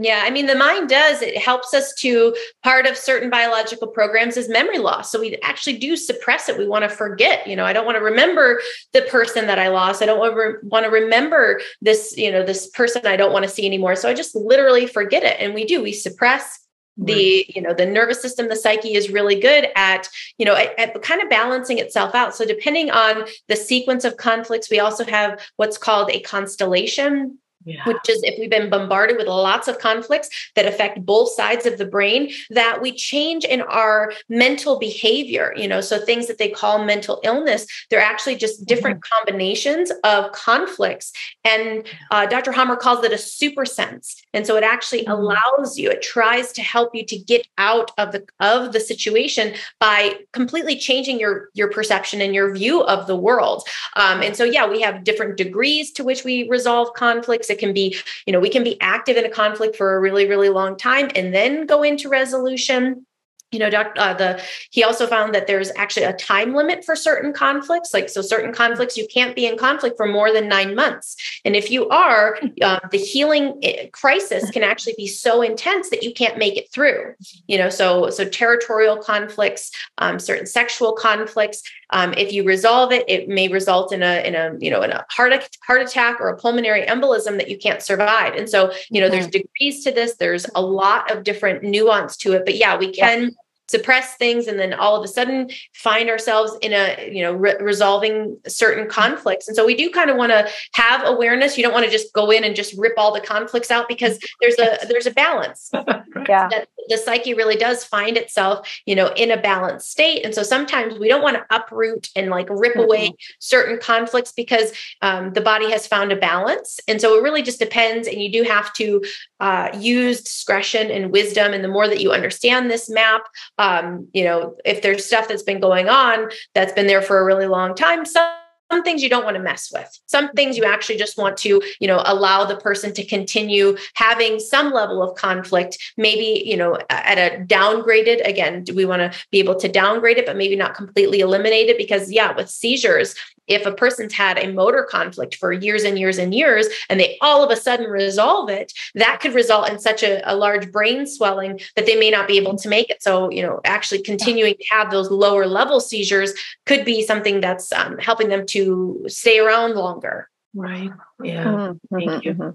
Yeah, 0.00 0.22
I 0.24 0.30
mean, 0.30 0.46
the 0.46 0.54
mind 0.54 0.88
does, 0.88 1.22
it 1.22 1.36
helps 1.36 1.74
us 1.74 1.92
to 1.94 2.36
part 2.62 2.86
of 2.86 2.96
certain 2.96 3.30
biological 3.30 3.88
programs 3.88 4.36
is 4.36 4.48
memory 4.48 4.78
loss. 4.78 5.10
So 5.10 5.18
we 5.18 5.36
actually 5.42 5.76
do 5.76 5.96
suppress 5.96 6.48
it. 6.48 6.56
We 6.56 6.68
want 6.68 6.84
to 6.84 6.88
forget, 6.88 7.44
you 7.48 7.56
know, 7.56 7.64
I 7.64 7.72
don't 7.72 7.84
want 7.84 7.98
to 7.98 8.04
remember 8.04 8.60
the 8.92 9.02
person 9.02 9.48
that 9.48 9.58
I 9.58 9.68
lost. 9.68 10.00
I 10.00 10.06
don't 10.06 10.20
want 10.20 10.34
to, 10.34 10.38
re- 10.38 10.54
want 10.62 10.84
to 10.84 10.90
remember 10.90 11.60
this, 11.80 12.16
you 12.16 12.30
know, 12.30 12.44
this 12.44 12.68
person 12.68 13.06
I 13.06 13.16
don't 13.16 13.32
want 13.32 13.44
to 13.44 13.50
see 13.50 13.66
anymore. 13.66 13.96
So 13.96 14.08
I 14.08 14.14
just 14.14 14.36
literally 14.36 14.86
forget 14.86 15.24
it. 15.24 15.36
And 15.40 15.52
we 15.52 15.64
do, 15.64 15.82
we 15.82 15.92
suppress 15.92 16.60
the 17.00 17.46
you 17.54 17.62
know 17.62 17.72
the 17.72 17.86
nervous 17.86 18.20
system 18.20 18.48
the 18.48 18.56
psyche 18.56 18.94
is 18.94 19.08
really 19.08 19.38
good 19.38 19.68
at 19.76 20.08
you 20.36 20.44
know 20.44 20.56
at, 20.56 20.76
at, 20.76 21.00
kind 21.00 21.22
of 21.22 21.30
balancing 21.30 21.78
itself 21.78 22.12
out 22.12 22.34
so 22.34 22.44
depending 22.44 22.90
on 22.90 23.24
the 23.46 23.54
sequence 23.54 24.04
of 24.04 24.16
conflicts 24.16 24.68
we 24.68 24.80
also 24.80 25.04
have 25.04 25.40
what's 25.58 25.78
called 25.78 26.10
a 26.10 26.18
constellation 26.22 27.38
yeah. 27.68 27.84
which 27.86 28.08
is 28.08 28.20
if 28.22 28.38
we've 28.38 28.50
been 28.50 28.70
bombarded 28.70 29.16
with 29.16 29.26
lots 29.26 29.68
of 29.68 29.78
conflicts 29.78 30.28
that 30.54 30.66
affect 30.66 31.04
both 31.04 31.30
sides 31.30 31.66
of 31.66 31.78
the 31.78 31.84
brain 31.84 32.30
that 32.50 32.80
we 32.80 32.92
change 32.92 33.44
in 33.44 33.60
our 33.62 34.12
mental 34.28 34.78
behavior 34.78 35.52
you 35.56 35.68
know 35.68 35.80
so 35.80 35.98
things 35.98 36.26
that 36.26 36.38
they 36.38 36.48
call 36.48 36.84
mental 36.84 37.20
illness 37.24 37.66
they're 37.90 38.00
actually 38.00 38.36
just 38.36 38.64
different 38.66 39.00
mm-hmm. 39.00 39.24
combinations 39.24 39.92
of 40.04 40.32
conflicts 40.32 41.12
and 41.44 41.86
uh, 42.10 42.24
dr 42.26 42.50
Hamer 42.52 42.76
calls 42.76 43.04
it 43.04 43.12
a 43.12 43.18
super 43.18 43.66
sense 43.66 44.22
and 44.32 44.46
so 44.46 44.56
it 44.56 44.64
actually 44.64 45.02
mm-hmm. 45.02 45.12
allows 45.12 45.78
you 45.78 45.90
it 45.90 46.02
tries 46.02 46.52
to 46.52 46.62
help 46.62 46.94
you 46.94 47.04
to 47.04 47.18
get 47.18 47.46
out 47.58 47.90
of 47.98 48.12
the 48.12 48.26
of 48.40 48.72
the 48.72 48.80
situation 48.80 49.54
by 49.78 50.14
completely 50.32 50.76
changing 50.76 51.20
your 51.20 51.50
your 51.52 51.70
perception 51.70 52.20
and 52.22 52.34
your 52.34 52.54
view 52.54 52.82
of 52.84 53.06
the 53.06 53.16
world 53.16 53.62
um, 53.96 54.22
and 54.22 54.36
so 54.36 54.44
yeah 54.44 54.66
we 54.66 54.80
have 54.80 55.04
different 55.04 55.36
degrees 55.36 55.92
to 55.92 56.02
which 56.02 56.24
we 56.24 56.48
resolve 56.48 56.92
conflicts 56.94 57.50
can 57.58 57.72
be, 57.72 57.96
you 58.26 58.32
know, 58.32 58.40
we 58.40 58.50
can 58.50 58.64
be 58.64 58.80
active 58.80 59.16
in 59.16 59.24
a 59.24 59.30
conflict 59.30 59.76
for 59.76 59.96
a 59.96 60.00
really, 60.00 60.26
really 60.26 60.48
long 60.48 60.76
time 60.76 61.10
and 61.14 61.34
then 61.34 61.66
go 61.66 61.82
into 61.82 62.08
resolution 62.08 63.06
you 63.52 63.58
know 63.58 63.70
doc, 63.70 63.92
uh, 63.96 64.14
the 64.14 64.42
he 64.70 64.84
also 64.84 65.06
found 65.06 65.34
that 65.34 65.46
there's 65.46 65.70
actually 65.76 66.04
a 66.04 66.12
time 66.12 66.54
limit 66.54 66.84
for 66.84 66.94
certain 66.94 67.32
conflicts 67.32 67.94
like 67.94 68.08
so 68.08 68.20
certain 68.20 68.52
conflicts 68.52 68.96
you 68.96 69.06
can't 69.12 69.34
be 69.34 69.46
in 69.46 69.56
conflict 69.56 69.96
for 69.96 70.06
more 70.06 70.32
than 70.32 70.48
nine 70.48 70.74
months. 70.74 71.16
And 71.44 71.56
if 71.56 71.70
you 71.70 71.88
are 71.88 72.38
uh, 72.62 72.80
the 72.90 72.98
healing 72.98 73.58
eh, 73.62 73.88
crisis 73.92 74.50
can 74.50 74.62
actually 74.62 74.94
be 74.96 75.06
so 75.06 75.42
intense 75.42 75.90
that 75.90 76.02
you 76.02 76.12
can't 76.12 76.38
make 76.38 76.56
it 76.56 76.70
through 76.72 77.14
you 77.46 77.56
know 77.56 77.70
so 77.70 78.10
so 78.10 78.28
territorial 78.28 78.96
conflicts 78.96 79.70
um, 79.98 80.18
certain 80.18 80.46
sexual 80.46 80.92
conflicts 80.92 81.62
um, 81.90 82.12
if 82.14 82.32
you 82.32 82.44
resolve 82.44 82.92
it 82.92 83.04
it 83.08 83.28
may 83.28 83.48
result 83.48 83.92
in 83.92 84.02
a 84.02 84.26
in 84.26 84.34
a 84.34 84.54
you 84.58 84.70
know 84.70 84.82
in 84.82 84.90
a 84.90 85.04
heart 85.10 85.32
heart 85.66 85.80
attack 85.80 86.20
or 86.20 86.28
a 86.28 86.36
pulmonary 86.36 86.82
embolism 86.86 87.38
that 87.38 87.48
you 87.48 87.58
can't 87.58 87.82
survive. 87.82 88.34
And 88.34 88.48
so 88.48 88.72
you 88.90 89.00
know 89.00 89.08
there's 89.08 89.26
mm-hmm. 89.28 89.42
degrees 89.42 89.84
to 89.84 89.90
this 89.90 90.16
there's 90.16 90.46
a 90.54 90.62
lot 90.62 91.10
of 91.10 91.24
different 91.24 91.62
nuance 91.62 92.16
to 92.18 92.32
it 92.32 92.44
but 92.44 92.56
yeah 92.56 92.76
we 92.76 92.92
can 92.92 93.34
suppress 93.68 94.16
things 94.16 94.46
and 94.46 94.58
then 94.58 94.72
all 94.72 94.96
of 94.96 95.04
a 95.04 95.08
sudden 95.08 95.50
find 95.74 96.08
ourselves 96.08 96.56
in 96.62 96.72
a 96.72 97.10
you 97.12 97.22
know 97.22 97.32
re- 97.32 97.56
resolving 97.60 98.36
certain 98.46 98.88
conflicts. 98.88 99.46
And 99.46 99.56
so 99.56 99.64
we 99.64 99.74
do 99.74 99.90
kind 99.90 100.10
of 100.10 100.16
want 100.16 100.32
to 100.32 100.48
have 100.74 101.02
awareness. 101.04 101.56
You 101.56 101.62
don't 101.62 101.72
want 101.72 101.84
to 101.84 101.90
just 101.90 102.12
go 102.12 102.30
in 102.30 102.44
and 102.44 102.56
just 102.56 102.76
rip 102.78 102.94
all 102.96 103.12
the 103.12 103.20
conflicts 103.20 103.70
out 103.70 103.88
because 103.88 104.18
there's 104.40 104.58
a 104.58 104.78
there's 104.88 105.06
a 105.06 105.12
balance. 105.12 105.70
Yeah. 106.28 106.48
That 106.48 106.68
the 106.88 106.98
psyche 106.98 107.32
really 107.32 107.56
does 107.56 107.84
find 107.84 108.16
itself 108.16 108.68
you 108.86 108.94
know 108.94 109.12
in 109.16 109.30
a 109.30 109.40
balanced 109.40 109.90
state. 109.90 110.24
And 110.24 110.34
so 110.34 110.42
sometimes 110.42 110.98
we 110.98 111.08
don't 111.08 111.22
want 111.22 111.36
to 111.36 111.46
uproot 111.54 112.08
and 112.16 112.28
like 112.28 112.48
rip 112.50 112.72
mm-hmm. 112.72 112.80
away 112.80 113.14
certain 113.38 113.78
conflicts 113.78 114.32
because 114.32 114.72
um, 115.00 115.32
the 115.32 115.40
body 115.40 115.70
has 115.70 115.86
found 115.86 116.12
a 116.12 116.16
balance. 116.16 116.80
And 116.88 117.00
so 117.00 117.16
it 117.16 117.22
really 117.22 117.42
just 117.42 117.58
depends 117.58 118.08
and 118.08 118.20
you 118.20 118.30
do 118.30 118.42
have 118.42 118.72
to 118.74 119.02
uh, 119.40 119.70
use 119.78 120.22
discretion 120.22 120.90
and 120.90 121.12
wisdom. 121.12 121.52
And 121.52 121.64
the 121.64 121.68
more 121.68 121.88
that 121.88 122.00
you 122.00 122.12
understand 122.12 122.70
this 122.70 122.90
map 122.90 123.22
um, 123.58 124.08
you 124.12 124.24
know, 124.24 124.56
if 124.64 124.82
there's 124.82 125.04
stuff 125.04 125.28
that's 125.28 125.42
been 125.42 125.60
going 125.60 125.88
on 125.88 126.30
that's 126.54 126.72
been 126.72 126.86
there 126.86 127.02
for 127.02 127.18
a 127.18 127.24
really 127.24 127.46
long 127.46 127.74
time, 127.74 128.04
some 128.04 128.30
some 128.70 128.82
things 128.82 129.02
you 129.02 129.08
don't 129.08 129.24
want 129.24 129.36
to 129.36 129.42
mess 129.42 129.70
with. 129.72 129.98
Some 130.06 130.30
things 130.32 130.56
you 130.56 130.64
actually 130.64 130.98
just 130.98 131.16
want 131.16 131.36
to 131.38 131.62
you 131.80 131.88
know 131.88 132.02
allow 132.04 132.44
the 132.44 132.56
person 132.56 132.92
to 132.94 133.04
continue 133.04 133.76
having 133.94 134.38
some 134.38 134.72
level 134.72 135.02
of 135.02 135.16
conflict 135.16 135.78
maybe 135.96 136.42
you 136.44 136.56
know 136.56 136.78
at 136.90 137.18
a 137.18 137.44
downgraded 137.44 138.26
again 138.26 138.64
do 138.64 138.74
we 138.74 138.84
want 138.84 139.00
to 139.00 139.18
be 139.30 139.38
able 139.38 139.54
to 139.56 139.68
downgrade 139.68 140.18
it 140.18 140.26
but 140.26 140.36
maybe 140.36 140.56
not 140.56 140.74
completely 140.74 141.20
eliminate 141.20 141.68
it 141.68 141.78
because 141.78 142.10
yeah 142.10 142.34
with 142.34 142.48
seizures 142.48 143.14
if 143.48 143.66
a 143.66 143.72
person's 143.72 144.12
had 144.12 144.38
a 144.38 144.52
motor 144.52 144.86
conflict 144.88 145.34
for 145.34 145.52
years 145.52 145.84
and 145.84 145.98
years 145.98 146.18
and 146.18 146.34
years 146.34 146.66
and 146.88 147.00
they 147.00 147.16
all 147.20 147.42
of 147.42 147.50
a 147.50 147.56
sudden 147.56 147.86
resolve 147.86 148.48
it 148.48 148.72
that 148.94 149.20
could 149.20 149.34
result 149.34 149.68
in 149.70 149.78
such 149.78 150.02
a, 150.02 150.20
a 150.30 150.34
large 150.36 150.70
brain 150.70 151.06
swelling 151.06 151.58
that 151.76 151.86
they 151.86 151.96
may 151.96 152.10
not 152.10 152.28
be 152.28 152.36
able 152.36 152.56
to 152.56 152.68
make 152.68 152.90
it 152.90 153.02
so 153.02 153.30
you 153.30 153.42
know 153.42 153.60
actually 153.64 154.02
continuing 154.02 154.54
to 154.54 154.64
have 154.70 154.90
those 154.90 155.10
lower 155.10 155.46
level 155.46 155.80
seizures 155.80 156.32
could 156.66 156.84
be 156.84 157.02
something 157.02 157.40
that's 157.40 157.72
um, 157.72 157.98
helping 157.98 158.28
them 158.28 158.46
to 158.46 159.04
stay 159.08 159.38
around 159.38 159.74
longer 159.74 160.28
right 160.54 160.90
yeah 161.22 161.44
mm-hmm. 161.44 161.96
thank 161.96 162.24
you 162.24 162.34
mm-hmm. 162.34 162.50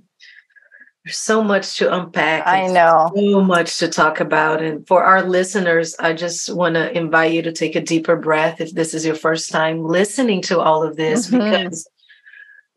There's 1.05 1.17
so 1.17 1.43
much 1.43 1.77
to 1.77 1.93
unpack. 1.93 2.47
I 2.47 2.67
know. 2.67 3.11
So 3.13 3.41
much 3.41 3.77
to 3.79 3.89
talk 3.89 4.21
about. 4.21 4.61
And 4.61 4.87
for 4.87 5.03
our 5.03 5.21
listeners, 5.21 5.95
I 5.99 6.13
just 6.13 6.53
want 6.53 6.75
to 6.75 6.97
invite 6.97 7.33
you 7.33 7.41
to 7.41 7.51
take 7.51 7.75
a 7.75 7.81
deeper 7.81 8.15
breath 8.15 8.61
if 8.61 8.73
this 8.73 8.93
is 8.93 9.05
your 9.05 9.15
first 9.15 9.51
time 9.51 9.83
listening 9.83 10.41
to 10.43 10.61
all 10.61 10.81
of 10.81 10.95
this, 10.95 11.27
mm-hmm. 11.27 11.39
because 11.39 11.89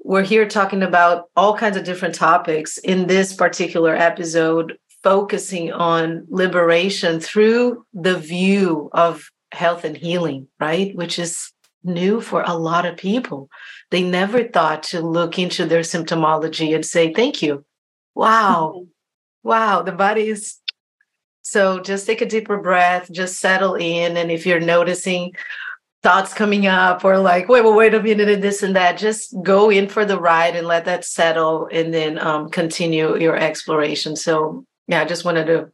we're 0.03 0.24
here 0.24 0.49
talking 0.49 0.83
about 0.83 1.27
all 1.37 1.57
kinds 1.57 1.77
of 1.77 1.85
different 1.85 2.16
topics 2.16 2.79
in 2.79 3.07
this 3.07 3.33
particular 3.33 3.95
episode, 3.95 4.77
focusing 5.05 5.72
on 5.72 6.27
liberation 6.29 7.20
through 7.20 7.85
the 7.95 8.18
view 8.18 8.91
of 8.93 9.31
health 9.53 9.85
and 9.85 9.97
healing, 9.97 10.49
right? 10.59 10.97
Which 10.97 11.20
is 11.20 11.53
new 11.85 12.20
for 12.20 12.43
a 12.43 12.55
lot 12.55 12.87
of 12.87 12.97
people. 12.97 13.49
They 13.93 14.03
never 14.03 14.43
thought 14.43 14.83
to 14.85 15.01
look 15.01 15.39
into 15.39 15.64
their 15.64 15.83
symptomology 15.83 16.74
and 16.74 16.85
say, 16.85 17.12
thank 17.12 17.41
you 17.41 17.64
Wow. 18.17 18.87
wow. 19.45 19.83
The 19.83 19.93
body 19.93 20.29
is 20.29 20.59
so 21.43 21.79
just 21.79 22.07
take 22.07 22.23
a 22.23 22.27
deeper 22.27 22.59
breath, 22.59 23.09
just 23.12 23.39
settle 23.39 23.75
in. 23.75 24.17
And 24.17 24.33
if 24.33 24.47
you're 24.47 24.59
noticing 24.59 25.33
thoughts 26.03 26.35
coming 26.35 26.67
up 26.67 27.05
or 27.05 27.19
like, 27.19 27.49
wait, 27.49 27.62
well, 27.62 27.77
wait 27.77 27.95
a 27.95 28.03
minute, 28.03 28.29
and 28.29 28.43
this 28.43 28.64
and 28.64 28.75
that. 28.75 28.99
Just 28.99 29.35
go 29.43 29.71
in 29.71 29.89
for 29.89 30.05
the 30.05 30.19
ride 30.19 30.57
and 30.57 30.67
let 30.67 30.87
that 30.87 31.05
settle 31.05 31.69
and 31.71 31.95
then 31.95 32.19
um, 32.19 32.51
continue 32.51 33.17
your 33.17 33.37
exploration. 33.37 34.17
So, 34.17 34.64
yeah, 34.89 35.03
I 35.03 35.05
just 35.05 35.25
wanted 35.25 35.47
to 35.47 35.71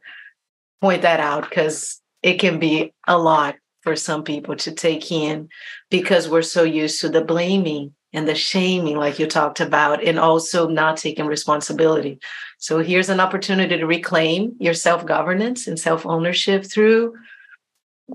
point 0.79 1.01
that 1.01 1.19
out 1.19 1.49
because 1.49 1.99
it 2.21 2.35
can 2.39 2.59
be 2.59 2.93
a 3.07 3.17
lot 3.17 3.55
for 3.81 3.95
some 3.95 4.23
people 4.23 4.55
to 4.57 4.71
take 4.71 5.11
in 5.11 5.49
because 5.89 6.29
we're 6.29 6.41
so 6.41 6.63
used 6.63 7.01
to 7.01 7.09
the 7.09 7.23
blaming 7.23 7.93
and 8.13 8.27
the 8.27 8.35
shaming, 8.35 8.97
like 8.97 9.19
you 9.19 9.27
talked 9.27 9.59
about, 9.59 10.03
and 10.03 10.19
also 10.19 10.67
not 10.67 10.97
taking 10.97 11.25
responsibility. 11.25 12.19
So 12.59 12.79
here's 12.79 13.09
an 13.09 13.19
opportunity 13.19 13.77
to 13.77 13.85
reclaim 13.85 14.55
your 14.59 14.75
self 14.75 15.05
governance 15.05 15.67
and 15.67 15.79
self 15.79 16.05
ownership 16.05 16.63
through 16.63 17.15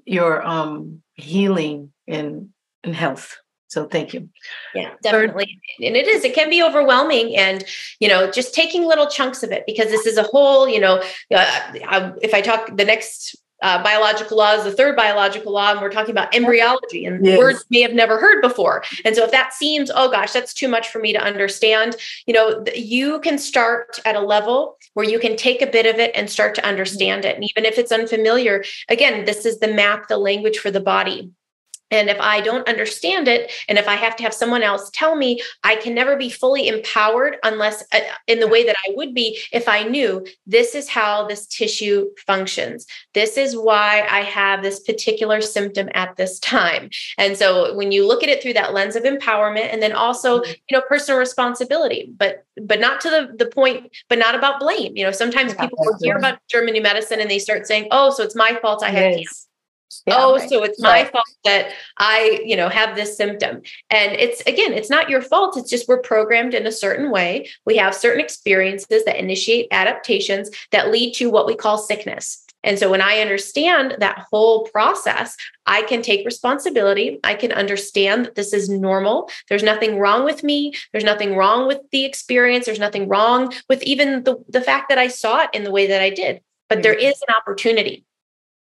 your 0.05 0.47
um, 0.47 1.03
healing 1.15 1.93
and, 2.07 2.51
and 2.85 2.95
health. 2.95 3.37
So 3.67 3.87
thank 3.87 4.15
you. 4.15 4.31
Yeah, 4.75 4.93
definitely. 5.03 5.59
And 5.85 5.95
it 5.95 6.09
is, 6.09 6.25
it 6.25 6.35
can 6.35 6.49
be 6.49 6.63
overwhelming. 6.63 7.37
And, 7.37 7.65
you 8.01 8.09
know, 8.09 8.31
just 8.31 8.55
taking 8.55 8.87
little 8.87 9.09
chunks 9.09 9.43
of 9.43 9.53
it 9.53 9.65
because 9.67 9.89
this 9.89 10.07
is 10.07 10.17
a 10.17 10.23
whole, 10.23 10.67
you 10.67 10.81
know, 10.81 11.03
uh, 11.35 12.13
if 12.23 12.33
I 12.33 12.41
talk 12.41 12.75
the 12.75 12.85
next 12.87 13.37
uh, 13.63 13.83
biological 13.83 14.39
law 14.39 14.53
is 14.53 14.65
the 14.65 14.73
third 14.73 14.97
biological 14.97 15.53
law, 15.53 15.73
and 15.73 15.81
we're 15.81 15.91
talking 15.91 16.13
about 16.13 16.35
embryology 16.35 17.05
and 17.05 17.25
yes. 17.25 17.39
words 17.39 17.65
may 17.71 17.81
have 17.81 17.93
never 17.93 18.19
heard 18.19 18.41
before. 18.41 18.85
And 19.05 19.17
so, 19.17 19.25
if 19.25 19.31
that 19.31 19.53
seems, 19.53 19.91
oh 19.95 20.11
gosh, 20.11 20.33
that's 20.33 20.55
too 20.55 20.69
much 20.69 20.89
for 20.89 20.99
me 20.99 21.13
to 21.13 21.21
understand, 21.21 21.97
you 22.27 22.35
know, 22.35 22.65
you 22.75 23.21
can 23.21 23.39
start 23.39 23.99
at 24.05 24.17
a 24.17 24.21
level 24.21 24.77
where 24.95 25.09
you 25.09 25.19
can 25.19 25.37
take 25.37 25.63
a 25.63 25.67
bit 25.67 25.87
of 25.87 25.97
it 25.97 26.13
and 26.15 26.31
start 26.31 26.55
to 26.57 26.67
understand 26.67 27.25
it. 27.25 27.35
And 27.35 27.45
even 27.45 27.65
if 27.65 27.79
it's 27.79 27.93
unfamiliar, 27.93 28.65
again, 28.89 29.25
this 29.25 29.45
is 29.45 29.59
the 29.59 29.73
map, 29.73 30.09
the 30.09 30.19
language 30.19 30.59
for 30.59 30.71
the 30.71 30.81
body. 30.81 31.33
And 31.91 32.09
if 32.11 32.21
I 32.21 32.41
don't 32.41 32.69
understand 32.69 33.29
it, 33.29 33.53
and 33.69 33.79
if 33.79 33.89
I 33.89 33.95
have 33.95 34.17
to 34.17 34.23
have 34.23 34.35
someone 34.35 34.63
else 34.63 34.91
tell 34.93 35.17
me, 35.17 35.41
I 35.65 35.77
can 35.77 35.95
never 35.95 36.17
be 36.17 36.31
fully 36.31 36.69
empowered 36.69 37.37
unless, 37.43 37.83
uh, 37.93 38.01
in 38.27 38.41
the 38.41 38.49
way 38.49 38.65
that 38.65 38.77
I 38.87 38.93
would 38.95 39.15
be, 39.15 39.39
if 39.53 39.69
I 39.69 39.85
knew 39.85 40.27
this 40.47 40.75
is 40.75 40.89
how 40.89 41.27
this 41.27 41.47
tissue 41.47 42.07
functions. 42.27 42.87
This 43.15 43.37
is 43.37 43.57
why 43.57 44.07
I 44.11 44.21
have 44.23 44.63
this 44.63 44.81
particular 44.81 45.41
symptom 45.41 45.89
at 45.95 46.17
this 46.17 46.39
time. 46.41 46.91
And 47.17 47.37
so 47.37 47.75
when 47.75 47.93
you 47.93 48.07
look 48.07 48.23
at 48.23 48.29
it 48.29 48.43
through 48.43 48.55
that 48.55 48.75
lens 48.75 48.97
of 48.97 49.05
empowerment, 49.05 49.73
and 49.73 49.83
then 49.83 49.93
also, 49.93 50.41
mm-hmm. 50.41 50.53
you 50.69 50.77
know, 50.77 50.83
personal 50.89 51.19
responsibility, 51.19 52.13
but 52.17 52.45
but 52.61 52.81
not 52.81 53.01
to 53.01 53.11
the, 53.11 53.45
the 53.45 53.51
point, 53.51 53.91
but 54.09 54.19
not 54.19 54.35
about 54.35 54.61
blame. 54.61 54.97
You 54.97 55.05
know, 55.05 55.13
sometimes 55.13 55.55
people 55.55 55.79
will 55.81 55.97
hear 56.01 56.17
about 56.17 56.39
German 56.51 56.75
new 56.75 56.83
medicine 56.83 57.21
and 57.21 57.31
they 57.31 57.39
start 57.39 57.67
saying, 57.67 57.89
oh, 57.91 58.11
so 58.11 58.23
it's 58.23 58.35
my 58.35 58.59
fault 58.61 58.83
I 58.83 58.91
have 58.91 59.15
cancer 59.15 59.48
yeah, 60.09 60.17
oh, 60.19 60.37
right. 60.37 60.49
so 60.49 60.63
it's 60.63 60.81
my 60.81 61.03
right. 61.03 61.13
fault 61.13 61.25
that 61.45 61.73
I, 61.99 62.41
you 62.45 62.57
know, 62.57 62.69
have 62.69 62.97
this 62.97 63.17
symptom. 63.17 63.63
And 63.91 64.13
it's 64.13 64.41
again, 64.43 64.73
it's 64.73 64.91
not 64.91 65.09
your 65.09 65.23
fault. 65.23 65.57
It's 65.57 65.71
just 65.71 65.89
we're 65.89 66.01
programmed 66.01 66.55
in 66.55 66.67
a 66.67 66.73
certain 66.73 67.11
way. 67.11 67.49
We 67.65 67.77
have 67.77 67.95
certain 67.95 68.21
experiences 68.21 69.05
that 69.05 69.17
initiate 69.17 69.69
adaptations 69.71 70.51
that 70.73 70.91
lead 70.91 71.15
to 71.15 71.31
what 71.31 71.47
we 71.47 71.55
call 71.55 71.79
sickness. 71.79 72.45
And 72.65 72.79
so 72.79 72.91
when 72.91 73.01
I 73.01 73.21
understand 73.21 73.97
that 74.01 74.27
whole 74.31 74.65
process, 74.65 75.37
I 75.67 75.83
can 75.83 76.03
take 76.03 76.27
responsibility. 76.27 77.21
I 77.23 77.35
can 77.35 77.53
understand 77.53 78.27
that 78.27 78.35
this 78.35 78.53
is 78.53 78.69
normal. 78.69 79.31
There's 79.49 79.63
nothing 79.63 79.99
wrong 79.99 80.25
with 80.25 80.43
me. 80.43 80.75
There's 80.93 81.05
nothing 81.05 81.37
wrong 81.37 81.69
with 81.69 81.81
the 81.93 82.05
experience. 82.05 82.67
There's 82.67 82.81
nothing 82.81 83.09
wrong 83.09 83.53
with 83.69 83.83
even 83.85 84.25
the, 84.25 84.43
the 84.49 84.61
fact 84.61 84.89
that 84.89 84.99
I 84.99 85.09
saw 85.09 85.45
it 85.45 85.51
in 85.53 85.65
the 85.65 85.71
way 85.71 85.87
that 85.87 86.03
I 86.03 86.11
did. 86.11 86.41
But 86.69 86.83
there 86.83 86.95
is 86.95 87.23
an 87.27 87.35
opportunity 87.35 88.05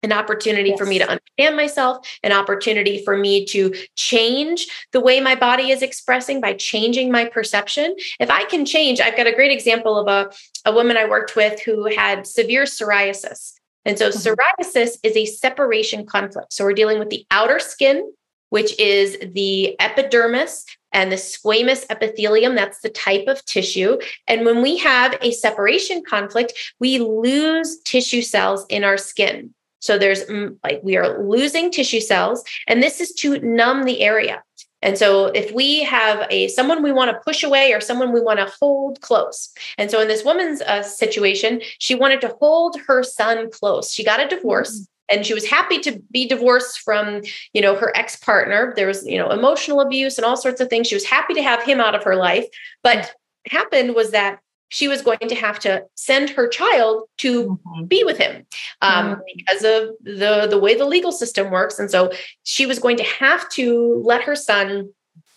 an 0.02 0.12
opportunity 0.12 0.70
yes. 0.70 0.78
for 0.78 0.86
me 0.86 0.98
to 0.98 1.08
understand 1.08 1.56
myself, 1.56 2.06
an 2.22 2.32
opportunity 2.32 3.02
for 3.04 3.16
me 3.16 3.44
to 3.46 3.74
change 3.96 4.66
the 4.92 5.00
way 5.00 5.20
my 5.20 5.34
body 5.34 5.70
is 5.70 5.82
expressing 5.82 6.40
by 6.40 6.54
changing 6.54 7.10
my 7.10 7.24
perception. 7.24 7.94
If 8.20 8.30
I 8.30 8.44
can 8.44 8.64
change, 8.64 9.00
I've 9.00 9.16
got 9.16 9.26
a 9.26 9.32
great 9.32 9.52
example 9.52 9.98
of 9.98 10.08
a, 10.08 10.32
a 10.68 10.74
woman 10.74 10.96
I 10.96 11.08
worked 11.08 11.36
with 11.36 11.60
who 11.62 11.86
had 11.86 12.26
severe 12.26 12.64
psoriasis. 12.64 13.52
And 13.84 13.98
so, 13.98 14.10
mm-hmm. 14.10 14.18
psoriasis 14.18 14.98
is 15.02 15.16
a 15.16 15.26
separation 15.26 16.06
conflict. 16.06 16.52
So, 16.52 16.64
we're 16.64 16.72
dealing 16.72 16.98
with 16.98 17.10
the 17.10 17.26
outer 17.30 17.58
skin, 17.58 18.12
which 18.50 18.78
is 18.78 19.16
the 19.32 19.80
epidermis 19.80 20.64
and 20.92 21.10
the 21.10 21.16
squamous 21.16 21.84
epithelium. 21.90 22.54
That's 22.54 22.80
the 22.80 22.90
type 22.90 23.26
of 23.26 23.44
tissue. 23.44 23.98
And 24.28 24.44
when 24.44 24.62
we 24.62 24.76
have 24.78 25.16
a 25.20 25.32
separation 25.32 26.02
conflict, 26.08 26.52
we 26.78 26.98
lose 26.98 27.80
tissue 27.82 28.22
cells 28.22 28.66
in 28.68 28.84
our 28.84 28.98
skin. 28.98 29.54
So 29.82 29.98
there's 29.98 30.24
mm, 30.24 30.56
like 30.64 30.80
we 30.82 30.96
are 30.96 31.22
losing 31.22 31.70
tissue 31.70 32.00
cells, 32.00 32.42
and 32.66 32.82
this 32.82 33.00
is 33.00 33.12
to 33.14 33.38
numb 33.40 33.84
the 33.84 34.00
area. 34.00 34.42
And 34.80 34.96
so 34.98 35.26
if 35.26 35.52
we 35.52 35.82
have 35.82 36.26
a 36.30 36.48
someone 36.48 36.82
we 36.82 36.92
want 36.92 37.10
to 37.10 37.20
push 37.24 37.42
away 37.42 37.72
or 37.72 37.80
someone 37.80 38.12
we 38.12 38.20
want 38.20 38.38
to 38.38 38.52
hold 38.60 39.00
close. 39.00 39.52
And 39.78 39.90
so 39.90 40.00
in 40.00 40.08
this 40.08 40.24
woman's 40.24 40.62
uh, 40.62 40.82
situation, 40.82 41.60
she 41.78 41.94
wanted 41.94 42.20
to 42.22 42.34
hold 42.40 42.76
her 42.86 43.02
son 43.02 43.50
close. 43.50 43.92
She 43.92 44.04
got 44.04 44.20
a 44.20 44.28
divorce. 44.28 44.72
Mm-hmm 44.72 44.84
and 45.08 45.26
she 45.26 45.34
was 45.34 45.44
happy 45.44 45.78
to 45.80 46.00
be 46.10 46.26
divorced 46.26 46.80
from 46.80 47.22
you 47.52 47.60
know 47.60 47.74
her 47.74 47.94
ex-partner 47.96 48.72
there 48.76 48.86
was 48.86 49.04
you 49.04 49.18
know 49.18 49.30
emotional 49.30 49.80
abuse 49.80 50.16
and 50.16 50.24
all 50.24 50.36
sorts 50.36 50.60
of 50.60 50.68
things 50.68 50.86
she 50.86 50.94
was 50.94 51.04
happy 51.04 51.34
to 51.34 51.42
have 51.42 51.60
him 51.64 51.80
out 51.80 51.94
of 51.96 52.04
her 52.04 52.14
life 52.14 52.46
but 52.84 53.12
happened 53.46 53.96
was 53.96 54.12
that 54.12 54.38
she 54.72 54.88
was 54.88 55.02
going 55.02 55.18
to 55.28 55.34
have 55.34 55.58
to 55.58 55.84
send 55.96 56.30
her 56.30 56.48
child 56.48 57.04
to 57.18 57.58
mm-hmm. 57.66 57.84
be 57.84 58.02
with 58.04 58.16
him 58.16 58.46
um, 58.80 59.10
mm-hmm. 59.10 59.20
because 59.36 59.64
of 59.64 59.94
the 60.02 60.48
the 60.50 60.58
way 60.58 60.74
the 60.74 60.86
legal 60.86 61.12
system 61.12 61.50
works 61.50 61.78
and 61.78 61.90
so 61.90 62.10
she 62.42 62.64
was 62.66 62.78
going 62.78 62.96
to 62.96 63.04
have 63.04 63.48
to 63.50 64.02
let 64.04 64.22
her 64.22 64.34
son 64.34 64.88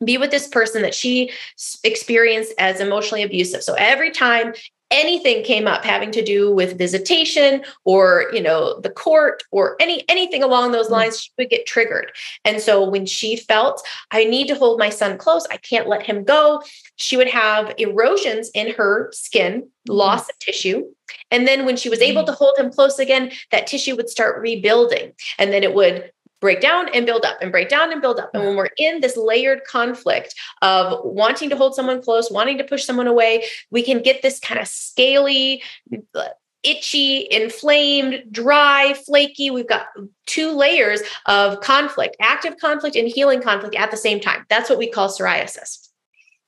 be 0.04 0.18
with 0.18 0.32
this 0.32 0.48
person 0.48 0.82
that 0.82 0.96
she 0.96 1.32
experienced 1.84 2.54
as 2.58 2.80
emotionally 2.80 3.24
abusive 3.24 3.62
so 3.62 3.76
every 3.78 4.10
time 4.10 4.54
anything 4.92 5.44
came 5.44 5.68
up 5.68 5.84
having 5.84 6.12
to 6.12 6.24
do 6.24 6.54
with 6.54 6.78
visitation 6.78 7.64
or 7.86 8.26
you 8.32 8.42
know 8.42 8.80
the 8.82 8.90
court 8.90 9.44
or 9.52 9.76
any 9.80 10.04
anything 10.10 10.44
along 10.44 10.72
those 10.72 10.88
mm. 10.88 10.92
lines 10.92 11.20
she 11.20 11.32
would 11.38 11.50
get 11.50 11.66
triggered 11.66 12.12
and 12.44 12.62
so 12.62 12.88
when 12.88 13.06
she 13.06 13.36
felt 13.36 13.86
i 14.12 14.24
need 14.24 14.48
to 14.48 14.56
hold 14.56 14.78
my 14.78 14.90
son 14.90 15.18
close 15.18 15.48
i 15.50 15.58
can't 15.58 15.88
let 15.88 16.04
him 16.04 16.24
go 16.24 16.62
she 16.98 17.18
would 17.18 17.28
have 17.28 17.74
erosions 17.78 18.52
in 18.54 18.74
her 18.74 19.10
skin 19.12 19.62
mm-hmm. 19.62 19.94
loss 19.94 20.30
of 20.30 20.38
tissue 20.40 20.84
and 21.32 21.48
then 21.48 21.66
when 21.66 21.78
she 21.78 21.90
was 21.90 22.02
able 22.02 22.22
mm. 22.22 22.28
to 22.28 22.32
hold 22.32 22.58
him 22.58 22.72
close 22.72 23.00
again 23.00 23.32
that 23.52 23.66
tissue 23.66 23.96
would 23.96 24.10
start 24.10 24.42
rebuilding 24.42 25.12
and 25.40 25.52
then 25.52 25.64
it 25.64 25.74
would 25.74 26.12
break 26.42 26.62
down 26.62 26.90
and 26.94 27.06
build 27.06 27.26
up 27.26 27.38
and 27.42 27.52
break 27.52 27.70
down 27.70 27.92
and 27.92 28.02
build 28.02 28.20
up. 28.20 28.30
And 28.34 28.44
when 28.44 28.56
we're 28.56 28.70
in 28.78 29.02
this 29.02 29.18
layered 29.18 29.64
conflict 29.66 30.36
of 30.62 31.00
wanting 31.04 31.50
to 31.50 31.56
hold 31.56 31.76
someone 31.76 32.02
close, 32.02 32.30
wanting 32.30 32.58
to 32.58 32.64
push 32.64 32.84
someone 32.84 33.08
away, 33.08 33.46
we 33.72 33.84
can 33.84 34.02
get 34.02 34.22
this 34.22 34.40
kind 34.40 34.60
of 34.60 34.68
scaly, 34.68 35.64
uh, 36.14 36.28
itchy, 36.64 37.28
inflamed, 37.30 38.24
dry, 38.32 38.94
flaky. 39.06 39.52
We've 39.52 39.68
got 39.68 39.88
two 40.26 40.52
layers 40.52 41.02
of 41.28 41.62
conflict, 41.62 42.18
active 42.20 42.58
conflict 42.58 42.96
and 42.96 43.08
healing 43.08 43.42
conflict 43.42 43.76
at 43.76 43.92
the 43.92 43.98
same 43.98 44.20
time. 44.20 44.46
That's 44.50 44.70
what 44.70 44.80
we 44.80 44.90
call 44.90 45.10
psoriasis. 45.10 45.90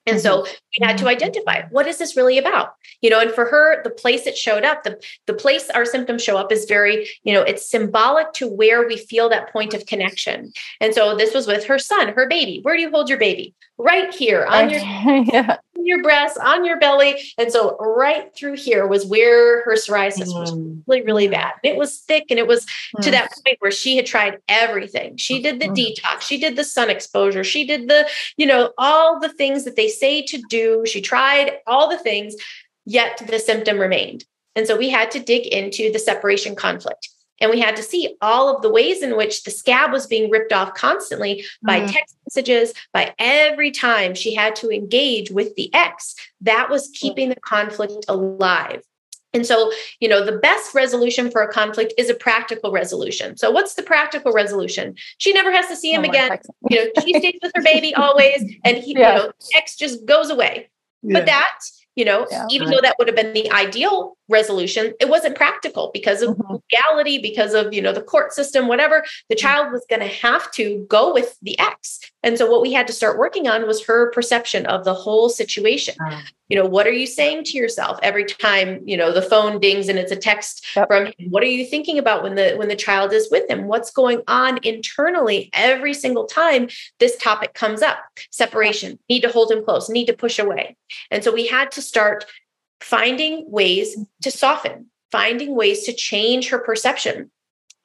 And 0.08 0.22
so 0.22 0.42
mm-hmm. 0.42 0.54
we 0.80 0.88
had 0.88 0.98
to 1.00 1.08
identify 1.08 1.64
what 1.70 1.88
is 1.88 1.98
this 1.98 2.16
really 2.16 2.38
about? 2.38 2.74
You 3.02 3.10
know, 3.10 3.20
and 3.20 3.32
for 3.32 3.46
her, 3.46 3.84
the 3.84 3.90
place 3.90 4.26
it 4.26 4.38
showed 4.38 4.64
up, 4.64 4.84
the, 4.84 5.00
the 5.26 5.34
place 5.34 5.70
our 5.70 5.86
symptoms 5.86 6.24
show 6.24 6.38
up 6.38 6.52
is 6.52 6.66
very, 6.66 7.08
you 7.24 7.34
know, 7.34 7.42
it's 7.42 7.70
symbolic 7.70 8.34
to 8.34 8.48
where 8.48 8.88
we 8.88 8.98
feel 8.98 9.30
that 9.30 9.52
point 9.52 9.74
of 9.74 9.86
connection. 9.86 10.52
And 10.80 10.94
so 10.94 11.16
this 11.16 11.34
was 11.34 11.48
with 11.48 11.66
her 11.66 11.78
son, 11.78 12.14
her 12.14 12.28
baby. 12.28 12.60
Where 12.64 12.76
do 12.76 12.82
you 12.82 12.90
hold 12.90 13.10
your 13.10 13.20
baby? 13.20 13.54
Right 13.78 14.14
here 14.14 14.46
on 14.46 14.70
your 14.72 14.80
yeah 15.32 15.58
your 15.88 16.04
breast, 16.04 16.38
on 16.40 16.66
your 16.66 16.80
belly. 16.80 17.22
And 17.38 17.52
so 17.52 17.78
right 17.78 18.34
through 18.36 18.58
here 18.58 18.86
was 18.86 19.06
where 19.06 19.64
her 19.64 19.76
psoriasis 19.76 20.28
mm. 20.28 20.40
was 20.40 20.54
really, 20.88 21.04
really 21.04 21.28
bad. 21.28 21.54
It 21.64 21.78
was 21.78 22.00
thick 22.00 22.26
and 22.30 22.38
it 22.40 22.48
was 22.48 22.66
mm. 22.96 23.02
to 23.02 23.12
that 23.12 23.32
point 23.46 23.58
where 23.60 23.72
she 23.72 23.96
had 23.96 24.06
tried 24.06 24.40
everything. 24.48 25.18
She 25.18 25.42
did 25.42 25.60
the 25.60 25.70
mm. 25.70 25.76
detox, 25.76 26.22
she 26.22 26.38
did 26.38 26.56
the 26.56 26.64
sun 26.64 26.90
exposure, 26.90 27.44
she 27.44 27.66
did 27.66 27.88
the, 27.88 28.08
you 28.36 28.46
know, 28.46 28.74
all 28.78 29.20
the 29.20 29.30
things 29.30 29.64
that 29.66 29.76
they 29.76 29.88
say 29.88 30.22
to 30.24 30.42
do. 30.50 30.84
She 30.86 31.02
tried 31.02 31.60
all 31.66 31.90
the 31.90 31.98
things, 31.98 32.36
yet 32.86 33.22
the 33.28 33.40
symptom 33.40 33.80
remained. 33.80 34.26
And 34.56 34.66
so 34.66 34.76
we 34.76 34.90
had 34.90 35.12
to 35.12 35.20
dig 35.20 35.46
into 35.46 35.92
the 35.92 36.00
separation 36.00 36.56
conflict. 36.56 37.10
And 37.40 37.52
we 37.52 37.60
had 37.60 37.76
to 37.76 37.84
see 37.84 38.16
all 38.22 38.54
of 38.54 38.62
the 38.62 38.70
ways 38.70 39.02
in 39.02 39.16
which 39.16 39.44
the 39.44 39.52
scab 39.52 39.92
was 39.92 40.08
being 40.08 40.30
ripped 40.30 40.54
off 40.54 40.74
constantly 40.74 41.46
by 41.66 41.82
mm. 41.82 41.92
text 41.92 42.16
messages, 42.26 42.74
by 42.94 43.14
every 43.20 43.72
time 43.72 44.16
she 44.16 44.34
had 44.34 44.56
to 44.58 44.70
engage 44.70 45.32
with 45.32 45.56
the 45.56 45.74
ex. 45.74 46.16
That 46.42 46.70
was 46.70 46.90
keeping 46.94 47.30
the 47.30 47.40
conflict 47.40 48.06
alive. 48.08 48.82
And 49.34 49.46
so, 49.46 49.72
you 50.00 50.08
know, 50.08 50.26
the 50.26 50.38
best 50.38 50.74
resolution 50.74 51.30
for 51.30 51.42
a 51.42 51.52
conflict 51.52 51.94
is 51.98 52.10
a 52.10 52.16
practical 52.16 52.72
resolution. 52.72 53.38
So, 53.38 53.52
what's 53.52 53.76
the 53.76 53.84
practical 53.84 54.32
resolution? 54.32 54.96
She 55.18 55.34
never 55.34 55.52
has 55.52 55.68
to 55.68 55.76
see 55.76 55.94
him 55.94 56.02
oh, 56.06 56.10
again. 56.10 56.40
You 56.70 56.86
know, 56.86 56.92
she 57.04 57.14
stays 57.20 57.40
with 57.44 57.52
her 57.56 57.62
baby 57.62 57.94
always, 57.94 58.42
and 58.64 58.78
he, 58.78 58.98
yeah. 58.98 59.16
you 59.16 59.16
know, 59.24 59.32
ex 59.56 59.76
just 59.76 60.06
goes 60.06 60.30
away. 60.30 60.70
Yeah. 61.04 61.20
But 61.20 61.26
that 61.28 61.60
you 61.98 62.06
know 62.06 62.26
yeah, 62.32 62.46
even 62.50 62.68
right. 62.68 62.76
though 62.76 62.82
that 62.82 62.96
would 62.98 63.08
have 63.08 63.16
been 63.16 63.34
the 63.34 63.52
ideal 63.52 64.16
resolution 64.30 64.94
it 65.02 65.10
wasn't 65.10 65.36
practical 65.36 65.90
because 65.94 66.22
of 66.22 66.38
mm-hmm. 66.38 66.54
legality 66.54 67.18
because 67.18 67.54
of 67.54 67.74
you 67.74 67.82
know 67.82 67.92
the 67.92 68.02
court 68.02 68.32
system 68.32 68.68
whatever 68.68 69.04
the 69.28 69.36
mm-hmm. 69.36 69.46
child 69.46 69.72
was 69.74 69.86
going 69.90 70.00
to 70.00 70.08
have 70.08 70.50
to 70.52 70.86
go 70.90 71.14
with 71.14 71.38
the 71.42 71.60
ex 71.60 72.00
and 72.28 72.38
so 72.38 72.52
what 72.52 72.62
we 72.62 72.74
had 72.74 72.88
to 72.88 72.94
start 72.94 73.18
working 73.18 73.48
on 73.48 73.66
was 73.66 73.86
her 73.86 74.12
perception 74.12 74.66
of 74.66 74.84
the 74.84 74.94
whole 74.94 75.30
situation. 75.30 75.96
You 76.50 76.58
know 76.58 76.66
what 76.66 76.86
are 76.86 76.92
you 76.92 77.08
saying 77.08 77.46
to 77.46 77.58
yourself 77.58 78.00
every 78.04 78.26
time 78.26 78.82
you 78.86 78.98
know 78.98 79.14
the 79.14 79.22
phone 79.22 79.62
dings 79.62 79.88
and 79.88 79.98
it's 79.98 80.12
a 80.12 80.18
text 80.18 80.66
yep. 80.76 80.90
from 80.90 81.06
him? 81.06 81.30
What 81.30 81.42
are 81.42 81.48
you 81.48 81.66
thinking 81.66 81.98
about 81.98 82.24
when 82.24 82.36
the 82.36 82.56
when 82.56 82.68
the 82.68 82.76
child 82.76 83.14
is 83.14 83.30
with 83.32 83.50
him? 83.50 83.68
What's 83.68 83.92
going 83.92 84.24
on 84.28 84.60
internally 84.64 85.50
every 85.54 85.94
single 85.94 86.26
time 86.26 86.68
this 87.00 87.16
topic 87.16 87.54
comes 87.54 87.82
up? 87.82 88.00
Separation 88.30 89.00
need 89.10 89.22
to 89.22 89.30
hold 89.30 89.50
him 89.50 89.64
close 89.64 89.88
need 89.88 90.08
to 90.08 90.14
push 90.14 90.38
away. 90.38 90.76
And 91.10 91.24
so 91.24 91.34
we 91.34 91.48
had 91.48 91.72
to 91.72 91.82
start 91.82 92.26
finding 92.82 93.50
ways 93.50 93.98
to 94.24 94.32
soften, 94.32 94.88
finding 95.14 95.56
ways 95.56 95.84
to 95.86 95.94
change 95.94 96.50
her 96.50 96.60
perception 96.60 97.32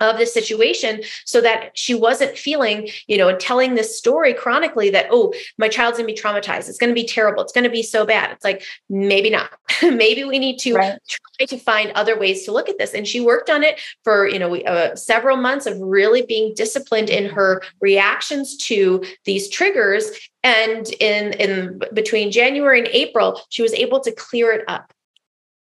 of 0.03 0.18
the 0.18 0.26
situation 0.26 1.03
so 1.24 1.40
that 1.40 1.76
she 1.78 1.94
wasn't 1.94 2.36
feeling, 2.36 2.88
you 3.07 3.16
know, 3.16 3.28
and 3.28 3.38
telling 3.38 3.74
this 3.74 3.96
story 3.96 4.34
chronically 4.34 4.90
that, 4.90 5.07
oh, 5.11 5.32
my 5.59 5.68
child's 5.68 5.96
gonna 5.96 6.07
be 6.07 6.14
traumatized. 6.14 6.68
It's 6.68 6.76
gonna 6.76 6.92
be 6.92 7.07
terrible. 7.07 7.42
It's 7.42 7.53
gonna 7.53 7.70
be 7.70 7.84
so 7.84 8.05
bad. 8.05 8.32
It's 8.32 8.44
like, 8.44 8.64
maybe 8.90 9.30
not. 9.30 9.50
maybe 9.82 10.24
we 10.24 10.38
need 10.38 10.59
to 10.59 10.74
right. 10.74 10.98
try 11.09 11.46
to 11.46 11.57
find 11.57 11.92
other 11.92 12.18
ways 12.18 12.44
to 12.44 12.53
look 12.53 12.68
at 12.68 12.78
this. 12.78 12.92
And 12.92 13.07
she 13.07 13.20
worked 13.20 13.48
on 13.48 13.62
it 13.62 13.80
for, 14.03 14.28
you 14.28 14.38
know, 14.38 14.57
uh, 14.57 14.96
several 14.96 15.36
months 15.36 15.66
of 15.66 15.78
really 15.78 16.22
being 16.22 16.53
disciplined 16.55 17.09
in 17.09 17.30
her 17.30 17.62
reactions 17.80 18.57
to 18.68 19.05
these 19.24 19.48
triggers. 19.48 20.11
And 20.42 20.88
in, 20.94 21.32
in 21.34 21.80
between 21.94 22.32
January 22.32 22.80
and 22.80 22.88
April, 22.88 23.40
she 23.50 23.62
was 23.62 23.72
able 23.74 24.00
to 24.00 24.11
clear 24.11 24.53
it 24.53 24.64
up 24.66 24.92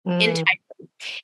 mm. 0.07 0.21
entirely 0.21 0.64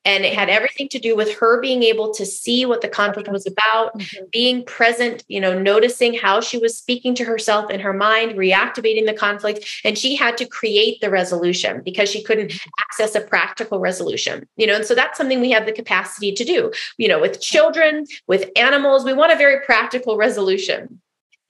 and 0.04 0.24
it 0.24 0.34
had 0.34 0.48
everything 0.48 0.88
to 0.88 0.98
do 0.98 1.16
with 1.16 1.34
her 1.38 1.60
being 1.60 1.82
able 1.82 2.12
to 2.14 2.26
see 2.26 2.64
what 2.66 2.80
the 2.80 2.88
conflict 2.88 3.28
was 3.30 3.46
about, 3.46 3.98
mm-hmm. 3.98 4.24
being 4.32 4.64
present, 4.64 5.24
you 5.28 5.40
know, 5.40 5.58
noticing 5.58 6.14
how 6.14 6.40
she 6.40 6.58
was 6.58 6.76
speaking 6.76 7.14
to 7.14 7.24
herself 7.24 7.70
in 7.70 7.80
her 7.80 7.92
mind, 7.92 8.32
reactivating 8.32 9.06
the 9.06 9.14
conflict. 9.14 9.66
And 9.84 9.96
she 9.96 10.16
had 10.16 10.36
to 10.38 10.46
create 10.46 11.00
the 11.00 11.10
resolution 11.10 11.82
because 11.84 12.10
she 12.10 12.22
couldn't 12.22 12.48
mm-hmm. 12.50 12.70
access 12.88 13.14
a 13.14 13.20
practical 13.20 13.78
resolution, 13.78 14.46
you 14.56 14.66
know. 14.66 14.76
And 14.76 14.84
so 14.84 14.94
that's 14.94 15.18
something 15.18 15.40
we 15.40 15.50
have 15.50 15.66
the 15.66 15.72
capacity 15.72 16.32
to 16.32 16.44
do, 16.44 16.72
you 16.98 17.08
know, 17.08 17.20
with 17.20 17.40
children, 17.40 18.06
with 18.26 18.50
animals. 18.56 19.04
We 19.04 19.12
want 19.12 19.32
a 19.32 19.36
very 19.36 19.64
practical 19.64 20.16
resolution 20.16 21.00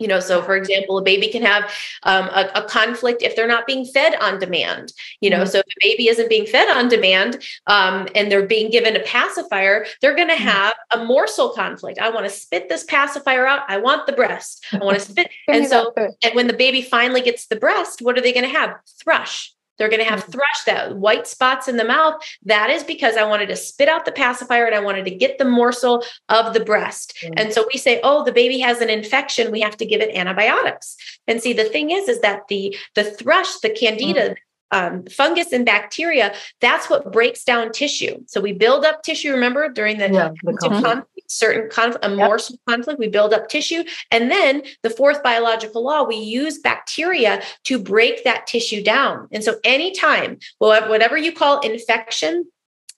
you 0.01 0.09
know 0.09 0.19
so 0.19 0.43
for 0.43 0.57
example 0.57 0.99
a 0.99 1.03
baby 1.03 1.29
can 1.29 1.43
have 1.43 1.71
um, 2.03 2.25
a, 2.29 2.51
a, 2.57 2.63
conflict 2.65 3.23
if 3.23 3.37
they're 3.37 3.47
not 3.47 3.67
being 3.67 3.85
fed 3.85 4.15
on 4.21 4.39
demand 4.39 4.93
you 5.21 5.31
know 5.31 5.39
mm-hmm. 5.39 5.47
so 5.47 5.59
if 5.59 5.67
a 5.67 5.89
baby 5.89 6.09
isn't 6.09 6.29
being 6.29 6.47
fed 6.47 6.69
on 6.77 6.89
demand 6.89 7.45
um, 7.67 8.09
and 8.15 8.33
they're 8.33 8.47
being 8.47 8.71
given 8.71 8.97
a 8.97 9.01
pacifier 9.01 9.87
they're 10.01 10.17
going 10.17 10.29
to 10.29 10.35
mm-hmm. 10.35 10.45
have 10.45 10.75
a 10.93 11.05
morsel 11.05 11.51
conflict. 11.51 11.99
I 11.99 12.11
want 12.11 12.25
to 12.27 12.31
spit 12.31 12.69
this 12.69 12.85
pacifier 12.85 13.47
out 13.47 13.63
i 13.69 13.77
want 13.77 14.07
the 14.07 14.13
breast. 14.13 14.65
I 14.73 14.79
want 14.79 14.99
to 14.99 15.05
spit 15.05 15.31
and 15.49 15.67
so 15.67 15.93
and 15.97 16.35
when 16.35 16.47
the 16.47 16.55
baby 16.55 16.83
finally 16.83 17.21
gets 17.21 17.47
the 17.47 17.57
breast 17.57 18.01
what 18.03 18.17
are 18.17 18.21
they 18.21 18.33
going 18.33 18.51
to 18.51 18.59
have? 18.59 18.75
Thrush 19.03 19.53
they're 19.81 19.89
going 19.89 20.05
to 20.05 20.09
have 20.09 20.20
mm-hmm. 20.20 20.33
thrush, 20.33 20.64
that 20.66 20.99
white 20.99 21.26
spots 21.26 21.66
in 21.66 21.78
the 21.78 21.85
mouth. 21.85 22.22
That 22.45 22.68
is 22.68 22.85
because 22.85 23.16
I 23.16 23.24
wanted 23.24 23.49
to 23.49 23.57
spit 23.57 23.89
out 23.89 24.05
the 24.05 24.12
pacifier 24.12 24.66
and 24.66 24.74
I 24.74 24.81
wanted 24.81 25.07
to 25.07 25.11
get 25.11 25.39
the 25.39 25.47
morsel 25.47 26.05
of 26.28 26.53
the 26.53 26.61
breast. 26.61 27.16
Mm-hmm. 27.22 27.35
And 27.39 27.53
so 27.55 27.66
we 27.72 27.78
say, 27.78 27.99
oh, 28.05 28.22
the 28.22 28.31
baby 28.31 28.59
has 28.59 28.83
an 28.83 28.91
infection. 28.91 29.51
We 29.51 29.62
have 29.62 29.78
to 29.78 29.87
give 29.87 30.03
it 30.03 30.14
antibiotics. 30.14 30.97
And 31.26 31.41
see, 31.41 31.55
the 31.55 31.64
thing 31.64 31.91
is, 31.91 32.11
is 32.11 32.20
that 32.20 32.43
the 32.49 32.76
the 32.95 33.05
thrush, 33.05 33.57
the 33.61 33.70
candida, 33.70 34.20
mm-hmm 34.20 34.35
um, 34.72 35.05
fungus 35.07 35.53
and 35.53 35.66
bacteria, 35.66 36.35
that's 36.61 36.89
what 36.89 37.11
breaks 37.12 37.45
down 37.45 37.72
tissue. 37.72 38.22
So 38.26 38.41
we 38.41 38.53
build 38.53 38.85
up 38.85 39.03
tissue. 39.03 39.33
Remember 39.33 39.68
during 39.68 39.99
the, 39.99 40.11
yeah, 40.11 40.31
the 40.45 41.05
certain 41.31 41.70
conflict, 41.70 42.05
a 42.05 42.16
yep. 42.16 42.41
conflict, 42.68 42.99
we 42.99 43.09
build 43.09 43.33
up 43.33 43.49
tissue, 43.49 43.85
and 44.11 44.31
then 44.31 44.62
the 44.83 44.91
fourth 44.91 45.22
biological 45.22 45.85
law, 45.85 46.03
we 46.03 46.16
use 46.16 46.59
bacteria 46.59 47.43
to 47.64 47.78
break 47.78 48.24
that 48.24 48.47
tissue 48.47 48.83
down. 48.83 49.28
And 49.33 49.45
so 49.45 49.59
anytime, 49.64 50.39
whatever 50.59 51.16
you 51.16 51.33
call 51.33 51.61
infection, 51.61 52.47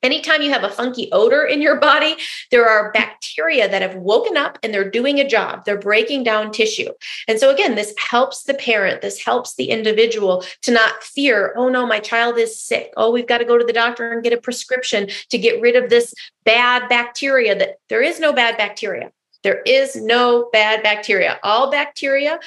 Anytime 0.02 0.42
you 0.42 0.50
have 0.50 0.64
a 0.64 0.68
funky 0.68 1.08
odor 1.12 1.44
in 1.44 1.62
your 1.62 1.78
body, 1.78 2.16
there 2.50 2.68
are 2.68 2.92
bacteria 2.92 3.68
that 3.68 3.82
have 3.82 3.94
woken 3.96 4.36
up 4.36 4.58
and 4.62 4.74
they're 4.74 4.90
doing 4.90 5.20
a 5.20 5.28
job. 5.28 5.64
They're 5.64 5.78
breaking 5.78 6.24
down 6.24 6.50
tissue. 6.52 6.90
And 7.28 7.38
so, 7.38 7.50
again, 7.50 7.74
this 7.74 7.94
helps 7.98 8.42
the 8.42 8.54
parent, 8.54 9.00
this 9.00 9.22
helps 9.22 9.54
the 9.54 9.70
individual 9.70 10.44
to 10.62 10.72
not 10.72 11.02
fear, 11.02 11.54
oh 11.56 11.68
no, 11.68 11.86
my 11.86 12.00
child 12.00 12.38
is 12.38 12.60
sick. 12.60 12.92
Oh, 12.96 13.10
we've 13.12 13.26
got 13.26 13.38
to 13.38 13.44
go 13.44 13.58
to 13.58 13.64
the 13.64 13.72
doctor 13.72 14.12
and 14.12 14.22
get 14.22 14.32
a 14.32 14.40
prescription 14.40 15.08
to 15.30 15.38
get 15.38 15.60
rid 15.60 15.76
of 15.76 15.90
this 15.90 16.14
bad 16.44 16.88
bacteria. 16.88 17.54
That 17.54 17.78
there 17.88 18.02
is 18.02 18.18
no 18.18 18.32
bad 18.32 18.56
bacteria. 18.56 19.12
There 19.42 19.62
is 19.62 19.96
no 19.96 20.48
bad 20.52 20.82
bacteria. 20.82 21.38
All 21.42 21.70
bacteria 21.70 22.38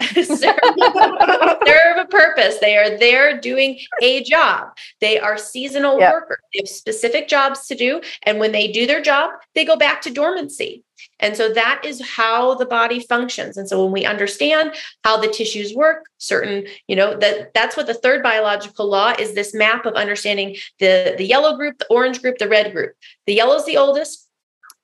serve, 0.14 0.28
serve 0.36 1.96
a 1.98 2.06
purpose. 2.08 2.58
They 2.58 2.76
are 2.76 2.96
there 2.98 3.38
doing 3.40 3.78
a 4.02 4.22
job. 4.22 4.68
They 5.00 5.18
are 5.18 5.36
seasonal 5.36 5.98
yep. 5.98 6.12
workers. 6.12 6.38
They 6.52 6.60
have 6.60 6.68
specific 6.68 7.28
jobs 7.28 7.66
to 7.66 7.74
do. 7.74 8.00
And 8.22 8.38
when 8.38 8.52
they 8.52 8.70
do 8.70 8.86
their 8.86 9.02
job, 9.02 9.32
they 9.54 9.64
go 9.64 9.76
back 9.76 10.02
to 10.02 10.10
dormancy. 10.10 10.84
And 11.20 11.36
so 11.36 11.52
that 11.52 11.82
is 11.84 12.00
how 12.06 12.54
the 12.54 12.66
body 12.66 13.00
functions. 13.00 13.56
And 13.56 13.68
so 13.68 13.82
when 13.82 13.92
we 13.92 14.04
understand 14.04 14.74
how 15.04 15.16
the 15.16 15.28
tissues 15.28 15.74
work, 15.74 16.06
certain, 16.18 16.66
you 16.86 16.96
know, 16.96 17.16
that 17.16 17.52
that's 17.54 17.76
what 17.76 17.86
the 17.86 17.94
third 17.94 18.22
biological 18.22 18.88
law 18.88 19.14
is 19.18 19.34
this 19.34 19.54
map 19.54 19.86
of 19.86 19.94
understanding 19.94 20.56
the, 20.78 21.14
the 21.16 21.24
yellow 21.24 21.56
group, 21.56 21.78
the 21.78 21.86
orange 21.88 22.22
group, 22.22 22.38
the 22.38 22.48
red 22.48 22.72
group. 22.72 22.94
The 23.26 23.34
yellow 23.34 23.56
is 23.56 23.64
the 23.64 23.76
oldest, 23.76 24.27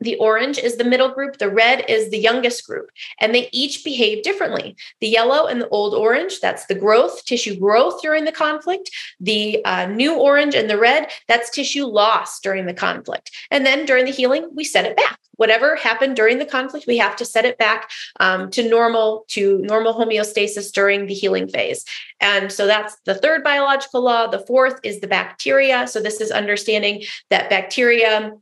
the 0.00 0.16
orange 0.16 0.58
is 0.58 0.76
the 0.76 0.84
middle 0.84 1.10
group, 1.10 1.38
the 1.38 1.50
red 1.50 1.84
is 1.88 2.10
the 2.10 2.18
youngest 2.18 2.66
group, 2.66 2.90
and 3.20 3.34
they 3.34 3.48
each 3.52 3.84
behave 3.84 4.22
differently. 4.22 4.76
The 5.00 5.08
yellow 5.08 5.46
and 5.46 5.60
the 5.60 5.68
old 5.68 5.94
orange, 5.94 6.40
that's 6.40 6.66
the 6.66 6.74
growth, 6.74 7.24
tissue 7.24 7.58
growth 7.58 8.02
during 8.02 8.24
the 8.24 8.32
conflict. 8.32 8.90
The 9.20 9.64
uh, 9.64 9.86
new 9.86 10.18
orange 10.18 10.54
and 10.54 10.68
the 10.68 10.78
red, 10.78 11.10
that's 11.28 11.50
tissue 11.50 11.86
loss 11.86 12.40
during 12.40 12.66
the 12.66 12.74
conflict. 12.74 13.30
And 13.50 13.64
then 13.64 13.86
during 13.86 14.04
the 14.04 14.10
healing, 14.10 14.48
we 14.54 14.64
set 14.64 14.84
it 14.84 14.96
back. 14.96 15.18
Whatever 15.36 15.74
happened 15.74 16.14
during 16.14 16.38
the 16.38 16.46
conflict, 16.46 16.86
we 16.86 16.98
have 16.98 17.16
to 17.16 17.24
set 17.24 17.44
it 17.44 17.58
back 17.58 17.90
um, 18.20 18.50
to 18.50 18.68
normal, 18.68 19.24
to 19.28 19.58
normal 19.58 19.94
homeostasis 19.94 20.70
during 20.72 21.06
the 21.06 21.14
healing 21.14 21.48
phase. 21.48 21.84
And 22.20 22.52
so 22.52 22.66
that's 22.66 22.96
the 23.04 23.16
third 23.16 23.42
biological 23.42 24.02
law. 24.02 24.28
The 24.28 24.46
fourth 24.46 24.78
is 24.84 25.00
the 25.00 25.08
bacteria. 25.08 25.88
So 25.88 26.00
this 26.00 26.20
is 26.20 26.30
understanding 26.30 27.02
that 27.30 27.50
bacteria 27.50 28.32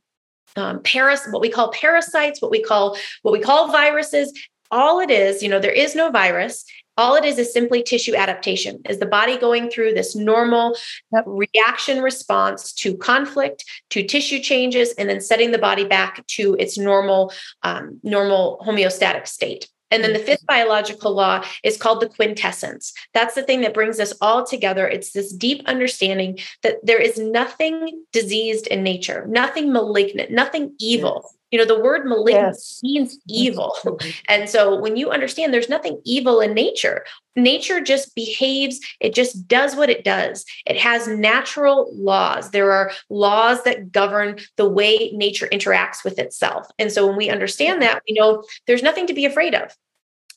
um, 0.57 0.83
paras 0.83 1.27
what 1.31 1.41
we 1.41 1.51
call 1.51 1.71
parasites 1.73 2.41
what 2.41 2.51
we 2.51 2.63
call 2.63 2.97
what 3.23 3.33
we 3.33 3.41
call 3.41 3.71
viruses. 3.71 4.33
All 4.71 5.01
it 5.01 5.11
is 5.11 5.43
you 5.43 5.49
know 5.49 5.59
there 5.59 5.71
is 5.71 5.95
no 5.95 6.11
virus. 6.11 6.65
All 6.99 7.15
it 7.15 7.25
is 7.25 7.39
is 7.39 7.51
simply 7.53 7.83
tissue 7.83 8.15
adaptation. 8.15 8.83
Is 8.89 8.99
the 8.99 9.07
body 9.07 9.39
going 9.39 9.71
through 9.71 9.95
this 9.95 10.15
normal 10.15 10.77
yep. 11.11 11.25
reaction 11.27 12.03
response 12.03 12.73
to 12.75 12.97
conflict 12.97 13.65
to 13.91 14.03
tissue 14.03 14.41
changes 14.41 14.93
and 14.99 15.09
then 15.09 15.21
setting 15.21 15.53
the 15.53 15.59
body 15.59 15.85
back 15.85 16.27
to 16.29 16.55
its 16.59 16.77
normal 16.77 17.33
um, 17.63 17.99
normal 18.03 18.63
homeostatic 18.67 19.27
state 19.27 19.69
and 19.93 20.03
then 20.03 20.15
the 20.15 20.19
mm. 20.19 20.25
fifth 20.25 20.47
biological 20.47 21.15
law 21.15 21.45
is 21.63 21.77
called 21.77 22.01
the 22.01 22.09
quintessence. 22.09 22.93
That's 23.15 23.35
the 23.35 23.43
thing 23.43 23.61
that 23.61 23.75
brings 23.75 24.01
us 24.01 24.15
all 24.21 24.45
together. 24.45 24.89
It's 24.89 25.13
this 25.13 25.33
deep 25.33 25.63
understanding 25.67 26.39
that 26.63 26.79
there 26.83 27.01
is 27.01 27.19
nothing 27.19 28.03
diseased 28.13 28.67
in 28.67 28.83
nature, 28.83 29.27
nothing 29.29 29.73
malignant, 29.73 30.31
nothing 30.31 30.75
evil. 30.81 31.23
Yes. 31.25 31.37
You 31.53 31.59
know, 31.59 31.67
the 31.67 31.83
word 31.83 32.07
malignant 32.07 32.55
yes. 32.55 32.81
means 32.83 33.19
evil. 33.29 33.77
And 34.29 34.49
so 34.49 34.81
when 34.81 34.97
you 34.97 35.11
understand 35.11 35.53
there's 35.53 35.69
nothing 35.69 36.01
evil 36.05 36.41
in 36.41 36.55
nature, 36.55 37.05
nature 37.37 37.81
just 37.81 38.15
behaves, 38.15 38.81
it 39.01 39.15
just 39.15 39.47
does 39.47 39.77
what 39.77 39.91
it 39.91 40.05
does. 40.05 40.47
It 40.65 40.79
has 40.79 41.07
natural 41.07 41.91
laws. 41.95 42.51
There 42.51 42.73
are 42.73 42.93
laws 43.11 43.65
that 43.65 43.93
govern 43.93 44.39
the 44.57 44.69
way 44.69 45.11
nature 45.13 45.49
interacts 45.53 46.03
with 46.05 46.19
itself. 46.19 46.67
And 46.79 46.91
so 46.91 47.07
when 47.07 47.17
we 47.17 47.29
understand 47.29 47.83
that, 47.83 48.03
we 48.09 48.15
know 48.15 48.45
there's 48.67 48.83
nothing 48.83 49.07
to 49.09 49.15
be 49.15 49.27
afraid 49.27 49.55
of. 49.55 49.77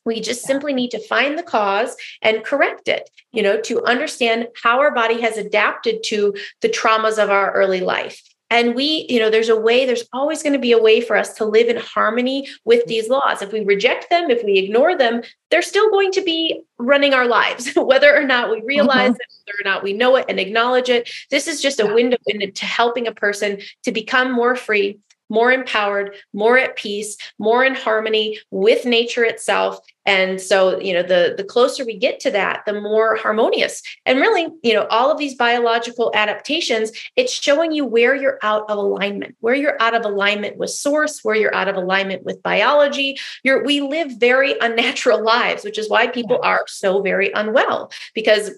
We 0.06 0.22
just 0.22 0.44
simply 0.44 0.74
need 0.74 0.92
to 0.92 1.08
find 1.08 1.38
the 1.38 1.44
cause 1.44 1.96
and 2.22 2.44
correct 2.44 2.88
it, 2.88 3.10
you 3.32 3.42
know, 3.42 3.60
to 3.62 3.84
understand 3.84 4.48
how 4.62 4.80
our 4.80 4.94
body 4.94 5.22
has 5.22 5.38
adapted 5.38 6.04
to 6.06 6.36
the 6.62 6.70
traumas 6.70 7.22
of 7.22 7.30
our 7.30 7.52
early 7.52 7.82
life. 7.82 8.22
And 8.52 8.76
we, 8.76 9.08
you 9.10 9.20
know, 9.20 9.30
there's 9.30 9.50
a 9.50 9.60
way, 9.60 9.86
there's 9.86 10.08
always 10.14 10.44
going 10.44 10.54
to 10.54 10.60
be 10.60 10.72
a 10.72 10.82
way 10.82 11.02
for 11.02 11.18
us 11.18 11.34
to 11.36 11.46
live 11.46 11.68
in 11.68 11.78
harmony 11.78 12.48
with 12.64 12.82
mm-hmm. 12.82 12.90
these 12.90 13.10
laws. 13.10 13.42
If 13.42 13.52
we 13.52 13.66
reject 13.66 14.10
them, 14.10 14.30
if 14.30 14.44
we 14.44 14.58
ignore 14.58 14.96
them, 14.96 15.24
they're 15.50 15.64
still 15.64 15.90
going 15.90 16.12
to 16.12 16.22
be 16.22 16.62
running 16.78 17.14
our 17.14 17.28
lives, 17.28 17.72
whether 17.76 18.16
or 18.16 18.24
not 18.24 18.52
we 18.52 18.62
realize 18.64 19.12
mm-hmm. 19.12 19.16
it, 19.16 19.48
whether 19.48 19.60
or 19.60 19.74
not 19.74 19.84
we 19.84 19.94
know 19.94 20.16
it 20.16 20.26
and 20.30 20.40
acknowledge 20.40 20.90
it. 20.90 21.10
This 21.32 21.48
is 21.48 21.62
just 21.62 21.80
a 21.80 21.94
window 21.94 22.18
into 22.28 22.66
helping 22.66 23.08
a 23.08 23.12
person 23.12 23.60
to 23.84 23.92
become 23.92 24.32
more 24.32 24.56
free 24.56 25.00
more 25.30 25.52
empowered, 25.52 26.16
more 26.34 26.58
at 26.58 26.76
peace, 26.76 27.18
more 27.40 27.64
in 27.64 27.76
harmony 27.76 28.40
with 28.52 28.86
nature 28.86 29.24
itself. 29.24 29.80
And 30.06 30.40
so, 30.40 30.80
you 30.80 30.94
know, 30.94 31.02
the 31.02 31.34
the 31.36 31.44
closer 31.44 31.84
we 31.84 31.98
get 31.98 32.20
to 32.22 32.32
that, 32.32 32.62
the 32.68 32.80
more 32.80 33.16
harmonious. 33.16 33.82
And 34.06 34.20
really, 34.20 34.48
you 34.62 34.74
know, 34.74 34.86
all 34.92 35.12
of 35.12 35.18
these 35.18 35.34
biological 35.34 36.12
adaptations, 36.14 36.92
it's 37.16 37.34
showing 37.34 37.72
you 37.72 37.86
where 37.86 38.16
you're 38.16 38.38
out 38.44 38.70
of 38.70 38.78
alignment, 38.78 39.36
where 39.40 39.56
you're 39.56 39.82
out 39.82 39.96
of 39.96 40.06
alignment 40.06 40.58
with 40.58 40.70
source, 40.70 41.22
where 41.24 41.36
you're 41.36 41.56
out 41.56 41.68
of 41.68 41.76
alignment 41.76 42.24
with 42.24 42.44
biology. 42.44 43.18
You're 43.44 43.64
we 43.64 43.82
live 43.82 44.12
very 44.20 44.56
unnatural 44.60 45.24
lives, 45.24 45.64
which 45.64 45.80
is 45.80 45.90
why 45.90 46.08
people 46.08 46.40
are 46.44 46.66
so 46.68 47.02
very 47.02 47.32
unwell 47.32 47.92
because 48.14 48.52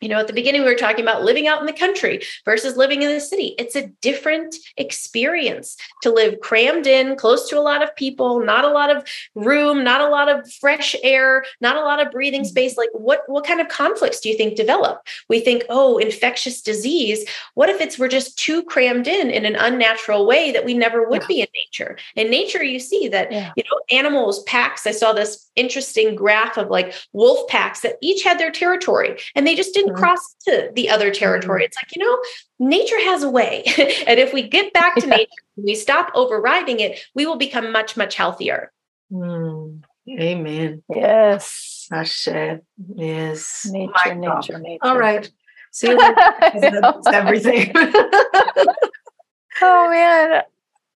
you 0.00 0.08
know, 0.08 0.18
at 0.18 0.26
the 0.26 0.32
beginning, 0.32 0.62
we 0.62 0.68
were 0.68 0.74
talking 0.74 1.04
about 1.04 1.24
living 1.24 1.46
out 1.46 1.60
in 1.60 1.66
the 1.66 1.72
country 1.72 2.22
versus 2.44 2.76
living 2.76 3.02
in 3.02 3.10
the 3.10 3.20
city. 3.20 3.54
It's 3.58 3.76
a 3.76 3.88
different 4.00 4.56
experience 4.78 5.76
to 6.02 6.10
live 6.10 6.40
crammed 6.40 6.86
in, 6.86 7.16
close 7.16 7.48
to 7.50 7.58
a 7.58 7.60
lot 7.60 7.82
of 7.82 7.94
people, 7.96 8.40
not 8.40 8.64
a 8.64 8.70
lot 8.70 8.94
of 8.94 9.06
room, 9.34 9.84
not 9.84 10.00
a 10.00 10.08
lot 10.08 10.28
of 10.28 10.50
fresh 10.54 10.96
air, 11.02 11.44
not 11.60 11.76
a 11.76 11.80
lot 11.80 12.04
of 12.04 12.10
breathing 12.10 12.42
mm-hmm. 12.42 12.48
space. 12.48 12.78
Like, 12.78 12.88
what 12.92 13.22
what 13.26 13.46
kind 13.46 13.60
of 13.60 13.68
conflicts 13.68 14.20
do 14.20 14.30
you 14.30 14.36
think 14.36 14.56
develop? 14.56 15.06
We 15.28 15.40
think, 15.40 15.64
oh, 15.68 15.98
infectious 15.98 16.62
disease. 16.62 17.28
What 17.54 17.68
if 17.68 17.80
it's 17.80 17.98
we're 17.98 18.08
just 18.08 18.38
too 18.38 18.62
crammed 18.62 19.06
in 19.06 19.30
in 19.30 19.44
an 19.44 19.56
unnatural 19.56 20.26
way 20.26 20.50
that 20.52 20.64
we 20.64 20.72
never 20.72 21.08
would 21.08 21.22
yeah. 21.22 21.28
be 21.28 21.40
in 21.42 21.48
nature? 21.54 21.98
In 22.16 22.30
nature, 22.30 22.64
you 22.64 22.78
see 22.78 23.08
that 23.08 23.30
yeah. 23.30 23.52
you 23.54 23.64
know 23.64 23.98
animals 23.98 24.42
packs. 24.44 24.86
I 24.86 24.92
saw 24.92 25.12
this 25.12 25.50
interesting 25.56 26.14
graph 26.14 26.56
of 26.56 26.70
like 26.70 26.94
wolf 27.12 27.48
packs 27.48 27.80
that 27.80 27.96
each 28.00 28.22
had 28.22 28.38
their 28.38 28.50
territory, 28.50 29.18
and 29.34 29.46
they 29.46 29.54
just 29.54 29.74
didn't 29.74 29.89
mm-hmm. 29.90 30.02
cross 30.02 30.34
to 30.46 30.70
the 30.74 30.88
other 30.88 31.10
territory. 31.10 31.62
Mm-hmm. 31.62 31.66
It's 31.66 31.76
like, 31.76 31.96
you 31.96 32.04
know, 32.04 32.18
nature 32.58 33.00
has 33.00 33.22
a 33.22 33.30
way. 33.30 33.64
and 34.06 34.18
if 34.18 34.32
we 34.32 34.48
get 34.48 34.72
back 34.72 34.94
to 34.96 35.06
nature, 35.06 35.30
we 35.56 35.74
stop 35.74 36.10
overriding 36.14 36.80
it, 36.80 37.00
we 37.14 37.26
will 37.26 37.36
become 37.36 37.72
much, 37.72 37.96
much 37.96 38.14
healthier. 38.14 38.72
Mm. 39.12 39.82
Amen. 40.08 40.82
Yes. 40.88 41.88
Ashe. 41.92 42.28
Yes. 42.94 43.66
Nature, 43.70 44.14
nature, 44.14 44.58
nature. 44.58 44.78
All 44.82 44.98
right. 44.98 45.30
See, 45.72 45.94
that's 45.94 47.06
everything. 47.06 47.72
oh 49.62 49.88
man. 49.88 50.42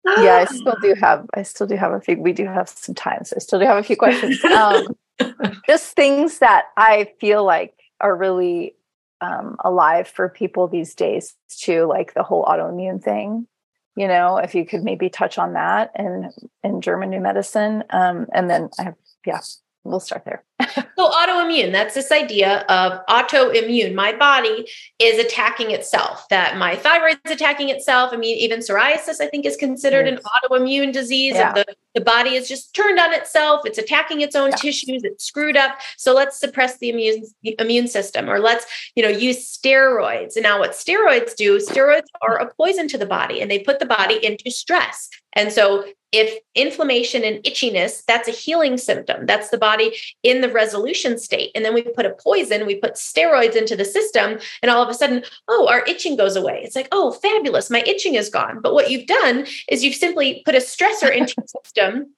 Yeah, 0.05 0.35
I 0.37 0.45
still 0.53 0.75
do 0.81 0.95
have 0.99 1.27
I 1.33 1.43
still 1.43 1.67
do 1.67 1.75
have 1.75 1.91
a 1.91 2.01
few 2.01 2.19
we 2.19 2.33
do 2.33 2.45
have 2.45 2.69
some 2.69 2.95
time. 2.95 3.23
So 3.25 3.35
I 3.35 3.39
still 3.39 3.59
do 3.59 3.65
have 3.65 3.77
a 3.77 3.83
few 3.83 3.95
questions. 3.95 4.43
Um, 4.45 4.95
just 5.67 5.95
things 5.95 6.39
that 6.39 6.65
I 6.75 7.11
feel 7.19 7.43
like 7.43 7.75
are 8.01 8.15
really 8.15 8.75
um, 9.23 9.55
alive 9.63 10.07
for 10.07 10.27
people 10.27 10.67
these 10.67 10.93
days 10.93 11.35
too, 11.49 11.85
like 11.85 12.13
the 12.13 12.23
whole 12.23 12.43
autoimmune 12.45 13.01
thing. 13.01 13.47
You 13.95 14.07
know, 14.07 14.37
if 14.37 14.55
you 14.55 14.65
could 14.65 14.83
maybe 14.83 15.09
touch 15.09 15.37
on 15.37 15.53
that 15.53 15.91
in 15.97 16.31
in 16.63 16.81
German 16.81 17.09
New 17.09 17.21
Medicine, 17.21 17.83
um, 17.91 18.27
and 18.33 18.49
then 18.49 18.69
I 18.79 18.83
have 18.83 18.95
yeah, 19.25 19.39
we'll 19.83 19.99
start 19.99 20.25
there. 20.25 20.43
so 20.97 21.09
autoimmune, 21.09 21.71
that's 21.71 21.95
this 21.95 22.11
idea 22.11 22.59
of 22.69 23.05
autoimmune. 23.07 23.93
My 23.93 24.13
body 24.13 24.67
is 24.99 25.19
attacking 25.19 25.71
itself, 25.71 26.27
that 26.29 26.57
my 26.57 26.75
thyroid's 26.75 27.31
attacking 27.31 27.69
itself. 27.69 28.11
I 28.13 28.17
mean, 28.17 28.37
even 28.37 28.59
psoriasis, 28.59 29.21
I 29.21 29.27
think, 29.27 29.45
is 29.45 29.55
considered 29.55 30.07
yes. 30.07 30.19
an 30.19 30.49
autoimmune 30.49 30.93
disease 30.93 31.35
yeah. 31.35 31.49
of 31.49 31.55
the, 31.55 31.65
the 31.95 32.01
body 32.01 32.35
is 32.35 32.47
just 32.47 32.73
turned 32.73 32.99
on 32.99 33.13
itself. 33.13 33.61
It's 33.65 33.77
attacking 33.77 34.21
its 34.21 34.35
own 34.35 34.49
yeah. 34.49 34.57
tissues. 34.57 35.03
It's 35.03 35.25
screwed 35.25 35.57
up. 35.57 35.79
So 35.97 36.13
let's 36.13 36.39
suppress 36.39 36.77
the 36.77 36.89
immune 36.89 37.25
the 37.43 37.55
immune 37.59 37.87
system 37.87 38.29
or 38.29 38.39
let's, 38.39 38.65
you 38.95 39.03
know, 39.03 39.09
use 39.09 39.57
steroids. 39.57 40.35
And 40.35 40.43
now 40.43 40.59
what 40.59 40.71
steroids 40.71 41.35
do, 41.35 41.57
steroids 41.57 42.07
are 42.21 42.37
a 42.37 42.53
poison 42.53 42.87
to 42.89 42.97
the 42.97 43.05
body 43.05 43.41
and 43.41 43.49
they 43.49 43.59
put 43.59 43.79
the 43.79 43.85
body 43.85 44.23
into 44.23 44.49
stress. 44.49 45.09
And 45.33 45.51
so 45.51 45.85
if 46.13 46.39
inflammation 46.53 47.23
and 47.23 47.43
itchiness, 47.43 48.05
that's 48.05 48.27
a 48.27 48.31
healing 48.31 48.77
symptom. 48.77 49.25
That's 49.25 49.49
the 49.49 49.57
body 49.57 49.97
in 50.21 50.41
the 50.41 50.49
resolution 50.53 51.17
state. 51.17 51.51
And 51.55 51.65
then 51.65 51.73
we 51.73 51.81
put 51.81 52.05
a 52.05 52.15
poison, 52.23 52.65
we 52.65 52.75
put 52.75 52.93
steroids 52.93 53.55
into 53.55 53.75
the 53.75 53.85
system, 53.85 54.39
and 54.61 54.71
all 54.71 54.83
of 54.83 54.89
a 54.89 54.93
sudden, 54.93 55.23
oh, 55.47 55.67
our 55.67 55.83
itching 55.85 56.15
goes 56.15 56.35
away. 56.35 56.61
It's 56.63 56.75
like, 56.75 56.87
oh, 56.91 57.11
fabulous, 57.11 57.69
my 57.69 57.83
itching 57.85 58.15
is 58.15 58.29
gone. 58.29 58.61
But 58.61 58.73
what 58.73 58.89
you've 58.89 59.07
done 59.07 59.45
is 59.69 59.83
you've 59.83 59.95
simply 59.95 60.41
put 60.45 60.55
a 60.55 60.59
stressor 60.59 61.11
into 61.15 61.35
the 61.37 61.47
system. 61.63 62.13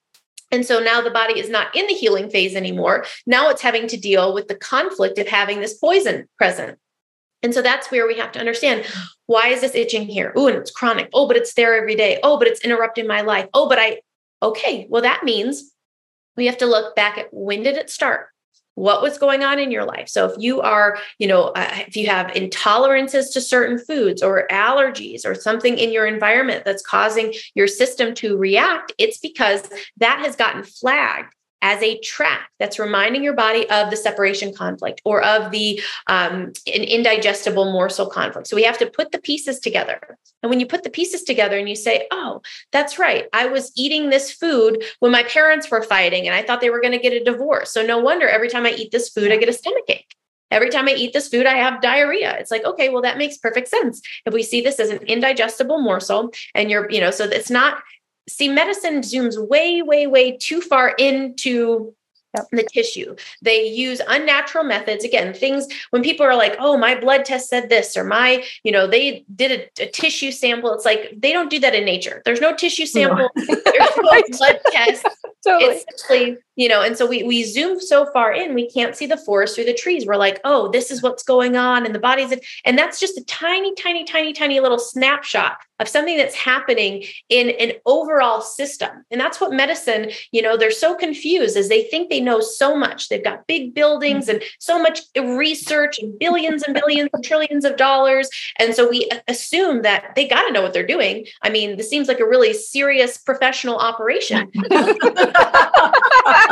And 0.52 0.64
so 0.64 0.78
now 0.78 1.00
the 1.00 1.10
body 1.10 1.40
is 1.40 1.50
not 1.50 1.74
in 1.74 1.86
the 1.86 1.94
healing 1.94 2.30
phase 2.30 2.54
anymore. 2.54 3.04
Now 3.26 3.50
it's 3.50 3.62
having 3.62 3.88
to 3.88 3.96
deal 3.96 4.32
with 4.32 4.46
the 4.48 4.54
conflict 4.54 5.18
of 5.18 5.26
having 5.26 5.60
this 5.60 5.74
poison 5.74 6.28
present. 6.38 6.78
And 7.42 7.52
so 7.52 7.62
that's 7.62 7.90
where 7.90 8.06
we 8.06 8.18
have 8.18 8.32
to 8.32 8.38
understand 8.38 8.84
why 9.26 9.48
is 9.48 9.60
this 9.60 9.74
itching 9.74 10.06
here? 10.06 10.32
Oh, 10.36 10.48
and 10.48 10.56
it's 10.56 10.70
chronic. 10.70 11.10
Oh, 11.12 11.26
but 11.26 11.36
it's 11.36 11.54
there 11.54 11.76
every 11.76 11.94
day. 11.94 12.18
Oh, 12.22 12.38
but 12.38 12.48
it's 12.48 12.64
interrupting 12.64 13.06
my 13.06 13.20
life. 13.20 13.48
Oh, 13.54 13.68
but 13.68 13.78
I, 13.78 14.00
okay, 14.42 14.86
well, 14.88 15.02
that 15.02 15.24
means 15.24 15.72
we 16.36 16.46
have 16.46 16.58
to 16.58 16.66
look 16.66 16.94
back 16.94 17.18
at 17.18 17.26
when 17.32 17.62
did 17.62 17.76
it 17.76 17.90
start? 17.90 18.28
What 18.74 19.00
was 19.00 19.16
going 19.16 19.42
on 19.42 19.58
in 19.58 19.70
your 19.70 19.86
life? 19.86 20.08
So 20.08 20.26
if 20.26 20.34
you 20.38 20.60
are, 20.60 20.98
you 21.18 21.26
know, 21.26 21.44
uh, 21.44 21.70
if 21.88 21.96
you 21.96 22.08
have 22.08 22.26
intolerances 22.32 23.32
to 23.32 23.40
certain 23.40 23.78
foods 23.78 24.22
or 24.22 24.46
allergies 24.50 25.24
or 25.24 25.34
something 25.34 25.78
in 25.78 25.92
your 25.92 26.06
environment 26.06 26.66
that's 26.66 26.82
causing 26.82 27.32
your 27.54 27.68
system 27.68 28.12
to 28.16 28.36
react, 28.36 28.92
it's 28.98 29.18
because 29.18 29.66
that 29.96 30.18
has 30.20 30.36
gotten 30.36 30.62
flagged 30.62 31.32
as 31.62 31.82
a 31.82 31.98
track 32.00 32.50
that's 32.58 32.78
reminding 32.78 33.22
your 33.22 33.32
body 33.32 33.68
of 33.70 33.90
the 33.90 33.96
separation 33.96 34.54
conflict 34.54 35.00
or 35.04 35.22
of 35.22 35.50
the 35.50 35.80
um, 36.06 36.52
an 36.66 36.82
indigestible 36.82 37.72
morsel 37.72 38.06
conflict. 38.06 38.46
So 38.46 38.56
we 38.56 38.64
have 38.64 38.78
to 38.78 38.86
put 38.86 39.12
the 39.12 39.18
pieces 39.18 39.58
together. 39.58 40.18
And 40.42 40.50
when 40.50 40.60
you 40.60 40.66
put 40.66 40.84
the 40.84 40.90
pieces 40.90 41.22
together 41.22 41.56
and 41.56 41.68
you 41.68 41.74
say, 41.74 42.06
oh, 42.10 42.42
that's 42.72 42.98
right, 42.98 43.26
I 43.32 43.46
was 43.46 43.72
eating 43.76 44.10
this 44.10 44.30
food 44.30 44.84
when 45.00 45.12
my 45.12 45.24
parents 45.24 45.70
were 45.70 45.82
fighting 45.82 46.26
and 46.26 46.36
I 46.36 46.42
thought 46.42 46.60
they 46.60 46.70
were 46.70 46.80
going 46.80 46.92
to 46.92 46.98
get 46.98 47.12
a 47.12 47.24
divorce. 47.24 47.72
So 47.72 47.84
no 47.84 47.98
wonder 47.98 48.28
every 48.28 48.48
time 48.48 48.66
I 48.66 48.70
eat 48.70 48.92
this 48.92 49.08
food, 49.08 49.32
I 49.32 49.36
get 49.36 49.48
a 49.48 49.52
stomach 49.52 49.84
ache. 49.88 50.14
Every 50.50 50.70
time 50.70 50.86
I 50.86 50.92
eat 50.92 51.12
this 51.12 51.28
food, 51.28 51.46
I 51.46 51.54
have 51.54 51.82
diarrhea. 51.82 52.36
It's 52.38 52.52
like, 52.52 52.64
okay, 52.64 52.88
well, 52.88 53.02
that 53.02 53.18
makes 53.18 53.36
perfect 53.36 53.66
sense. 53.66 54.00
If 54.24 54.32
we 54.32 54.44
see 54.44 54.60
this 54.60 54.78
as 54.78 54.90
an 54.90 54.98
indigestible 54.98 55.80
morsel 55.80 56.30
and 56.54 56.70
you're, 56.70 56.88
you 56.90 57.00
know, 57.00 57.10
so 57.10 57.24
it's 57.24 57.50
not 57.50 57.82
see 58.28 58.48
medicine 58.48 59.00
zooms 59.00 59.36
way 59.48 59.82
way 59.82 60.06
way 60.06 60.36
too 60.36 60.60
far 60.60 60.90
into 60.98 61.94
the 62.52 62.66
tissue. 62.72 63.16
They 63.42 63.66
use 63.66 64.00
unnatural 64.06 64.64
methods. 64.64 65.04
Again, 65.04 65.32
things 65.32 65.66
when 65.90 66.02
people 66.02 66.26
are 66.26 66.36
like, 66.36 66.56
oh, 66.58 66.76
my 66.76 66.98
blood 66.98 67.24
test 67.24 67.48
said 67.48 67.68
this, 67.68 67.96
or 67.96 68.04
my, 68.04 68.44
you 68.62 68.72
know, 68.72 68.86
they 68.86 69.24
did 69.34 69.68
a, 69.78 69.84
a 69.84 69.90
tissue 69.90 70.30
sample. 70.30 70.72
It's 70.74 70.84
like 70.84 71.14
they 71.16 71.32
don't 71.32 71.50
do 71.50 71.58
that 71.60 71.74
in 71.74 71.84
nature. 71.84 72.22
There's 72.24 72.40
no 72.40 72.54
tissue 72.54 72.86
sample, 72.86 73.28
no. 73.36 73.44
there's 73.46 73.96
no 73.96 74.02
blood 74.32 74.58
test. 74.70 75.06
Totally. 75.44 75.74
It's 75.74 76.06
simply 76.06 76.38
you 76.56 76.68
know 76.68 76.82
and 76.82 76.96
so 76.96 77.06
we 77.06 77.22
we 77.22 77.44
zoom 77.44 77.80
so 77.80 78.06
far 78.12 78.32
in 78.32 78.54
we 78.54 78.68
can't 78.68 78.96
see 78.96 79.06
the 79.06 79.16
forest 79.16 79.54
through 79.54 79.64
the 79.64 79.74
trees. 79.74 80.06
We're 80.06 80.16
like 80.16 80.40
oh 80.44 80.70
this 80.70 80.90
is 80.90 81.02
what's 81.02 81.22
going 81.22 81.56
on 81.56 81.86
and 81.86 81.94
the 81.94 82.00
bodies. 82.00 82.34
And 82.64 82.78
that's 82.78 82.98
just 82.98 83.18
a 83.18 83.24
tiny 83.24 83.74
tiny 83.74 84.04
tiny 84.04 84.32
tiny 84.32 84.60
little 84.60 84.78
snapshot 84.78 85.58
of 85.78 85.88
something 85.88 86.16
that's 86.16 86.34
happening 86.34 87.04
in 87.28 87.50
an 87.50 87.72
overall 87.84 88.40
system. 88.40 89.04
And 89.10 89.20
that's 89.20 89.40
what 89.40 89.52
medicine 89.52 90.10
you 90.32 90.42
know 90.42 90.56
they're 90.56 90.70
so 90.70 90.94
confused 90.94 91.56
as 91.56 91.68
they 91.68 91.84
think 91.84 92.10
they 92.10 92.20
know 92.20 92.40
so 92.40 92.76
much. 92.76 93.08
They've 93.08 93.22
got 93.22 93.46
big 93.46 93.74
buildings 93.74 94.26
mm. 94.26 94.34
and 94.34 94.42
so 94.58 94.80
much 94.80 95.00
research 95.16 95.98
and 95.98 96.18
billions 96.18 96.62
and 96.62 96.74
billions 96.74 97.10
and 97.12 97.22
trillions 97.24 97.64
of 97.64 97.76
dollars. 97.76 98.28
And 98.58 98.74
so 98.74 98.88
we 98.88 99.08
assume 99.28 99.82
that 99.82 100.14
they 100.16 100.26
got 100.26 100.42
to 100.46 100.52
know 100.52 100.62
what 100.62 100.72
they're 100.72 100.86
doing. 100.86 101.26
I 101.42 101.50
mean 101.50 101.76
this 101.76 101.90
seems 101.90 102.08
like 102.08 102.20
a 102.20 102.26
really 102.26 102.52
serious 102.54 103.18
professional 103.18 103.76
operation 103.76 104.50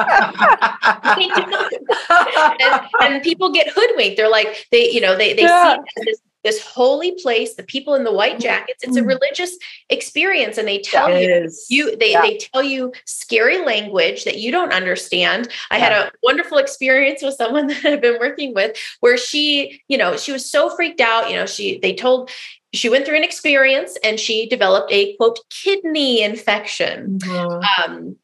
and, 2.61 2.81
and, 3.01 3.23
people 3.23 3.53
get 3.53 3.69
hoodwinked. 3.69 4.17
They're 4.17 4.31
like, 4.31 4.67
they, 4.71 4.91
you 4.91 5.01
know, 5.01 5.17
they 5.17 5.33
they 5.35 5.43
yeah. 5.43 5.77
see 5.77 6.05
this 6.05 6.21
this 6.45 6.63
holy 6.63 7.13
place, 7.23 7.55
the 7.55 7.63
people 7.63 7.95
in 7.95 8.05
the 8.05 8.13
white 8.13 8.39
jackets. 8.39 8.85
It's 8.85 8.97
a 8.97 9.01
mm. 9.01 9.09
religious 9.09 9.57
experience, 9.89 10.59
and 10.59 10.69
they 10.69 10.79
tell 10.79 11.19
you 11.19 11.51
you 11.71 11.97
they 11.97 12.13
yeah. 12.13 12.21
they 12.21 12.37
tell 12.37 12.63
you 12.63 12.93
scary 13.07 13.65
language 13.65 14.25
that 14.25 14.37
you 14.37 14.53
don't 14.53 14.73
understand. 14.73 15.49
I 15.71 15.79
yeah. 15.79 15.85
had 15.85 15.93
a 15.93 16.13
wonderful 16.23 16.59
experience 16.59 17.23
with 17.23 17.35
someone 17.35 17.67
that 17.69 17.85
I've 17.85 18.03
been 18.03 18.21
working 18.21 18.55
with 18.55 18.77
where 19.01 19.17
she, 19.17 19.83
you 19.89 19.97
know, 19.97 20.17
she 20.17 20.31
was 20.31 20.49
so 20.49 20.69
freaked 20.69 21.01
out. 21.01 21.31
You 21.31 21.37
know, 21.37 21.47
she 21.47 21.79
they 21.79 21.95
told 21.95 22.31
she 22.75 22.89
went 22.89 23.07
through 23.07 23.17
an 23.17 23.25
experience 23.25 23.97
and 24.05 24.21
she 24.21 24.47
developed 24.47 24.93
a 24.93 25.17
quote 25.17 25.39
kidney 25.49 26.23
infection. 26.23 27.19
Mm-hmm. 27.19 27.93
Um, 27.93 28.17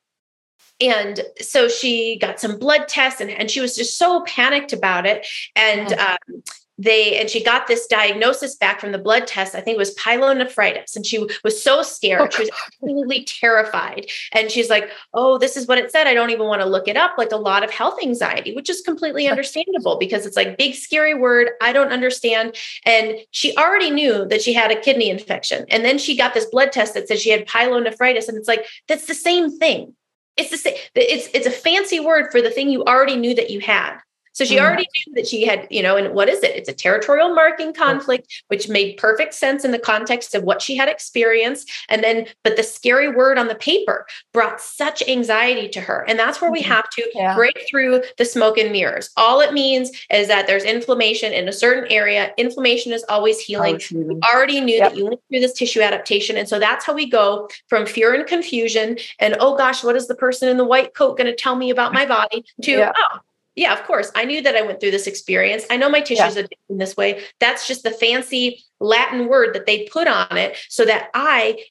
and 0.81 1.21
so 1.41 1.69
she 1.69 2.17
got 2.19 2.41
some 2.41 2.59
blood 2.59 2.89
tests 2.89 3.21
and, 3.21 3.31
and 3.31 3.51
she 3.51 3.61
was 3.61 3.77
just 3.77 3.99
so 3.99 4.23
panicked 4.23 4.73
about 4.73 5.07
it 5.07 5.27
and 5.57 5.93
um, 5.95 6.43
they 6.81 7.21
and 7.21 7.29
she 7.29 7.45
got 7.45 7.67
this 7.67 7.87
diagnosis 7.87 8.57
back 8.57 8.81
from 8.81 8.93
the 8.93 8.99
blood 8.99 9.27
test. 9.27 9.55
I 9.55 9.61
think 9.61 9.75
it 9.75 9.79
was 9.79 9.95
pyelonephritis, 9.97 10.97
and 10.97 11.05
she 11.05 11.27
was 11.45 11.63
so 11.63 11.83
scared. 11.83 12.23
Oh, 12.23 12.29
she 12.31 12.43
was 12.43 12.51
absolutely 12.67 13.25
terrified, 13.25 14.07
and 14.33 14.51
she's 14.51 14.71
like, 14.71 14.91
"Oh, 15.13 15.37
this 15.37 15.57
is 15.57 15.67
what 15.69 15.77
it 15.77 15.91
said. 15.93 16.07
I 16.07 16.15
don't 16.15 16.31
even 16.31 16.47
want 16.47 16.63
to 16.63 16.67
look 16.67 16.89
it 16.89 16.97
up." 16.97 17.19
Like 17.19 17.33
a 17.33 17.37
lot 17.37 17.63
of 17.63 17.71
health 17.71 17.99
anxiety, 18.03 18.55
which 18.55 18.71
is 18.71 18.81
completely 18.81 19.29
understandable 19.29 19.99
because 19.99 20.25
it's 20.25 20.37
like 20.37 20.57
big 20.57 20.75
scary 20.75 21.15
word. 21.15 21.51
I 21.61 21.75
don't 21.75 21.93
understand, 21.93 22.57
and 22.87 23.17
she 23.31 23.55
already 23.57 23.91
knew 23.91 24.25
that 24.27 24.41
she 24.41 24.55
had 24.55 24.71
a 24.71 24.81
kidney 24.81 25.11
infection, 25.11 25.67
and 25.69 25.85
then 25.85 25.99
she 25.99 26.17
got 26.17 26.33
this 26.33 26.47
blood 26.47 26.73
test 26.73 26.95
that 26.95 27.09
said 27.09 27.19
she 27.19 27.31
had 27.31 27.47
pyelonephritis, 27.47 28.27
and 28.27 28.39
it's 28.39 28.49
like 28.49 28.67
that's 28.89 29.07
the 29.07 29.15
same 29.15 29.51
thing. 29.59 29.95
It's 30.37 30.51
the 30.51 30.57
same. 30.57 30.75
It's 30.95 31.29
it's 31.35 31.47
a 31.47 31.51
fancy 31.51 32.01
word 32.01 32.31
for 32.31 32.41
the 32.41 32.51
thing 32.51 32.71
you 32.71 32.85
already 32.85 33.17
knew 33.17 33.35
that 33.35 33.51
you 33.51 33.61
had. 33.61 33.99
So 34.33 34.45
she 34.45 34.57
mm-hmm. 34.57 34.65
already 34.65 34.87
knew 35.07 35.15
that 35.15 35.27
she 35.27 35.45
had, 35.45 35.67
you 35.71 35.83
know, 35.83 35.97
and 35.97 36.15
what 36.15 36.29
is 36.29 36.43
it? 36.43 36.55
It's 36.55 36.69
a 36.69 36.73
territorial 36.73 37.35
marking 37.35 37.75
conflict, 37.75 38.43
which 38.49 38.69
made 38.69 38.97
perfect 38.97 39.35
sense 39.35 39.65
in 39.65 39.73
the 39.73 39.79
context 39.79 40.35
of 40.35 40.45
what 40.45 40.63
she 40.63 40.77
had 40.77 40.89
experienced. 40.89 41.71
And 41.89 42.03
then, 42.03 42.27
but 42.45 42.57
the 42.57 42.63
scary 42.63 43.09
word 43.09 43.39
on 43.39 43.49
the 43.49 43.55
paper 43.55 44.07
brought 44.33 44.61
such 44.61 45.03
anxiety 45.09 45.69
to 45.71 45.81
her. 45.81 46.05
And 46.09 46.19
that's 46.19 46.41
where 46.41 46.51
we 46.51 46.61
mm-hmm. 46.61 46.73
have 46.73 46.89
to 46.91 47.11
yeah. 47.15 47.35
break 47.35 47.67
through 47.69 48.03
the 48.19 48.25
smoke 48.25 48.59
and 48.59 48.73
mirrors. 48.73 49.11
All 49.17 49.41
it 49.41 49.53
means 49.53 49.91
is 50.11 50.29
that 50.29 50.47
there's 50.47 50.65
inflammation 50.65 51.33
in 51.33 51.49
a 51.49 51.53
certain 51.53 51.91
area. 51.91 52.33
Inflammation 52.37 52.93
is 52.93 53.05
always 53.09 53.41
healing. 53.41 53.81
We 53.93 54.21
already 54.33 54.61
knew 54.61 54.77
yep. 54.77 54.91
that 54.93 54.99
you 54.99 55.07
went 55.07 55.21
through 55.29 55.41
this 55.41 55.55
tissue 55.55 55.81
adaptation. 55.81 56.37
And 56.37 56.49
so 56.49 56.59
that's 56.59 56.85
how 56.85 56.95
we 56.95 57.09
go 57.09 57.49
from 57.69 57.87
fear 57.87 58.15
and 58.15 58.27
confusion 58.27 58.99
and, 59.19 59.37
oh 59.41 59.57
gosh, 59.57 59.83
what 59.83 59.97
is 59.97 60.07
the 60.07 60.15
person 60.15 60.49
in 60.49 60.57
the 60.57 60.65
white 60.65 60.95
coat 60.95 61.17
going 61.17 61.27
to 61.27 61.35
tell 61.35 61.57
me 61.57 61.71
about 61.71 61.93
my 61.93 62.07
body 62.07 62.45
to, 62.63 62.71
yeah. 62.71 62.93
oh, 62.97 63.19
yeah, 63.61 63.75
of 63.75 63.85
course. 63.85 64.11
I 64.15 64.25
knew 64.25 64.41
that 64.41 64.57
I 64.57 64.63
went 64.63 64.81
through 64.81 64.93
this 64.93 65.07
experience. 65.07 65.65
I 65.69 65.77
know 65.77 65.91
my 65.91 66.01
tissues 66.01 66.35
yeah. 66.35 66.45
are 66.45 66.49
in 66.71 66.79
this 66.79 66.97
way. 66.97 67.23
That's 67.41 67.69
just 67.69 67.83
the 67.83 67.91
fancy 67.91 68.65
Latin 68.81 69.29
word 69.29 69.55
that 69.55 69.67
they 69.67 69.87
put 69.93 70.09
on 70.09 70.35
it 70.39 70.57
so 70.71 70.87
that 70.87 71.11
I 71.13 71.63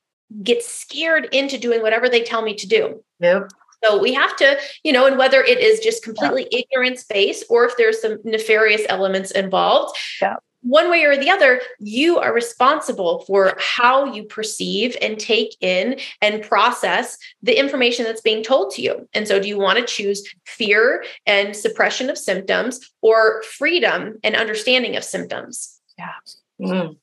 get 0.43 0.61
scared 0.61 1.29
into 1.31 1.57
doing 1.57 1.81
whatever 1.81 2.07
they 2.07 2.21
tell 2.21 2.43
me 2.43 2.53
to 2.53 2.67
do. 2.67 3.03
Yep. 3.21 3.49
So 3.83 3.99
we 3.99 4.13
have 4.13 4.35
to, 4.35 4.59
you 4.83 4.93
know, 4.93 5.07
and 5.07 5.17
whether 5.17 5.41
it 5.41 5.57
is 5.57 5.79
just 5.79 6.03
completely 6.03 6.47
yeah. 6.51 6.59
ignorance 6.59 7.05
based 7.05 7.45
or 7.49 7.65
if 7.65 7.75
there's 7.75 7.99
some 7.99 8.19
nefarious 8.23 8.83
elements 8.87 9.31
involved, 9.31 9.97
yeah 10.21 10.35
one 10.61 10.89
way 10.89 11.03
or 11.05 11.17
the 11.17 11.29
other, 11.29 11.61
you 11.79 12.17
are 12.17 12.33
responsible 12.33 13.19
for 13.25 13.55
how 13.57 14.05
you 14.13 14.23
perceive 14.23 14.97
and 15.01 15.19
take 15.19 15.55
in 15.61 15.99
and 16.21 16.43
process 16.43 17.17
the 17.41 17.57
information 17.57 18.05
that's 18.05 18.21
being 18.21 18.43
told 18.43 18.71
to 18.71 18.81
you. 18.81 19.07
And 19.13 19.27
so, 19.27 19.39
do 19.39 19.47
you 19.47 19.57
want 19.57 19.79
to 19.79 19.85
choose 19.85 20.27
fear 20.45 21.03
and 21.25 21.55
suppression 21.55 22.09
of 22.09 22.17
symptoms 22.17 22.79
or 23.01 23.41
freedom 23.43 24.19
and 24.23 24.35
understanding 24.35 24.95
of 24.95 25.03
symptoms? 25.03 25.79
Yeah. 25.97 26.13
Mm. 26.61 26.97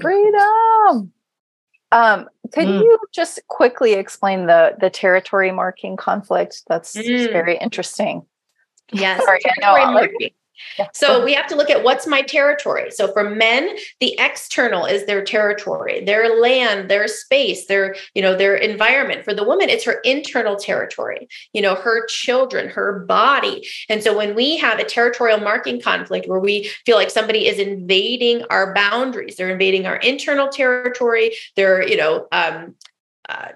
Freedom. 0.00 1.12
Um, 1.92 2.28
could 2.52 2.66
mm. 2.66 2.80
you 2.80 2.98
just 3.12 3.40
quickly 3.48 3.92
explain 3.92 4.46
the 4.46 4.76
the 4.80 4.90
territory 4.90 5.52
marking 5.52 5.96
conflict? 5.96 6.62
That's 6.66 6.96
mm. 6.96 7.30
very 7.32 7.56
interesting. 7.58 8.26
Yes, 8.92 9.24
Sorry, 9.24 9.40
territory 9.40 9.92
marking. 9.92 10.30
So 10.92 11.24
we 11.24 11.34
have 11.34 11.46
to 11.48 11.56
look 11.56 11.70
at 11.70 11.82
what's 11.82 12.06
my 12.06 12.22
territory. 12.22 12.90
So 12.90 13.12
for 13.12 13.28
men, 13.28 13.76
the 14.00 14.16
external 14.18 14.84
is 14.86 15.06
their 15.06 15.24
territory, 15.24 16.04
their 16.04 16.40
land, 16.40 16.90
their 16.90 17.08
space, 17.08 17.66
their, 17.66 17.96
you 18.14 18.22
know, 18.22 18.36
their 18.36 18.54
environment. 18.54 19.24
For 19.24 19.34
the 19.34 19.44
woman, 19.44 19.68
it's 19.68 19.84
her 19.84 20.00
internal 20.04 20.56
territory, 20.56 21.28
you 21.52 21.62
know, 21.62 21.74
her 21.74 22.06
children, 22.06 22.68
her 22.68 23.00
body. 23.00 23.66
And 23.88 24.02
so 24.02 24.16
when 24.16 24.34
we 24.34 24.56
have 24.58 24.78
a 24.78 24.84
territorial 24.84 25.40
marking 25.40 25.80
conflict 25.80 26.28
where 26.28 26.40
we 26.40 26.70
feel 26.86 26.96
like 26.96 27.10
somebody 27.10 27.46
is 27.46 27.58
invading 27.58 28.44
our 28.50 28.74
boundaries, 28.74 29.36
they're 29.36 29.50
invading 29.50 29.86
our 29.86 29.96
internal 29.96 30.48
territory, 30.48 31.32
they're, 31.56 31.86
you 31.86 31.96
know, 31.96 32.26
um, 32.32 32.74
uh, 33.28 33.48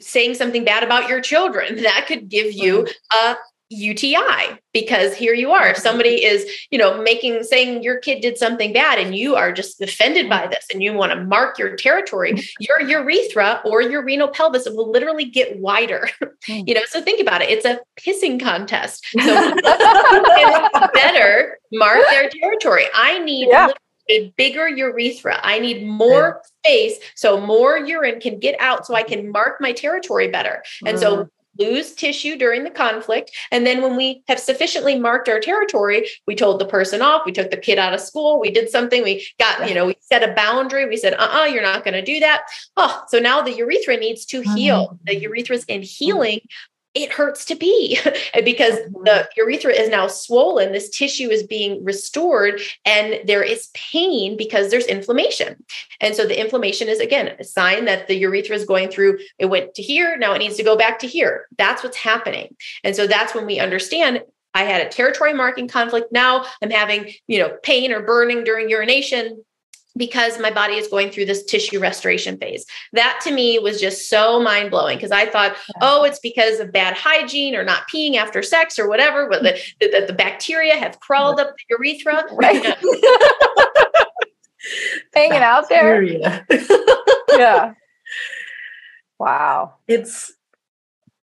saying 0.00 0.34
something 0.34 0.64
bad 0.64 0.82
about 0.82 1.08
your 1.08 1.20
children 1.20 1.76
that 1.82 2.06
could 2.06 2.28
give 2.28 2.52
you 2.52 2.82
mm-hmm. 2.82 3.30
a 3.30 3.36
UTI 3.70 4.60
because 4.72 5.14
here 5.14 5.34
you 5.34 5.50
are. 5.50 5.68
If 5.68 5.78
somebody 5.78 6.24
is, 6.24 6.48
you 6.70 6.78
know, 6.78 7.02
making 7.02 7.42
saying 7.42 7.82
your 7.82 7.98
kid 7.98 8.20
did 8.20 8.38
something 8.38 8.72
bad 8.72 8.98
and 8.98 9.14
you 9.14 9.34
are 9.34 9.52
just 9.52 9.80
offended 9.80 10.28
by 10.28 10.46
this 10.46 10.66
and 10.72 10.82
you 10.82 10.92
want 10.92 11.12
to 11.12 11.24
mark 11.24 11.58
your 11.58 11.74
territory, 11.74 12.40
your 12.60 12.80
urethra 12.82 13.60
or 13.64 13.82
your 13.82 14.04
renal 14.04 14.28
pelvis 14.28 14.68
will 14.70 14.90
literally 14.90 15.24
get 15.24 15.58
wider. 15.58 16.08
you 16.46 16.74
know, 16.74 16.82
so 16.86 17.02
think 17.02 17.20
about 17.20 17.42
it. 17.42 17.50
It's 17.50 17.64
a 17.64 17.80
pissing 17.98 18.40
contest. 18.40 19.04
So 19.26 20.88
better 20.94 21.58
mark 21.72 21.98
their 22.10 22.28
territory. 22.28 22.84
I 22.94 23.18
need 23.18 23.48
yeah. 23.50 23.70
a 24.08 24.32
bigger 24.36 24.68
urethra. 24.68 25.40
I 25.42 25.58
need 25.58 25.84
more 25.84 26.42
space 26.64 26.98
so 27.14 27.40
more 27.40 27.78
urine 27.78 28.20
can 28.20 28.38
get 28.38 28.60
out 28.60 28.86
so 28.86 28.94
I 28.94 29.02
can 29.02 29.32
mark 29.32 29.60
my 29.60 29.72
territory 29.72 30.28
better. 30.28 30.62
And 30.86 30.98
so 30.98 31.16
mm 31.16 31.30
lose 31.58 31.94
tissue 31.94 32.36
during 32.36 32.64
the 32.64 32.70
conflict. 32.70 33.30
And 33.50 33.66
then 33.66 33.82
when 33.82 33.96
we 33.96 34.22
have 34.28 34.40
sufficiently 34.40 34.98
marked 34.98 35.28
our 35.28 35.40
territory, 35.40 36.08
we 36.26 36.34
told 36.34 36.60
the 36.60 36.66
person 36.66 37.02
off, 37.02 37.26
we 37.26 37.32
took 37.32 37.50
the 37.50 37.56
kid 37.56 37.78
out 37.78 37.94
of 37.94 38.00
school, 38.00 38.40
we 38.40 38.50
did 38.50 38.70
something, 38.70 39.02
we 39.02 39.26
got, 39.38 39.68
you 39.68 39.74
know, 39.74 39.86
we 39.86 39.96
set 40.00 40.28
a 40.28 40.32
boundary, 40.34 40.86
we 40.86 40.96
said, 40.96 41.14
uh 41.14 41.26
uh-uh, 41.26 41.42
uh, 41.42 41.44
you 41.44 41.58
are 41.58 41.62
not 41.62 41.84
going 41.84 41.94
to 41.94 42.02
do 42.02 42.20
that. 42.20 42.42
Oh, 42.76 43.04
so 43.08 43.18
now 43.18 43.42
the 43.42 43.52
urethra 43.52 43.96
needs 43.96 44.24
to 44.26 44.40
heal. 44.40 44.86
Mm-hmm. 44.86 45.04
The 45.06 45.16
urethra 45.20 45.56
is 45.56 45.64
in 45.64 45.82
healing 45.82 46.40
it 46.96 47.12
hurts 47.12 47.44
to 47.44 47.54
pee 47.54 47.98
because 48.44 48.76
the 48.76 49.10
mm-hmm. 49.10 49.26
urethra 49.36 49.72
is 49.72 49.88
now 49.88 50.06
swollen. 50.06 50.72
This 50.72 50.88
tissue 50.88 51.28
is 51.28 51.42
being 51.42 51.84
restored, 51.84 52.60
and 52.84 53.20
there 53.26 53.42
is 53.42 53.68
pain 53.74 54.36
because 54.36 54.70
there's 54.70 54.86
inflammation. 54.86 55.62
And 56.00 56.14
so 56.14 56.26
the 56.26 56.40
inflammation 56.40 56.88
is 56.88 56.98
again 56.98 57.36
a 57.38 57.44
sign 57.44 57.84
that 57.84 58.08
the 58.08 58.16
urethra 58.16 58.56
is 58.56 58.64
going 58.64 58.88
through, 58.88 59.18
it 59.38 59.46
went 59.46 59.74
to 59.74 59.82
here, 59.82 60.16
now 60.16 60.32
it 60.32 60.38
needs 60.38 60.56
to 60.56 60.62
go 60.62 60.76
back 60.76 60.98
to 61.00 61.06
here. 61.06 61.46
That's 61.58 61.82
what's 61.84 61.98
happening. 61.98 62.56
And 62.82 62.96
so 62.96 63.06
that's 63.06 63.34
when 63.34 63.46
we 63.46 63.60
understand 63.60 64.22
I 64.54 64.62
had 64.62 64.86
a 64.86 64.88
territory 64.88 65.34
marking 65.34 65.68
conflict. 65.68 66.12
Now 66.12 66.46
I'm 66.62 66.70
having, 66.70 67.12
you 67.26 67.38
know, 67.38 67.58
pain 67.62 67.92
or 67.92 68.00
burning 68.00 68.42
during 68.42 68.70
urination 68.70 69.44
because 69.96 70.38
my 70.38 70.50
body 70.50 70.74
is 70.74 70.88
going 70.88 71.10
through 71.10 71.24
this 71.26 71.44
tissue 71.44 71.78
restoration 71.78 72.36
phase. 72.36 72.64
That 72.92 73.20
to 73.24 73.32
me 73.32 73.58
was 73.58 73.80
just 73.80 74.08
so 74.08 74.40
mind 74.40 74.70
blowing 74.70 74.96
because 74.96 75.10
I 75.12 75.26
thought, 75.26 75.56
oh, 75.80 76.04
it's 76.04 76.18
because 76.18 76.60
of 76.60 76.72
bad 76.72 76.96
hygiene 76.96 77.54
or 77.54 77.64
not 77.64 77.88
peeing 77.92 78.16
after 78.16 78.42
sex 78.42 78.78
or 78.78 78.88
whatever, 78.88 79.28
but 79.28 79.42
the, 79.42 79.58
the, 79.80 80.04
the 80.06 80.12
bacteria 80.12 80.76
have 80.76 81.00
crawled 81.00 81.40
up 81.40 81.54
the 81.56 81.76
urethra. 81.76 82.24
Right. 82.32 82.62
Hanging 85.14 85.42
out 85.42 85.68
there. 85.68 86.02
yeah. 86.02 87.72
Wow. 89.18 89.76
It's, 89.88 90.30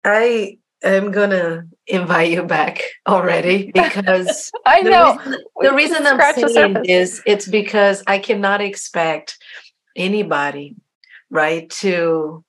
I 0.03 0.57
going 0.81 1.29
to 1.31 1.65
invite 1.87 2.31
you 2.31 2.43
back 2.43 2.81
already 3.07 3.71
because 3.73 4.51
I 4.65 4.81
know. 4.81 5.19
the 5.23 5.29
reason, 5.29 5.43
the 5.61 5.73
reason 5.73 6.07
I'm 6.07 6.49
saying 6.49 6.73
this 6.85 7.21
it's 7.25 7.47
because 7.47 8.03
I 8.07 8.19
cannot 8.19 8.61
expect 8.61 9.37
anybody 9.95 10.75
right 11.29 11.69
to 11.69 12.43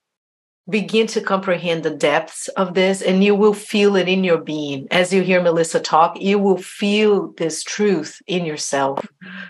begin 0.69 1.07
to 1.07 1.21
comprehend 1.21 1.83
the 1.83 1.89
depths 1.89 2.47
of 2.49 2.75
this 2.75 3.01
and 3.01 3.23
you 3.23 3.35
will 3.35 3.53
feel 3.53 3.95
it 3.95 4.07
in 4.07 4.23
your 4.23 4.37
being. 4.37 4.87
As 4.91 5.11
you 5.11 5.21
hear 5.21 5.41
melissa 5.41 5.79
talk 5.79 6.21
you 6.21 6.39
will 6.39 6.57
feel 6.57 7.33
this 7.37 7.63
truth 7.63 8.21
in 8.27 8.45
yourself 8.45 9.05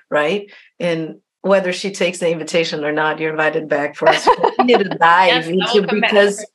right? 0.09 0.51
And 0.79 1.19
whether 1.41 1.73
she 1.73 1.91
takes 1.91 2.19
the 2.19 2.31
invitation 2.31 2.85
or 2.85 2.91
not 2.91 3.19
you're 3.19 3.31
invited 3.31 3.67
back 3.67 3.95
for 3.95 4.09
us. 4.09 4.27
To 4.61 4.83
dive 4.83 5.47
yes, 5.49 5.75
into 5.75 5.87
because 5.87 6.45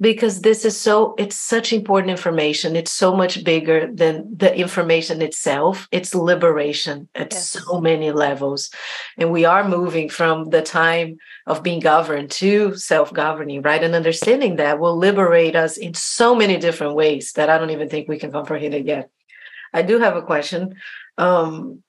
because 0.00 0.42
this 0.42 0.64
is 0.64 0.76
so 0.76 1.14
it's 1.16 1.36
such 1.36 1.72
important 1.72 2.10
information. 2.10 2.76
It's 2.76 2.92
so 2.92 3.16
much 3.16 3.44
bigger 3.44 3.88
than 3.92 4.36
the 4.36 4.54
information 4.54 5.22
itself. 5.22 5.88
It's 5.90 6.14
liberation 6.14 7.08
at 7.14 7.32
yes. 7.32 7.50
so 7.50 7.80
many 7.80 8.10
levels. 8.10 8.70
And 9.16 9.32
we 9.32 9.44
are 9.44 9.66
moving 9.66 10.08
from 10.10 10.50
the 10.50 10.62
time 10.62 11.16
of 11.46 11.62
being 11.62 11.80
governed 11.80 12.30
to 12.32 12.76
self-governing 12.76 13.62
right? 13.62 13.82
And 13.82 13.94
understanding 13.94 14.56
that 14.56 14.78
will 14.78 14.96
liberate 14.96 15.56
us 15.56 15.76
in 15.76 15.94
so 15.94 16.34
many 16.34 16.58
different 16.58 16.94
ways 16.94 17.32
that 17.32 17.48
i 17.48 17.58
don't 17.58 17.70
even 17.70 17.88
think 17.88 18.08
we 18.08 18.18
can 18.18 18.32
comprehend 18.32 18.74
it 18.74 18.86
yet. 18.86 19.10
I 19.72 19.82
do 19.82 19.98
have 19.98 20.16
a 20.16 20.22
question. 20.22 20.76
Um, 21.16 21.82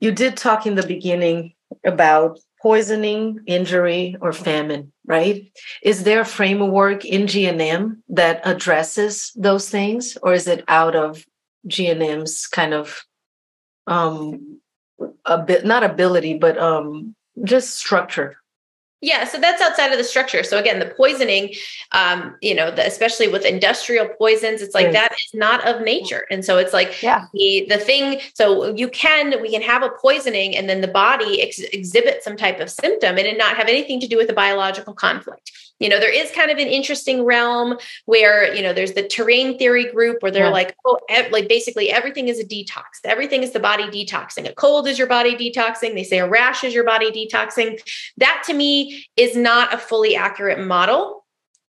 you 0.00 0.12
did 0.12 0.36
talk 0.36 0.66
in 0.66 0.74
the 0.74 0.86
beginning 0.86 1.54
about 1.84 2.38
poisoning, 2.62 3.40
injury, 3.46 4.16
or 4.20 4.32
famine, 4.32 4.92
right? 5.06 5.50
Is 5.82 6.04
there 6.04 6.20
a 6.20 6.26
framework 6.26 7.04
in 7.04 7.22
GNM 7.22 8.02
that 8.08 8.40
addresses 8.44 9.32
those 9.36 9.68
things, 9.68 10.18
or 10.22 10.34
is 10.34 10.46
it 10.46 10.64
out 10.68 10.94
of 10.94 11.24
GNM's 11.68 12.46
kind 12.46 12.74
of 12.74 13.04
um 13.86 14.60
a 15.24 15.38
bit 15.38 15.64
not 15.64 15.82
ability, 15.82 16.34
but 16.34 16.58
um 16.58 17.14
just 17.44 17.76
structure? 17.76 18.39
Yeah, 19.02 19.24
so 19.24 19.38
that's 19.38 19.62
outside 19.62 19.92
of 19.92 19.98
the 19.98 20.04
structure. 20.04 20.42
So 20.42 20.58
again, 20.58 20.78
the 20.78 20.86
poisoning, 20.86 21.54
um, 21.92 22.36
you 22.42 22.54
know, 22.54 22.70
the, 22.70 22.86
especially 22.86 23.28
with 23.28 23.46
industrial 23.46 24.06
poisons, 24.06 24.60
it's 24.60 24.74
like 24.74 24.86
right. 24.86 24.92
that 24.92 25.12
is 25.12 25.30
not 25.32 25.66
of 25.66 25.82
nature, 25.82 26.26
and 26.30 26.44
so 26.44 26.58
it's 26.58 26.74
like 26.74 27.02
yeah. 27.02 27.24
the 27.32 27.66
the 27.68 27.78
thing. 27.78 28.20
So 28.34 28.74
you 28.74 28.88
can 28.88 29.40
we 29.40 29.50
can 29.50 29.62
have 29.62 29.82
a 29.82 29.88
poisoning, 29.88 30.54
and 30.54 30.68
then 30.68 30.82
the 30.82 30.88
body 30.88 31.40
ex- 31.40 31.60
exhibit 31.60 32.22
some 32.22 32.36
type 32.36 32.60
of 32.60 32.68
symptom, 32.68 33.16
and 33.16 33.26
it 33.26 33.38
not 33.38 33.56
have 33.56 33.68
anything 33.68 34.00
to 34.00 34.06
do 34.06 34.18
with 34.18 34.28
a 34.28 34.34
biological 34.34 34.92
conflict. 34.92 35.50
You 35.80 35.88
know, 35.88 35.98
there 35.98 36.12
is 36.12 36.30
kind 36.30 36.50
of 36.50 36.58
an 36.58 36.68
interesting 36.68 37.24
realm 37.24 37.78
where 38.04 38.54
you 38.54 38.62
know 38.62 38.72
there's 38.72 38.92
the 38.92 39.06
terrain 39.06 39.58
theory 39.58 39.90
group 39.90 40.22
where 40.22 40.30
they're 40.30 40.44
yeah. 40.44 40.52
like, 40.52 40.76
oh, 40.86 40.98
ev- 41.08 41.32
like 41.32 41.48
basically 41.48 41.90
everything 41.90 42.28
is 42.28 42.38
a 42.38 42.44
detox. 42.44 43.00
Everything 43.04 43.42
is 43.42 43.52
the 43.52 43.60
body 43.60 43.84
detoxing. 43.84 44.48
A 44.48 44.54
cold 44.54 44.86
is 44.86 44.98
your 44.98 45.08
body 45.08 45.34
detoxing. 45.34 45.94
They 45.94 46.04
say 46.04 46.18
a 46.18 46.28
rash 46.28 46.62
is 46.62 46.72
your 46.74 46.84
body 46.84 47.10
detoxing. 47.10 47.80
That 48.18 48.42
to 48.46 48.54
me 48.54 49.06
is 49.16 49.36
not 49.36 49.74
a 49.74 49.78
fully 49.78 50.14
accurate 50.14 50.64
model 50.64 51.19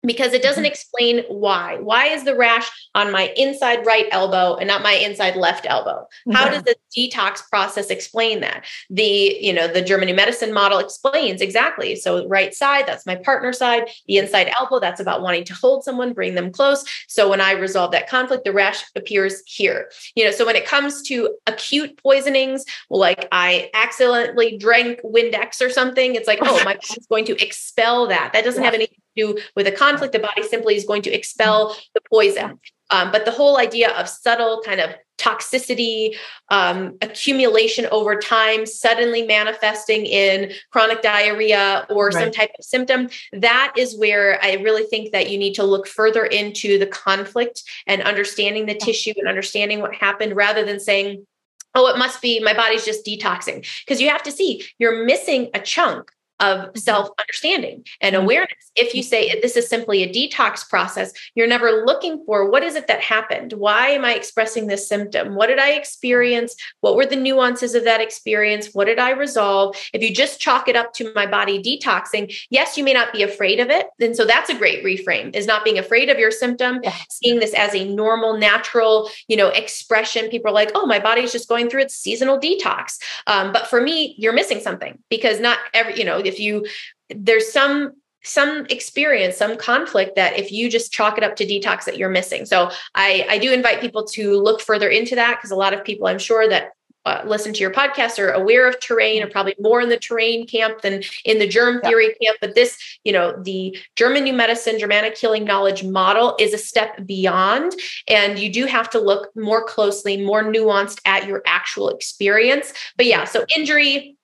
because 0.07 0.33
it 0.33 0.43
doesn't 0.43 0.65
mm-hmm. 0.65 0.71
explain 0.71 1.25
why. 1.29 1.77
Why 1.81 2.07
is 2.07 2.25
the 2.25 2.37
rash 2.37 2.71
on 2.95 3.13
my 3.13 3.33
inside 3.37 3.85
right 3.85 4.07
elbow 4.11 4.57
and 4.57 4.69
not 4.69 4.83
my 4.83 4.93
inside 4.93 5.37
left 5.37 5.67
elbow? 5.69 6.07
How 6.33 6.49
does 6.49 6.63
the 6.63 6.77
detox 6.97 7.47
process 7.49 7.91
explain 7.91 8.41
that? 8.41 8.65
The, 8.89 9.37
you 9.41 9.53
know, 9.53 9.69
the 9.69 9.83
German 9.83 10.07
new 10.07 10.15
medicine 10.15 10.53
model 10.53 10.79
explains 10.79 11.41
exactly. 11.41 11.97
So 11.97 12.27
right 12.29 12.55
side, 12.55 12.87
that's 12.87 13.07
my 13.07 13.17
partner 13.17 13.53
side, 13.53 13.89
the 14.07 14.19
inside 14.19 14.53
elbow, 14.59 14.79
that's 14.79 15.01
about 15.01 15.23
wanting 15.23 15.45
to 15.45 15.55
hold 15.55 15.85
someone, 15.85 16.13
bring 16.13 16.35
them 16.35 16.53
close. 16.53 16.85
So 17.09 17.29
when 17.29 17.41
I 17.41 17.53
resolve 17.53 17.93
that 17.93 18.09
conflict, 18.09 18.45
the 18.45 18.53
rash 18.53 18.85
appears 18.95 19.43
here. 19.47 19.91
You 20.15 20.25
know, 20.25 20.31
so 20.31 20.47
when 20.47 20.57
it 20.57 20.67
comes 20.67 21.03
to 21.09 21.37
acute 21.47 22.01
poisonings, 22.03 22.65
like 22.91 23.27
I 23.33 23.71
accidentally 23.75 24.57
drank 24.57 25.01
Windex 25.03 25.61
or 25.61 25.71
something, 25.71 26.15
it's 26.15 26.29
like, 26.29 26.39
oh, 26.43 26.65
my 26.65 26.75
body's 26.89 27.07
going 27.09 27.25
to 27.27 27.43
expel 27.43 28.07
that. 28.09 28.33
That 28.33 28.45
doesn't 28.45 28.63
yeah. 28.63 28.67
have 28.67 28.75
anything 28.75 28.99
do 29.17 29.39
with 29.55 29.67
a 29.67 29.73
conflict, 29.73 30.13
the 30.13 30.19
body 30.19 30.43
simply 30.43 30.77
is 30.77 30.85
going 30.85 31.03
to 31.03 31.13
expel 31.13 31.77
the 31.95 32.01
poison. 32.11 32.59
Um, 32.91 33.11
but 33.11 33.25
the 33.25 33.33
whole 33.33 33.59
idea 33.59 33.91
of 33.91 34.09
subtle 34.09 34.63
kind 34.65 34.81
of 34.81 34.91
toxicity, 35.19 36.15
um, 36.51 36.97
accumulation 37.03 37.87
over 37.91 38.17
time, 38.17 38.67
suddenly 38.67 39.23
manifesting 39.27 40.07
in 40.07 40.53
chronic 40.71 41.03
diarrhea 41.03 41.87
or 41.91 42.07
right. 42.07 42.15
some 42.15 42.31
type 42.31 42.51
of 42.59 42.65
symptom, 42.65 43.09
that 43.33 43.75
is 43.77 43.99
where 43.99 44.39
I 44.43 44.55
really 44.55 44.85
think 44.85 45.13
that 45.13 45.31
you 45.31 45.39
need 45.39 45.55
to 45.55 45.65
look 45.65 45.89
further 45.89 46.25
into 46.25 46.79
the 46.79 46.87
conflict 46.87 47.63
and 47.87 48.03
understanding 48.03 48.67
the 48.67 48.75
tissue 48.75 49.15
and 49.17 49.27
understanding 49.27 49.81
what 49.81 49.95
happened 49.95 50.37
rather 50.37 50.65
than 50.65 50.79
saying, 50.79 51.27
oh, 51.75 51.89
it 51.89 51.99
must 51.99 52.23
be 52.23 52.41
my 52.41 52.55
body's 52.55 52.85
just 52.85 53.05
detoxing. 53.05 53.67
Because 53.85 54.01
you 54.01 54.09
have 54.09 54.23
to 54.25 54.33
see 54.33 54.65
you're 54.79 55.05
missing 55.05 55.51
a 55.55 55.61
chunk 55.61 56.11
of 56.41 56.59
mm-hmm. 56.59 56.79
self 56.79 57.09
understanding 57.19 57.85
and 58.01 58.15
mm-hmm. 58.15 58.25
awareness. 58.25 58.71
If 58.75 58.95
you 58.95 59.03
say 59.03 59.41
this 59.41 59.57
is 59.57 59.69
simply 59.69 60.03
a 60.03 60.13
detox 60.13 60.69
process, 60.69 61.13
you're 61.35 61.47
never 61.47 61.85
looking 61.85 62.23
for 62.25 62.51
what 62.51 62.63
is 62.63 62.75
it 62.75 62.87
that 62.89 63.01
happened? 63.01 63.53
Why 63.55 63.89
am 63.89 64.05
I 64.05 64.15
expressing 64.15 64.67
this 64.67 64.89
symptom? 64.89 65.35
What 65.35 65.47
did 65.47 65.59
I 65.59 65.71
experience? 65.71 66.55
What 66.81 66.97
were 66.97 67.07
the 67.07 67.17
nuances 67.17 67.75
of 67.75 67.85
that 67.85 68.01
experience? 68.01 68.71
What 68.73 68.87
did 68.87 68.99
I 68.99 69.11
resolve? 69.11 69.77
If 69.93 70.03
you 70.03 70.15
just 70.15 70.41
chalk 70.41 70.69
it 70.69 70.77
up 70.77 70.93
to 70.95 71.13
my 71.15 71.27
body 71.27 71.63
detoxing, 71.63 72.37
yes, 72.51 72.77
you 72.77 72.85
may 72.85 72.93
not 72.93 73.13
be 73.13 73.23
afraid 73.23 73.61
of 73.61 73.71
it. 73.71 73.87
And 74.01 74.17
so 74.17 74.25
that's 74.25 74.51
a 74.51 74.55
great 74.55 74.85
reframe 74.85 75.35
is 75.35 75.47
not 75.47 75.65
being 75.65 75.79
afraid 75.79 76.09
of 76.11 76.19
your 76.19 76.31
symptom, 76.31 76.81
seeing 77.11 77.41
this 77.41 77.55
as 77.55 77.75
a 77.75 77.85
normal, 77.85 78.37
natural, 78.37 79.11
you 79.29 79.37
know, 79.37 79.49
expression. 79.49 80.29
People 80.29 80.51
are 80.51 80.55
like, 80.55 80.73
oh, 80.75 80.87
my 80.87 80.99
body's 80.99 81.33
just 81.33 81.49
going 81.49 81.71
through 81.71 81.83
its 81.83 81.95
seasonal 81.95 82.39
detox. 82.39 82.99
Um, 83.27 83.53
but 83.53 83.67
for 83.67 83.81
me, 83.81 84.15
you're 84.19 84.33
missing 84.33 84.61
something 84.61 84.99
because 85.09 85.41
not 85.41 85.59
every, 85.73 85.99
you 85.99 86.05
know, 86.05 86.21
if 86.27 86.41
you 86.41 86.67
there's 87.11 87.53
some 87.53 87.93
some 88.23 88.67
experience 88.71 89.37
some 89.37 89.57
conflict 89.57 90.17
that 90.17 90.37
if 90.39 90.51
you 90.51 90.69
just 90.69 90.93
chalk 90.93 91.17
it 91.17 91.23
up 91.23 91.37
to 91.37 91.47
detox 91.47 91.85
that 91.85 91.97
you're 91.97 92.09
missing 92.09 92.45
so 92.45 92.71
i 92.95 93.25
i 93.31 93.39
do 93.39 93.53
invite 93.53 93.81
people 93.81 94.05
to 94.05 94.41
look 94.41 94.61
further 94.61 94.89
into 94.89 95.15
that 95.15 95.37
because 95.37 95.51
a 95.51 95.57
lot 95.57 95.73
of 95.73 95.85
people 95.85 96.07
i'm 96.07 96.19
sure 96.19 96.49
that 96.49 96.73
uh, 97.07 97.23
listen 97.25 97.53
to 97.53 97.61
your 97.61 97.71
podcast 97.71 98.19
are 98.19 98.33
aware 98.33 98.69
of 98.69 98.81
terrain 98.81 99.23
or 99.23 99.29
probably 99.29 99.55
more 99.61 99.81
in 99.81 99.89
the 99.89 99.97
terrain 99.97 100.45
camp 100.45 100.83
than 100.83 101.03
in 101.25 101.39
the 101.39 101.47
germ 101.47 101.81
theory 101.83 102.09
yeah. 102.21 102.31
camp 102.31 102.39
but 102.41 102.57
this 102.57 102.77
you 103.05 103.13
know 103.13 103.33
the 103.45 103.79
german 103.95 104.25
new 104.25 104.33
medicine 104.33 104.77
germanic 104.77 105.17
healing 105.17 105.45
knowledge 105.45 105.85
model 105.85 106.35
is 106.41 106.53
a 106.53 106.59
step 106.59 107.07
beyond 107.07 107.73
and 108.09 108.41
you 108.41 108.53
do 108.53 108.67
have 108.67 108.91
to 108.91 108.99
look 108.99 109.31
more 109.37 109.63
closely 109.63 110.17
more 110.17 110.43
nuanced 110.43 111.01
at 111.05 111.29
your 111.29 111.43
actual 111.47 111.89
experience 111.89 112.73
but 112.97 113.07
yeah 113.07 113.23
so 113.23 113.45
injury 113.57 114.16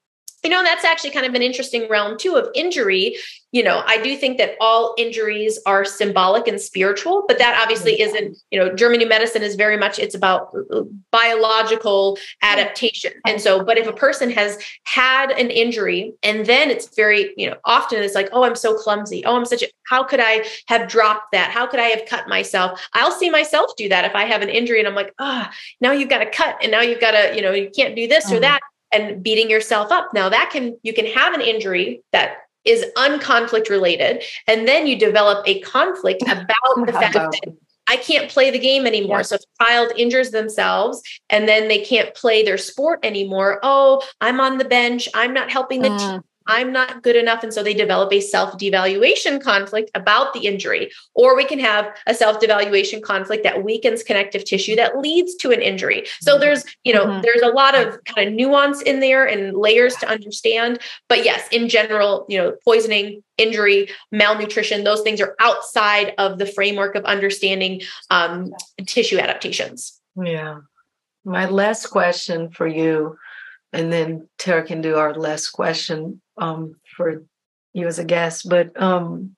you 0.43 0.51
know 0.51 0.63
that's 0.63 0.85
actually 0.85 1.11
kind 1.11 1.27
of 1.27 1.35
an 1.35 1.43
interesting 1.43 1.89
realm 1.89 2.19
too 2.19 2.37
of 2.37 2.49
injury. 2.55 3.17
You 3.53 3.63
know 3.63 3.83
i 3.87 4.01
do 4.01 4.17
think 4.17 4.39
that 4.39 4.57
all 4.63 4.95
injuries 4.97 5.61
are 5.67 5.85
symbolic 5.85 6.49
and 6.49 6.59
spiritual 6.59 7.25
but 7.29 7.37
that 7.37 7.61
obviously 7.61 8.01
isn't 8.01 8.39
you 8.51 8.59
know 8.59 8.75
german 8.75 9.01
new 9.01 9.07
medicine 9.07 9.43
is 9.43 9.57
very 9.57 9.77
much 9.77 9.99
it's 9.99 10.15
about 10.15 10.55
uh, 10.73 10.81
biological 11.11 12.17
adaptation. 12.41 13.13
And 13.27 13.41
so 13.41 13.63
but 13.63 13.77
if 13.77 13.87
a 13.87 13.93
person 13.93 14.31
has 14.31 14.59
had 14.85 15.31
an 15.33 15.51
injury 15.51 16.15
and 16.23 16.47
then 16.47 16.71
it's 16.71 16.97
very 16.97 17.35
you 17.37 17.49
know 17.49 17.57
often 17.67 18.03
it's 18.03 18.15
like 18.15 18.31
oh 18.33 18.43
i'm 18.43 18.57
so 18.57 18.75
clumsy. 18.75 19.23
Oh 19.27 19.37
i'm 19.37 19.45
such 19.45 19.63
a 19.63 19.67
how 19.85 20.03
could 20.03 20.21
i 20.21 20.45
have 20.69 20.89
dropped 20.89 21.33
that? 21.33 21.51
How 21.51 21.67
could 21.67 21.79
i 21.79 21.89
have 21.89 22.07
cut 22.09 22.29
myself? 22.29 22.81
I'll 22.95 23.13
see 23.13 23.29
myself 23.29 23.73
do 23.77 23.89
that 23.91 24.07
if 24.07 24.15
i 24.15 24.25
have 24.25 24.41
an 24.41 24.49
injury 24.49 24.79
and 24.79 24.89
i'm 24.89 24.95
like 24.95 25.15
ah 25.19 25.51
oh, 25.51 25.55
now 25.81 25.93
you've 25.93 26.09
got 26.09 26.21
to 26.21 26.31
cut 26.31 26.57
and 26.63 26.73
now 26.73 26.81
you've 26.81 27.01
got 27.01 27.11
to 27.13 27.37
you 27.37 27.43
know 27.43 27.53
you 27.53 27.71
can't 27.71 27.95
do 27.95 28.09
this 28.09 28.27
or 28.27 28.37
mm-hmm. 28.37 28.43
that 28.43 28.61
and 28.93 29.23
beating 29.23 29.51
yourself 29.51 29.91
up. 29.91 30.13
Now 30.15 30.29
that 30.29 30.51
can 30.53 30.77
you 30.83 30.93
can 30.93 31.07
have 31.07 31.35
an 31.35 31.41
injury 31.41 32.03
that 32.13 32.37
is 32.65 32.85
unconflict 32.97 33.69
related 33.69 34.23
and 34.47 34.69
then 34.69 34.87
you 34.87 34.97
develop 34.97 35.47
a 35.49 35.61
conflict 35.61 36.23
about 36.27 36.87
the 36.87 36.93
fact 36.93 37.15
that 37.15 37.57
I 37.89 37.97
can't 37.97 38.31
play 38.31 38.51
the 38.51 38.59
game 38.59 38.87
anymore. 38.87 39.19
Yeah. 39.19 39.23
So 39.23 39.35
if 39.37 39.43
a 39.43 39.65
child 39.65 39.93
injures 39.97 40.31
themselves 40.31 41.03
and 41.29 41.49
then 41.49 41.69
they 41.69 41.85
can't 41.85 42.15
play 42.15 42.43
their 42.43 42.59
sport 42.59 43.01
anymore, 43.03 43.59
oh, 43.63 44.03
I'm 44.21 44.41
on 44.41 44.59
the 44.59 44.65
bench. 44.65 45.09
I'm 45.15 45.35
not 45.35 45.51
helping 45.51 45.83
the 45.83 45.89
mm. 45.89 45.99
team. 45.99 46.23
I'm 46.47 46.73
not 46.73 47.03
good 47.03 47.17
enough. 47.17 47.43
And 47.43 47.53
so 47.53 47.63
they 47.63 47.75
develop 47.75 48.13
a 48.13 48.21
self 48.21 48.59
devaluation 48.59 49.41
conflict 49.41 49.91
about 49.95 50.33
the 50.33 50.41
injury. 50.41 50.91
Or 51.15 51.37
we 51.37 51.45
can 51.45 51.59
have 51.59 51.87
a 52.07 52.15
self 52.15 52.41
devaluation 52.41 53.03
conflict 53.03 53.45
that 53.45 53.65
weakens 53.65 54.03
connective 54.03 54.45
tissue 54.45 54.77
that 54.77 54.99
leads 54.99 55.35
to 55.37 55.51
an 55.51 55.61
injury. 55.61 56.07
So 56.21 56.33
mm-hmm. 56.33 56.41
there's, 56.41 56.65
you 56.85 56.93
know, 56.93 57.07
mm-hmm. 57.07 57.23
there's 57.23 57.43
a 57.43 57.49
lot 57.49 57.75
of 57.75 58.03
kind 58.05 58.29
of 58.29 58.35
nuance 58.35 58.83
in 58.83 59.01
there 59.01 59.27
and 59.27 59.57
layers 59.57 59.95
to 59.97 60.09
understand. 60.09 60.79
But 61.09 61.25
yes, 61.25 61.47
in 61.51 61.69
general, 61.69 62.27
you 62.29 62.39
know, 62.39 62.55
poisoning, 62.65 63.23
injury, 63.39 63.89
malnutrition, 64.11 64.85
those 64.85 65.03
things 65.03 65.21
are 65.21 65.35
outside 65.39 66.15
of 66.19 66.39
the 66.39 66.47
framework 66.47 66.95
of 66.95 67.05
understanding 67.05 67.83
um, 68.11 68.53
tissue 68.87 69.19
adaptations. 69.19 70.01
Yeah. 70.17 70.59
My 71.25 71.47
last 71.47 71.87
question 71.87 72.51
for 72.51 72.67
you 72.67 73.17
and 73.73 73.93
then 73.93 74.29
Tarah 74.39 74.65
can 74.65 74.83
do 74.83 74.97
our 74.97 75.15
last 75.15 75.51
question 75.51 76.21
um, 76.43 76.75
for 76.97 77.23
you 77.73 77.87
as 77.87 77.99
a 77.99 78.05
guest. 78.05 78.49
But 78.49 78.81
um, 78.81 79.37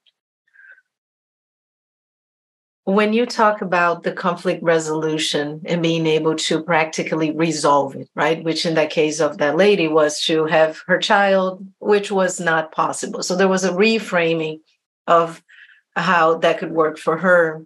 when 2.84 3.12
you 3.12 3.26
talk 3.26 3.60
about 3.60 4.02
the 4.02 4.12
conflict 4.12 4.62
resolution 4.62 5.62
and 5.66 5.82
being 5.82 6.06
able 6.06 6.34
to 6.36 6.62
practically 6.62 7.30
resolve 7.30 7.94
it, 7.94 8.08
right? 8.14 8.42
Which 8.42 8.66
in 8.66 8.74
that 8.74 8.90
case 8.90 9.20
of 9.20 9.38
that 9.38 9.56
lady 9.56 9.88
was 9.88 10.20
to 10.22 10.46
have 10.46 10.82
her 10.86 10.98
child, 10.98 11.66
which 11.78 12.10
was 12.10 12.40
not 12.40 12.72
possible. 12.72 13.22
So 13.22 13.36
there 13.36 13.48
was 13.48 13.64
a 13.64 13.72
reframing 13.72 14.60
of 15.06 15.42
how 15.96 16.38
that 16.38 16.58
could 16.58 16.72
work 16.72 16.98
for 16.98 17.18
her. 17.18 17.64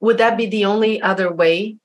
Would 0.00 0.18
that 0.18 0.36
be 0.36 0.46
the 0.46 0.66
only 0.66 1.00
other 1.00 1.32
way 1.32 1.78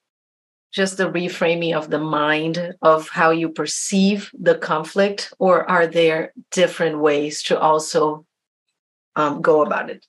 just 0.71 0.97
the 0.97 1.11
reframing 1.11 1.75
of 1.75 1.89
the 1.89 1.99
mind 1.99 2.75
of 2.81 3.09
how 3.09 3.31
you 3.31 3.49
perceive 3.49 4.29
the 4.33 4.55
conflict, 4.55 5.33
or 5.39 5.69
are 5.69 5.87
there 5.87 6.33
different 6.51 6.99
ways 6.99 7.43
to 7.43 7.59
also 7.59 8.25
um, 9.15 9.41
go 9.41 9.63
about 9.63 9.89
it? 9.89 10.05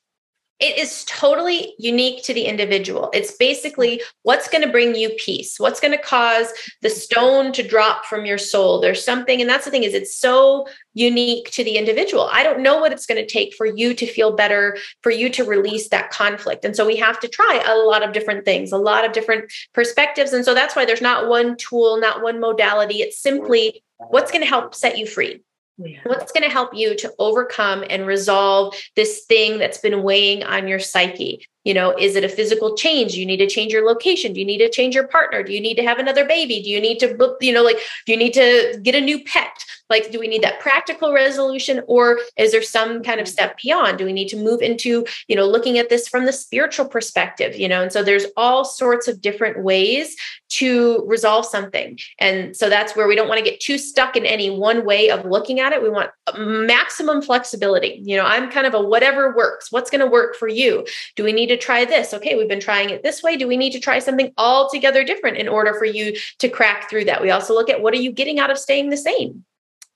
It 0.61 0.76
is 0.76 1.04
totally 1.04 1.74
unique 1.78 2.22
to 2.24 2.34
the 2.34 2.44
individual. 2.44 3.11
It's 3.12 3.32
basically 3.32 4.02
what's 4.22 4.48
going 4.48 4.64
to 4.64 4.70
bring 4.70 4.96
you 4.96 5.11
peace, 5.11 5.59
what's 5.59 5.78
going 5.78 5.96
to 5.96 6.02
cause 6.02 6.48
the 6.82 6.90
stone 6.90 7.52
to 7.52 7.62
drop 7.62 8.04
from 8.06 8.26
your 8.26 8.38
soul. 8.38 8.80
There's 8.80 9.04
something, 9.04 9.40
and 9.40 9.48
that's 9.48 9.64
the 9.64 9.70
thing 9.70 9.84
is 9.84 9.94
it's 9.94 10.16
so 10.16 10.66
unique 10.94 11.50
to 11.52 11.62
the 11.62 11.76
individual. 11.76 12.28
I 12.32 12.42
don't 12.42 12.61
know 12.61 12.80
what 12.80 12.92
it's 12.92 13.06
going 13.06 13.24
to 13.24 13.32
take 13.32 13.54
for 13.54 13.66
you 13.66 13.94
to 13.94 14.06
feel 14.06 14.34
better, 14.34 14.76
for 15.02 15.11
you 15.11 15.30
to 15.30 15.44
release 15.44 15.90
that 15.90 16.11
conflict. 16.11 16.64
And 16.64 16.74
so 16.74 16.84
we 16.84 16.96
have 16.96 17.20
to 17.20 17.28
try 17.28 17.62
a 17.64 17.76
lot 17.76 18.02
of 18.02 18.12
different 18.12 18.44
things, 18.44 18.72
a 18.72 18.78
lot 18.78 19.04
of 19.04 19.12
different 19.12 19.52
perspectives. 19.74 20.32
And 20.32 20.44
so 20.44 20.54
that's 20.54 20.74
why 20.74 20.84
there's 20.84 21.00
not 21.00 21.28
one 21.28 21.56
tool, 21.56 22.00
not 22.00 22.22
one 22.22 22.40
modality. 22.40 22.96
It's 22.96 23.20
simply 23.20 23.84
what's 23.98 24.32
going 24.32 24.42
to 24.42 24.48
help 24.48 24.74
set 24.74 24.98
you 24.98 25.06
free 25.06 25.40
yeah. 25.79 26.01
What's 26.05 26.33
going 26.33 26.43
to 26.43 26.51
help 26.51 26.74
you 26.74 26.97
to 26.97 27.12
overcome 27.18 27.85
and 27.89 28.07
resolve 28.07 28.74
this 28.97 29.24
thing 29.26 29.59
that's 29.59 29.79
been 29.79 30.03
weighing 30.03 30.43
on 30.43 30.68
your 30.68 30.81
psyche? 30.81 31.47
You 31.64 31.74
know 31.74 31.96
is 31.98 32.16
it 32.16 32.24
a 32.24 32.28
physical 32.28 32.76
change? 32.76 33.12
Do 33.12 33.20
you 33.20 33.26
need 33.26 33.38
to 33.38 33.46
change 33.46 33.72
your 33.72 33.86
location. 33.86 34.32
Do 34.32 34.40
you 34.40 34.46
need 34.46 34.59
to 34.59 34.70
change 34.70 34.94
your 34.94 35.06
partner? 35.09 35.42
Do 35.42 35.52
you 35.52 35.61
need 35.61 35.76
to 35.76 35.82
have 35.82 35.98
another 35.98 36.24
baby? 36.24 36.62
Do 36.62 36.70
you 36.70 36.80
need 36.80 36.98
to 37.00 37.36
you 37.40 37.52
know 37.52 37.62
like 37.62 37.78
do 38.06 38.12
you 38.12 38.18
need 38.18 38.34
to 38.34 38.78
get 38.82 38.94
a 38.94 39.00
new 39.00 39.22
pet? 39.24 39.64
Like 39.90 40.11
do 40.11 40.18
we 40.18 40.28
need 40.28 40.42
that 40.42 40.61
practical 40.61 41.12
resolution 41.12 41.82
or 41.86 42.20
is 42.36 42.52
there 42.52 42.62
some 42.62 43.02
kind 43.02 43.20
of 43.20 43.26
mm-hmm. 43.26 43.32
step 43.32 43.59
beyond? 43.62 43.98
Do 43.98 44.04
we 44.04 44.12
need 44.12 44.28
to 44.28 44.36
move 44.36 44.61
into 44.62 45.06
you 45.26 45.36
know 45.36 45.46
looking 45.46 45.78
at 45.78 45.88
this 45.88 46.09
from 46.09 46.26
the 46.26 46.32
spiritual 46.32 46.86
perspective 46.86 47.56
you 47.56 47.68
know? 47.68 47.82
And 47.82 47.92
so 47.92 48.02
there's 48.02 48.26
all 48.36 48.64
sorts 48.64 49.09
of 49.09 49.20
different 49.20 49.62
ways 49.62 50.16
to 50.50 51.04
resolve 51.06 51.44
something. 51.44 51.98
And 52.18 52.56
so 52.56 52.68
that's 52.70 52.96
where 52.96 53.06
we 53.06 53.14
don't 53.14 53.28
want 53.28 53.38
to 53.38 53.50
get 53.50 53.61
too 53.61 53.76
stuck 53.76 54.16
in 54.16 54.24
any 54.24 54.50
one 54.50 54.84
way 54.84 55.11
of 55.11 55.24
looking 55.24 55.61
at 55.61 55.72
it. 55.72 55.82
We 55.82 55.90
want 55.90 56.11
maximum 56.36 57.22
flexibility. 57.22 58.00
You 58.04 58.16
know 58.16 58.24
i'm 58.24 58.50
kind 58.50 58.66
of 58.66 58.74
a 58.74 58.80
whatever 58.80 59.34
works. 59.34 59.72
What's 59.72 59.90
going 59.90 60.00
to 60.00 60.06
work 60.06 60.36
for 60.36 60.48
you? 60.48 60.86
Do 61.16 61.24
we 61.24 61.32
need 61.32 61.47
to 61.49 61.57
try 61.57 61.84
this 61.84 62.14
okay 62.14 62.34
we've 62.34 62.49
been 62.49 62.61
trying 62.61 62.90
it 62.90 63.03
this 63.03 63.22
way 63.22 63.36
do 63.36 63.49
we 63.49 63.57
need 63.57 63.72
to 63.72 63.80
try 63.80 63.99
something 63.99 64.32
altogether 64.36 65.05
different 65.05 65.36
in 65.36 65.49
order 65.49 65.74
for 65.74 65.84
you 65.84 66.14
to 66.38 66.49
crack 66.49 66.88
through 66.88 67.05
that 67.05 67.22
we 67.22 67.30
also 67.30 67.55
look 67.55 67.70
at 67.70 67.82
what 67.82 67.94
are 67.94 67.99
you 67.99 68.12
getting 68.12 68.38
out 68.38 68.51
of 68.51 68.59
staying 68.59 68.90
the 68.90 68.96
same 68.96 69.44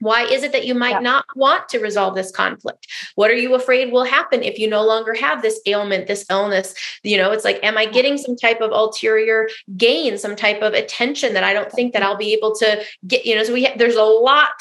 why 0.03 0.25
is 0.25 0.43
it 0.43 0.51
that 0.51 0.67
you 0.67 0.75
might 0.75 0.91
yeah. 0.91 0.99
not 0.99 1.25
want 1.37 1.69
to 1.69 1.79
resolve 1.79 2.17
this 2.17 2.33
conflict? 2.33 2.89
What 3.15 3.31
are 3.31 3.37
you 3.37 3.55
afraid 3.55 3.93
will 3.93 4.03
happen 4.03 4.43
if 4.43 4.59
you 4.59 4.69
no 4.69 4.85
longer 4.85 5.15
have 5.15 5.43
this 5.43 5.61
ailment, 5.65 6.09
this 6.09 6.27
illness? 6.29 6.75
You 7.05 7.17
know, 7.19 7.31
it's 7.31 7.45
like, 7.45 7.61
am 7.63 7.79
I 7.79 7.87
getting 7.87 8.19
some 8.19 8.35
type 8.35 8.61
of 8.61 8.73
ulterior 8.73 9.49
gain, 9.77 10.19
some 10.19 10.35
type 10.35 10.61
of 10.61 10.75
attention 10.75 11.35
that 11.35 11.45
I 11.45 11.53
don't 11.53 11.71
think 11.71 11.93
that 11.93 12.03
mm-hmm. 12.03 12.09
I'll 12.09 12.17
be 12.17 12.33
able 12.33 12.53
to 12.57 12.83
get? 13.07 13.25
You 13.25 13.37
know, 13.37 13.45
so 13.45 13.53
we 13.53 13.65
ha- 13.65 13.75
there's 13.77 13.95
a 13.95 14.03
lot 14.03 14.61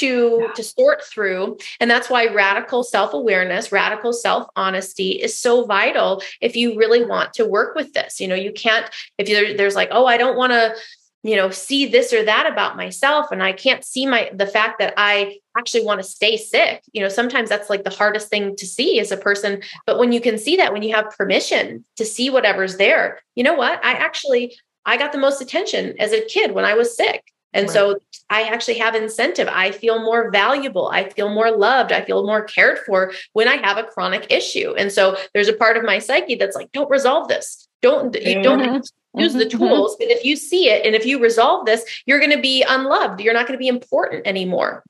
to 0.00 0.38
yeah. 0.40 0.52
to 0.54 0.62
sort 0.62 1.04
through. 1.04 1.58
And 1.78 1.90
that's 1.90 2.10
why 2.10 2.26
radical 2.26 2.82
self-awareness 2.82 3.72
radical 3.72 4.12
self-honesty 4.12 5.10
is 5.10 5.38
so 5.38 5.64
vital 5.64 6.22
if 6.40 6.56
you 6.56 6.76
really 6.76 7.04
want 7.04 7.34
to 7.34 7.44
work 7.44 7.74
with 7.74 7.92
this. 7.92 8.20
You 8.20 8.28
know 8.28 8.34
you 8.34 8.52
can't 8.52 8.90
if 9.18 9.26
there, 9.26 9.56
there's 9.56 9.74
like 9.74 9.88
oh 9.92 10.06
i 10.06 10.16
don't 10.16 10.36
want 10.36 10.52
to 10.52 10.74
you 11.22 11.36
know 11.36 11.50
see 11.50 11.86
this 11.86 12.12
or 12.12 12.24
that 12.24 12.50
about 12.50 12.76
myself 12.76 13.30
and 13.30 13.42
i 13.42 13.52
can't 13.52 13.84
see 13.84 14.06
my 14.06 14.30
the 14.32 14.46
fact 14.46 14.78
that 14.78 14.94
i 14.96 15.38
actually 15.58 15.84
want 15.84 16.00
to 16.00 16.08
stay 16.08 16.36
sick. 16.36 16.82
You 16.92 17.02
know 17.02 17.08
sometimes 17.08 17.48
that's 17.48 17.70
like 17.70 17.84
the 17.84 17.90
hardest 17.90 18.28
thing 18.28 18.56
to 18.56 18.66
see 18.66 19.00
as 19.00 19.12
a 19.12 19.16
person 19.16 19.62
but 19.86 19.98
when 19.98 20.12
you 20.12 20.20
can 20.20 20.38
see 20.38 20.56
that 20.56 20.72
when 20.72 20.82
you 20.82 20.94
have 20.94 21.16
permission 21.16 21.84
to 21.96 22.04
see 22.04 22.30
whatever's 22.30 22.76
there 22.76 23.20
you 23.34 23.44
know 23.44 23.54
what? 23.54 23.84
I 23.84 23.92
actually 23.92 24.56
i 24.86 24.96
got 24.96 25.12
the 25.12 25.18
most 25.18 25.40
attention 25.42 25.94
as 25.98 26.12
a 26.12 26.24
kid 26.24 26.52
when 26.52 26.64
i 26.64 26.74
was 26.74 26.96
sick 26.96 27.22
and 27.52 27.66
right. 27.66 27.72
so 27.72 27.98
I 28.28 28.42
actually 28.42 28.78
have 28.78 28.94
incentive. 28.94 29.48
I 29.48 29.72
feel 29.72 30.02
more 30.02 30.30
valuable. 30.30 30.88
I 30.88 31.08
feel 31.08 31.28
more 31.28 31.50
loved. 31.50 31.92
I 31.92 32.02
feel 32.02 32.24
more 32.24 32.44
cared 32.44 32.78
for 32.86 33.12
when 33.32 33.48
I 33.48 33.56
have 33.56 33.76
a 33.76 33.84
chronic 33.84 34.30
issue. 34.30 34.74
And 34.74 34.92
so 34.92 35.16
there's 35.34 35.48
a 35.48 35.52
part 35.52 35.76
of 35.76 35.82
my 35.82 35.98
psyche 35.98 36.36
that's 36.36 36.54
like, 36.54 36.70
don't 36.72 36.90
resolve 36.90 37.28
this. 37.28 37.66
Don't 37.82 38.14
you 38.14 38.42
don't 38.42 38.60
mm-hmm 38.60 38.80
use 39.16 39.32
the 39.32 39.44
mm-hmm, 39.44 39.56
mm-hmm. 39.56 39.74
tools 39.74 39.96
but 39.98 40.08
if 40.08 40.24
you 40.24 40.36
see 40.36 40.68
it 40.68 40.86
and 40.86 40.94
if 40.94 41.04
you 41.04 41.20
resolve 41.20 41.66
this 41.66 41.84
you're 42.06 42.20
going 42.20 42.30
to 42.30 42.40
be 42.40 42.64
unloved 42.68 43.20
you're 43.20 43.34
not 43.34 43.44
going 43.44 43.58
to 43.58 43.60
be 43.60 43.66
important 43.66 44.24
anymore 44.24 44.84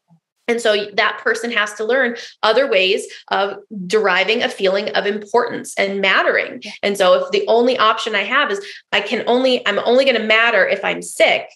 and 0.50 0.60
so 0.60 0.86
that 0.94 1.20
person 1.22 1.52
has 1.52 1.74
to 1.74 1.84
learn 1.84 2.16
other 2.42 2.68
ways 2.68 3.06
of 3.28 3.58
deriving 3.86 4.42
a 4.42 4.48
feeling 4.48 4.88
of 4.90 5.06
importance 5.06 5.74
and 5.78 6.00
mattering. 6.00 6.60
And 6.82 6.98
so 6.98 7.14
if 7.14 7.30
the 7.30 7.46
only 7.46 7.78
option 7.78 8.16
I 8.16 8.24
have 8.24 8.50
is 8.50 8.60
I 8.90 9.00
can 9.00 9.22
only, 9.28 9.64
I'm 9.64 9.78
only 9.78 10.04
going 10.04 10.16
to 10.16 10.26
matter 10.26 10.66
if 10.66 10.84
I'm 10.84 11.02
sick, 11.02 11.48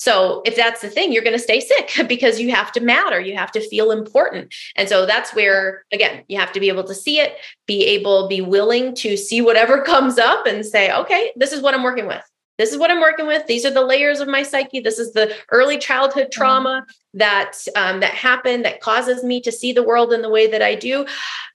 so 0.00 0.40
if 0.46 0.56
that's 0.56 0.80
the 0.80 0.88
thing, 0.88 1.12
you're 1.12 1.22
going 1.22 1.36
to 1.36 1.42
stay 1.42 1.60
sick 1.60 1.92
because 2.08 2.40
you 2.40 2.52
have 2.52 2.72
to 2.72 2.80
matter, 2.80 3.20
you 3.20 3.36
have 3.36 3.52
to 3.52 3.60
feel 3.60 3.90
important. 3.90 4.54
And 4.74 4.88
so 4.88 5.04
that's 5.04 5.34
where 5.34 5.84
again, 5.92 6.24
you 6.26 6.38
have 6.38 6.52
to 6.52 6.60
be 6.60 6.68
able 6.68 6.84
to 6.84 6.94
see 6.94 7.20
it, 7.20 7.36
be 7.66 7.84
able 7.84 8.26
be 8.26 8.40
willing 8.40 8.94
to 8.94 9.18
see 9.18 9.42
whatever 9.42 9.82
comes 9.92 10.18
up 10.18 10.46
and 10.46 10.64
say, 10.64 10.90
"Okay, 10.90 11.32
this 11.36 11.52
is 11.52 11.60
what 11.60 11.74
I'm 11.74 11.82
working 11.82 12.06
with." 12.06 12.29
This 12.60 12.72
is 12.72 12.78
what 12.78 12.90
I'm 12.90 13.00
working 13.00 13.26
with. 13.26 13.46
These 13.46 13.64
are 13.64 13.70
the 13.70 13.84
layers 13.84 14.20
of 14.20 14.28
my 14.28 14.42
psyche. 14.42 14.80
This 14.80 14.98
is 14.98 15.14
the 15.14 15.34
early 15.50 15.78
childhood 15.78 16.24
mm-hmm. 16.24 16.40
trauma 16.40 16.86
that 17.14 17.56
um, 17.74 18.00
that 18.00 18.12
happened 18.12 18.66
that 18.66 18.82
causes 18.82 19.24
me 19.24 19.40
to 19.40 19.50
see 19.50 19.72
the 19.72 19.82
world 19.82 20.12
in 20.12 20.20
the 20.20 20.28
way 20.28 20.46
that 20.46 20.60
I 20.60 20.74
do, 20.74 21.06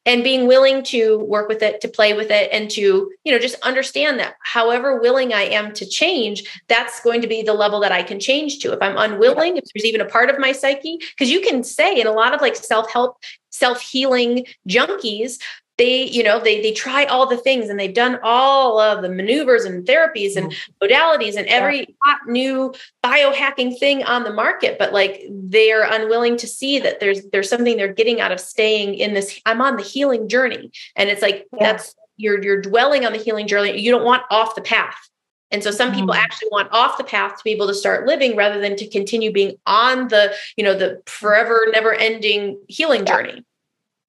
and 0.08 0.24
being 0.24 0.48
willing 0.48 0.84
to 0.86 1.20
work 1.20 1.48
with 1.48 1.62
it, 1.62 1.80
to 1.82 1.88
play 1.88 2.14
with 2.14 2.32
it, 2.32 2.50
and 2.52 2.72
to 2.72 3.12
you 3.24 3.32
know 3.32 3.38
just 3.38 3.56
understand 3.62 4.20
that 4.20 4.34
however 4.42 5.00
willing 5.00 5.32
I 5.32 5.44
am 5.44 5.74
to 5.74 5.86
change, 5.86 6.44
that's 6.68 7.00
going 7.02 7.22
to 7.22 7.28
be 7.28 7.44
the 7.44 7.54
level 7.54 7.80
that 7.82 7.92
I 7.92 8.02
can 8.02 8.20
change 8.20 8.58
to. 8.60 8.74
If 8.74 8.82
I'm 8.82 8.98
unwilling, 8.98 9.58
if 9.58 9.66
there's 9.74 9.86
even 9.86 10.02
a 10.02 10.10
part 10.10 10.32
of 10.32 10.40
my 10.40 10.54
psyche, 10.54 10.98
because 10.98 11.30
you 11.30 11.40
can 11.40 11.64
say 11.64 12.02
in 12.02 12.08
a 12.08 12.14
lot 12.14 12.34
of 12.34 12.42
like 12.42 12.56
self 12.56 12.92
help 12.92 13.18
self 13.52 13.80
healing 13.80 14.46
junkies 14.68 15.38
they 15.78 16.04
you 16.04 16.24
know 16.24 16.40
they 16.40 16.62
they 16.62 16.72
try 16.72 17.06
all 17.06 17.28
the 17.28 17.38
things 17.38 17.70
and 17.70 17.80
they've 17.80 17.94
done 17.94 18.18
all 18.24 18.80
of 18.80 19.02
the 19.02 19.10
maneuvers 19.10 19.66
and 19.66 19.86
therapies 19.86 20.36
and 20.36 20.52
mm-hmm. 20.52 20.86
modalities 20.86 21.36
and 21.36 21.48
every 21.48 21.80
yeah. 21.80 21.86
hot 22.04 22.28
new 22.28 22.74
biohacking 23.04 23.78
thing 23.78 24.04
on 24.04 24.24
the 24.24 24.34
market 24.34 24.78
but 24.80 24.94
like 24.94 25.24
they 25.30 25.72
are 25.72 25.84
unwilling 25.92 26.38
to 26.38 26.48
see 26.48 26.80
that 26.80 27.00
there's 27.00 27.24
there's 27.32 27.50
something 27.50 27.78
they're 27.78 27.94
getting 27.94 28.22
out 28.22 28.32
of 28.32 28.40
staying 28.40 28.96
in 28.96 29.14
this 29.14 29.40
i'm 29.46 29.62
on 29.62 29.76
the 29.76 29.84
healing 29.84 30.30
journey 30.30 30.72
and 30.96 31.10
it's 31.10 31.22
like 31.22 31.46
yeah. 31.54 31.60
that's 31.72 31.96
you're 32.18 32.42
you're 32.44 32.62
dwelling 32.62 33.06
on 33.06 33.12
the 33.12 33.20
healing 33.20 33.48
journey 33.48 33.80
you 33.80 33.92
don't 33.92 34.06
want 34.06 34.24
off 34.30 34.56
the 34.56 34.62
path 34.62 35.10
and 35.52 35.64
so 35.64 35.72
some 35.72 35.94
people 35.94 36.14
mm. 36.14 36.18
actually 36.18 36.50
want 36.52 36.70
off 36.72 36.98
the 36.98 37.04
path 37.04 37.38
to 37.38 37.44
be 37.44 37.52
able 37.52 37.68
to 37.68 37.74
start 37.74 38.08
living 38.08 38.36
rather 38.36 38.60
than 38.60 38.76
to 38.78 38.88
continue 38.88 39.32
being 39.32 39.56
on 39.68 40.08
the, 40.08 40.34
you 40.58 40.64
know, 40.64 40.76
the 40.76 41.02
forever 41.06 41.68
never 41.72 41.94
ending 41.94 42.60
healing 42.68 43.02
yeah. 43.02 43.06
journey. 43.06 43.46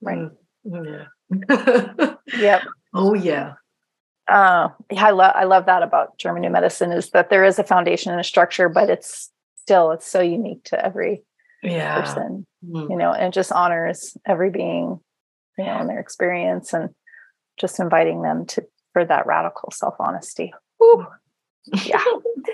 Right. 0.01 0.31
Yeah 0.65 1.05
yep. 2.39 2.63
Oh 2.95 3.15
yeah. 3.15 3.55
Uh, 4.29 4.69
I 4.97 5.11
love 5.11 5.33
I 5.37 5.45
love 5.45 5.67
that 5.67 5.83
about 5.83 6.19
German 6.19 6.43
New 6.43 6.51
Medicine 6.51 6.93
is 6.93 7.11
that 7.11 7.31
there 7.31 7.45
is 7.45 7.59
a 7.59 7.65
foundation 7.65 8.11
and 8.11 8.21
a 8.21 8.25
structure, 8.25 8.69
but 8.69 8.91
it's 8.91 9.31
still 9.57 9.93
it's 9.93 10.07
so 10.07 10.21
unique 10.21 10.65
to 10.65 10.85
every 10.85 11.23
yeah. 11.63 12.01
person, 12.01 12.47
mm. 12.65 12.91
you 12.91 12.97
know, 12.97 13.13
and 13.13 13.33
just 13.33 13.53
honors 13.53 14.17
every 14.27 14.51
being, 14.51 15.01
you 15.59 15.65
know, 15.65 15.79
and 15.79 15.89
their 15.89 16.01
experience, 16.01 16.73
and 16.73 16.91
just 17.59 17.79
inviting 17.79 18.23
them 18.23 18.47
to 18.47 18.67
for 18.93 19.05
that 19.05 19.27
radical 19.27 19.71
self 19.71 19.95
honesty. 20.01 20.53
Yeah. 21.85 22.03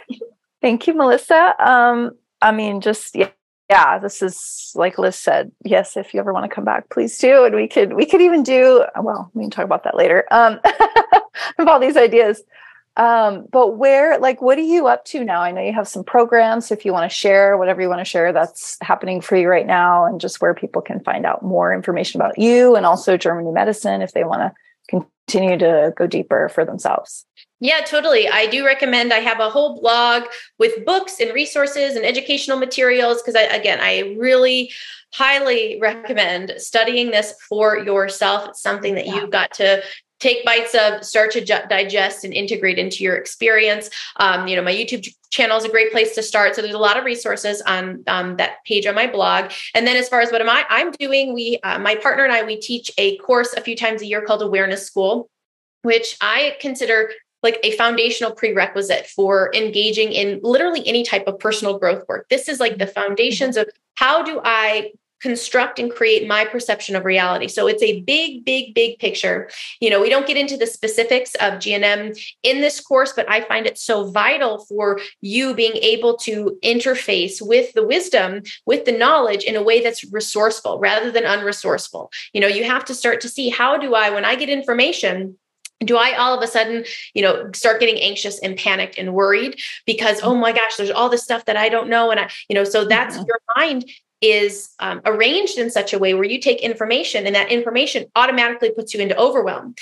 Thank 0.62 0.86
you, 0.86 0.94
Melissa. 0.94 1.54
Um, 1.58 2.12
I 2.40 2.52
mean, 2.52 2.80
just 2.80 3.14
yeah, 3.14 3.30
yeah, 3.72 3.98
this 3.98 4.20
is 4.20 4.72
like 4.74 4.98
Liz 4.98 5.16
said. 5.16 5.50
Yes, 5.64 5.96
if 5.96 6.12
you 6.12 6.20
ever 6.20 6.30
want 6.34 6.44
to 6.44 6.54
come 6.54 6.64
back, 6.64 6.90
please 6.90 7.16
do. 7.16 7.44
And 7.46 7.54
we 7.54 7.66
could 7.66 7.94
we 7.94 8.04
could 8.04 8.20
even 8.20 8.42
do 8.42 8.84
well. 9.00 9.30
We 9.32 9.44
can 9.44 9.50
talk 9.50 9.64
about 9.64 9.84
that 9.84 9.96
later. 9.96 10.26
Um, 10.30 10.60
of 11.58 11.68
all 11.68 11.80
these 11.80 11.96
ideas. 11.96 12.42
Um, 12.98 13.46
but 13.50 13.78
where, 13.78 14.18
like, 14.18 14.42
what 14.42 14.58
are 14.58 14.68
you 14.74 14.88
up 14.88 15.06
to 15.06 15.24
now? 15.24 15.40
I 15.40 15.52
know 15.52 15.62
you 15.62 15.72
have 15.72 15.88
some 15.88 16.04
programs. 16.04 16.70
If 16.70 16.84
you 16.84 16.92
want 16.92 17.10
to 17.10 17.16
share 17.16 17.56
whatever 17.56 17.80
you 17.80 17.88
want 17.88 18.00
to 18.00 18.04
share, 18.04 18.30
that's 18.34 18.76
happening 18.82 19.22
for 19.22 19.36
you 19.36 19.48
right 19.48 19.66
now, 19.66 20.04
and 20.04 20.20
just 20.20 20.42
where 20.42 20.52
people 20.52 20.82
can 20.82 21.00
find 21.00 21.24
out 21.24 21.42
more 21.42 21.72
information 21.72 22.20
about 22.20 22.38
you 22.38 22.76
and 22.76 22.84
also 22.84 23.16
German 23.16 23.46
New 23.46 23.54
Medicine 23.54 24.02
if 24.02 24.12
they 24.12 24.24
want 24.24 24.42
to 24.42 24.52
continue 24.90 25.56
to 25.56 25.94
go 25.96 26.06
deeper 26.06 26.50
for 26.50 26.66
themselves. 26.66 27.24
Yeah, 27.62 27.78
totally. 27.86 28.28
I 28.28 28.46
do 28.46 28.66
recommend. 28.66 29.12
I 29.12 29.20
have 29.20 29.38
a 29.38 29.48
whole 29.48 29.80
blog 29.80 30.24
with 30.58 30.84
books 30.84 31.20
and 31.20 31.32
resources 31.32 31.94
and 31.94 32.04
educational 32.04 32.58
materials 32.58 33.22
because, 33.22 33.36
I, 33.36 33.42
again, 33.42 33.78
I 33.80 34.16
really 34.18 34.72
highly 35.14 35.78
recommend 35.80 36.54
studying 36.56 37.12
this 37.12 37.34
for 37.48 37.78
yourself. 37.78 38.48
It's 38.48 38.60
something 38.60 38.96
that 38.96 39.06
yeah. 39.06 39.14
you've 39.14 39.30
got 39.30 39.52
to 39.52 39.80
take 40.18 40.44
bites 40.44 40.74
of, 40.74 41.04
start 41.04 41.30
to 41.32 41.40
digest 41.40 42.24
and 42.24 42.34
integrate 42.34 42.80
into 42.80 43.04
your 43.04 43.14
experience. 43.14 43.90
Um, 44.16 44.48
you 44.48 44.56
know, 44.56 44.62
my 44.62 44.74
YouTube 44.74 45.08
channel 45.30 45.56
is 45.56 45.64
a 45.64 45.68
great 45.68 45.92
place 45.92 46.16
to 46.16 46.22
start. 46.22 46.56
So 46.56 46.62
there's 46.62 46.74
a 46.74 46.78
lot 46.78 46.96
of 46.96 47.04
resources 47.04 47.62
on 47.62 48.02
um, 48.08 48.38
that 48.38 48.56
page 48.66 48.86
on 48.86 48.96
my 48.96 49.06
blog. 49.06 49.52
And 49.72 49.86
then 49.86 49.96
as 49.96 50.08
far 50.08 50.20
as 50.20 50.32
what 50.32 50.40
am 50.40 50.48
I, 50.48 50.64
I'm 50.68 50.90
doing, 50.98 51.32
we, 51.32 51.60
uh, 51.62 51.78
my 51.78 51.94
partner 51.94 52.24
and 52.24 52.32
I, 52.32 52.42
we 52.42 52.58
teach 52.58 52.90
a 52.98 53.18
course 53.18 53.52
a 53.52 53.60
few 53.60 53.76
times 53.76 54.02
a 54.02 54.06
year 54.06 54.20
called 54.20 54.42
Awareness 54.42 54.84
School 54.84 55.28
which 55.82 56.16
I 56.20 56.56
consider 56.60 57.10
like 57.42 57.58
a 57.62 57.76
foundational 57.76 58.32
prerequisite 58.32 59.06
for 59.06 59.50
engaging 59.54 60.12
in 60.12 60.40
literally 60.42 60.86
any 60.86 61.02
type 61.02 61.26
of 61.26 61.38
personal 61.38 61.78
growth 61.78 62.04
work. 62.08 62.28
This 62.28 62.48
is 62.48 62.60
like 62.60 62.78
the 62.78 62.84
mm-hmm. 62.84 62.94
foundations 62.94 63.56
of 63.56 63.68
how 63.94 64.22
do 64.22 64.40
I 64.44 64.92
construct 65.22 65.78
and 65.78 65.90
create 65.90 66.26
my 66.26 66.44
perception 66.44 66.96
of 66.96 67.04
reality. 67.04 67.46
So 67.46 67.68
it's 67.68 67.82
a 67.82 68.00
big, 68.02 68.44
big, 68.44 68.74
big 68.74 68.98
picture. 68.98 69.48
You 69.80 69.88
know, 69.88 70.00
we 70.00 70.10
don't 70.10 70.26
get 70.26 70.36
into 70.36 70.56
the 70.56 70.66
specifics 70.66 71.34
of 71.36 71.54
GNM 71.54 72.20
in 72.42 72.60
this 72.60 72.80
course, 72.80 73.12
but 73.12 73.30
I 73.30 73.42
find 73.42 73.66
it 73.66 73.78
so 73.78 74.10
vital 74.10 74.64
for 74.64 75.00
you 75.20 75.54
being 75.54 75.76
able 75.76 76.16
to 76.18 76.58
interface 76.64 77.40
with 77.40 77.72
the 77.74 77.86
wisdom, 77.86 78.42
with 78.66 78.84
the 78.84 78.92
knowledge 78.92 79.44
in 79.44 79.54
a 79.54 79.62
way 79.62 79.80
that's 79.80 80.04
resourceful 80.12 80.80
rather 80.80 81.12
than 81.12 81.22
unresourceful. 81.22 82.12
You 82.32 82.40
know, 82.40 82.48
you 82.48 82.64
have 82.64 82.84
to 82.86 82.94
start 82.94 83.20
to 83.20 83.28
see 83.28 83.48
how 83.48 83.78
do 83.78 83.94
I, 83.94 84.10
when 84.10 84.24
I 84.24 84.34
get 84.34 84.48
information, 84.48 85.38
do 85.84 85.96
I 85.96 86.14
all 86.14 86.36
of 86.36 86.42
a 86.42 86.46
sudden, 86.46 86.84
you 87.14 87.22
know, 87.22 87.50
start 87.52 87.80
getting 87.80 88.00
anxious 88.00 88.38
and 88.40 88.56
panicked 88.56 88.98
and 88.98 89.14
worried 89.14 89.60
because, 89.86 90.20
oh 90.22 90.34
my 90.34 90.52
gosh, 90.52 90.76
there's 90.76 90.90
all 90.90 91.08
this 91.08 91.22
stuff 91.22 91.44
that 91.46 91.56
I 91.56 91.68
don't 91.68 91.88
know. 91.88 92.10
And 92.10 92.20
I, 92.20 92.30
you 92.48 92.54
know, 92.54 92.64
so 92.64 92.84
that's 92.84 93.16
mm-hmm. 93.16 93.26
your 93.26 93.40
mind 93.56 93.90
is 94.20 94.70
um, 94.78 95.00
arranged 95.04 95.58
in 95.58 95.70
such 95.70 95.92
a 95.92 95.98
way 95.98 96.14
where 96.14 96.24
you 96.24 96.40
take 96.40 96.60
information 96.60 97.26
and 97.26 97.34
that 97.34 97.50
information 97.50 98.06
automatically 98.14 98.70
puts 98.70 98.94
you 98.94 99.00
into 99.00 99.18
overwhelm. 99.18 99.74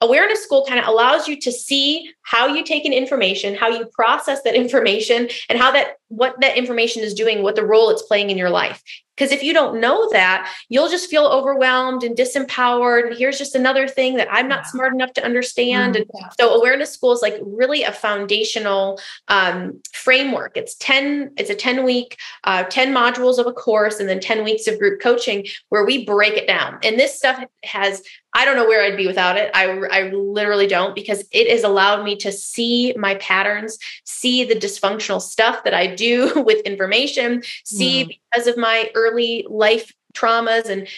awareness 0.00 0.42
school 0.42 0.64
kind 0.66 0.78
of 0.78 0.86
allows 0.86 1.26
you 1.26 1.40
to 1.40 1.50
see 1.50 2.12
how 2.22 2.46
you 2.46 2.62
take 2.62 2.84
in 2.84 2.92
information 2.92 3.54
how 3.54 3.68
you 3.68 3.86
process 3.92 4.42
that 4.42 4.54
information 4.54 5.28
and 5.48 5.58
how 5.58 5.72
that 5.72 5.97
what 6.08 6.40
that 6.40 6.56
information 6.56 7.02
is 7.02 7.14
doing 7.14 7.42
what 7.42 7.54
the 7.54 7.64
role 7.64 7.90
it's 7.90 8.02
playing 8.02 8.30
in 8.30 8.38
your 8.38 8.50
life 8.50 8.82
because 9.18 9.32
if 9.32 9.42
you 9.42 9.52
don't 9.52 9.80
know 9.80 10.08
that, 10.10 10.50
you'll 10.68 10.88
just 10.88 11.10
feel 11.10 11.26
overwhelmed 11.26 12.04
and 12.04 12.16
disempowered. 12.16 13.08
And 13.08 13.16
here's 13.16 13.36
just 13.36 13.54
another 13.54 13.88
thing 13.88 14.16
that 14.16 14.28
I'm 14.30 14.46
not 14.46 14.66
smart 14.66 14.94
enough 14.94 15.12
to 15.14 15.24
understand. 15.24 15.96
Mm-hmm. 15.96 16.16
And 16.16 16.32
so 16.38 16.54
awareness 16.54 16.92
school 16.92 17.12
is 17.12 17.20
like 17.20 17.36
really 17.42 17.82
a 17.82 17.92
foundational 17.92 19.00
um, 19.26 19.80
framework. 19.92 20.56
It's 20.56 20.76
10, 20.76 21.32
it's 21.36 21.50
a 21.50 21.54
10 21.54 21.84
week, 21.84 22.16
uh, 22.44 22.64
10 22.64 22.94
modules 22.94 23.38
of 23.38 23.46
a 23.46 23.52
course, 23.52 23.98
and 23.98 24.08
then 24.08 24.20
10 24.20 24.44
weeks 24.44 24.68
of 24.68 24.78
group 24.78 25.00
coaching 25.00 25.46
where 25.68 25.84
we 25.84 26.04
break 26.04 26.34
it 26.34 26.46
down. 26.46 26.78
And 26.84 26.98
this 26.98 27.16
stuff 27.16 27.42
has 27.64 28.02
I 28.34 28.44
don't 28.44 28.56
know 28.56 28.68
where 28.68 28.84
I'd 28.84 28.96
be 28.96 29.06
without 29.06 29.36
it. 29.36 29.50
I, 29.54 29.64
I 29.90 30.10
literally 30.10 30.66
don't 30.66 30.94
because 30.94 31.24
it 31.32 31.50
has 31.50 31.64
allowed 31.64 32.04
me 32.04 32.14
to 32.16 32.30
see 32.30 32.94
my 32.96 33.14
patterns, 33.16 33.78
see 34.04 34.44
the 34.44 34.54
dysfunctional 34.54 35.20
stuff 35.20 35.64
that 35.64 35.72
I 35.72 35.94
do 35.98 36.42
with 36.46 36.60
information, 36.60 37.42
see 37.64 38.04
mm. 38.04 38.18
because 38.32 38.46
of 38.46 38.56
my 38.56 38.90
early 38.94 39.46
life 39.48 39.92
traumas 40.14 40.68
and 40.68 40.88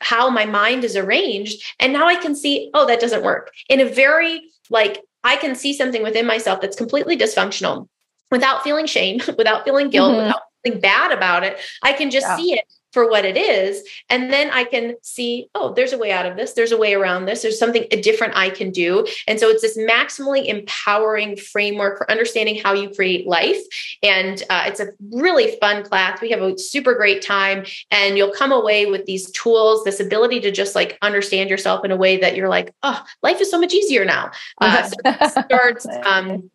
how 0.00 0.30
my 0.30 0.46
mind 0.46 0.84
is 0.84 0.96
arranged. 0.96 1.62
And 1.78 1.92
now 1.92 2.06
I 2.06 2.16
can 2.16 2.34
see, 2.34 2.70
oh, 2.74 2.86
that 2.86 3.00
doesn't 3.00 3.24
work 3.24 3.50
in 3.68 3.80
a 3.80 3.84
very 3.84 4.42
like, 4.70 5.02
I 5.24 5.36
can 5.36 5.54
see 5.54 5.74
something 5.74 6.02
within 6.02 6.26
myself 6.26 6.60
that's 6.60 6.76
completely 6.76 7.16
dysfunctional 7.16 7.88
without 8.30 8.62
feeling 8.62 8.86
shame, 8.86 9.20
without 9.38 9.64
feeling 9.64 9.90
guilt, 9.90 10.12
mm-hmm. 10.12 10.26
without 10.26 10.42
feeling 10.64 10.80
bad 10.80 11.12
about 11.12 11.44
it. 11.44 11.58
I 11.82 11.92
can 11.92 12.10
just 12.10 12.26
yeah. 12.26 12.36
see 12.36 12.52
it 12.54 12.64
for 12.92 13.08
what 13.08 13.24
it 13.24 13.36
is 13.36 13.82
and 14.08 14.32
then 14.32 14.50
i 14.50 14.64
can 14.64 14.94
see 15.02 15.48
oh 15.54 15.72
there's 15.74 15.92
a 15.92 15.98
way 15.98 16.12
out 16.12 16.26
of 16.26 16.36
this 16.36 16.52
there's 16.52 16.72
a 16.72 16.76
way 16.76 16.94
around 16.94 17.26
this 17.26 17.42
there's 17.42 17.58
something 17.58 17.86
different 18.02 18.34
i 18.36 18.50
can 18.50 18.70
do. 18.70 19.06
And 19.26 19.38
so 19.38 19.48
it's 19.48 19.62
this 19.62 19.78
maximally 19.78 20.46
empowering 20.46 21.36
framework 21.36 21.98
for 21.98 22.10
understanding 22.10 22.60
how 22.62 22.72
you 22.72 22.90
create 22.90 23.26
life. 23.26 23.58
And 24.02 24.42
uh, 24.50 24.64
it's 24.66 24.80
a 24.80 24.88
really 25.12 25.56
fun 25.60 25.84
class. 25.84 26.20
We 26.20 26.30
have 26.30 26.42
a 26.42 26.58
super 26.58 26.94
great 26.94 27.22
time. 27.22 27.64
And 27.90 28.16
you'll 28.16 28.32
come 28.32 28.52
away 28.52 28.86
with 28.86 29.06
these 29.06 29.30
tools 29.32 29.84
this 29.84 30.00
ability 30.00 30.40
to 30.40 30.50
just 30.50 30.74
like 30.74 30.98
understand 31.02 31.50
yourself 31.50 31.84
in 31.84 31.90
a 31.90 31.96
way 31.96 32.18
that 32.18 32.36
you're 32.36 32.48
like 32.48 32.74
oh 32.82 33.02
life 33.22 33.40
is 33.40 33.50
so 33.50 33.60
much 33.60 33.74
easier 33.74 34.04
now. 34.04 34.30
Uh, 34.60 34.82
so 34.82 35.42
starts 35.42 35.86
um, 36.04 36.50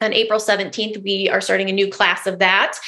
on 0.00 0.14
April 0.14 0.40
17th, 0.40 1.02
we 1.04 1.28
are 1.28 1.42
starting 1.42 1.68
a 1.68 1.72
new 1.72 1.90
class 1.90 2.26
of 2.26 2.38
that 2.38 2.78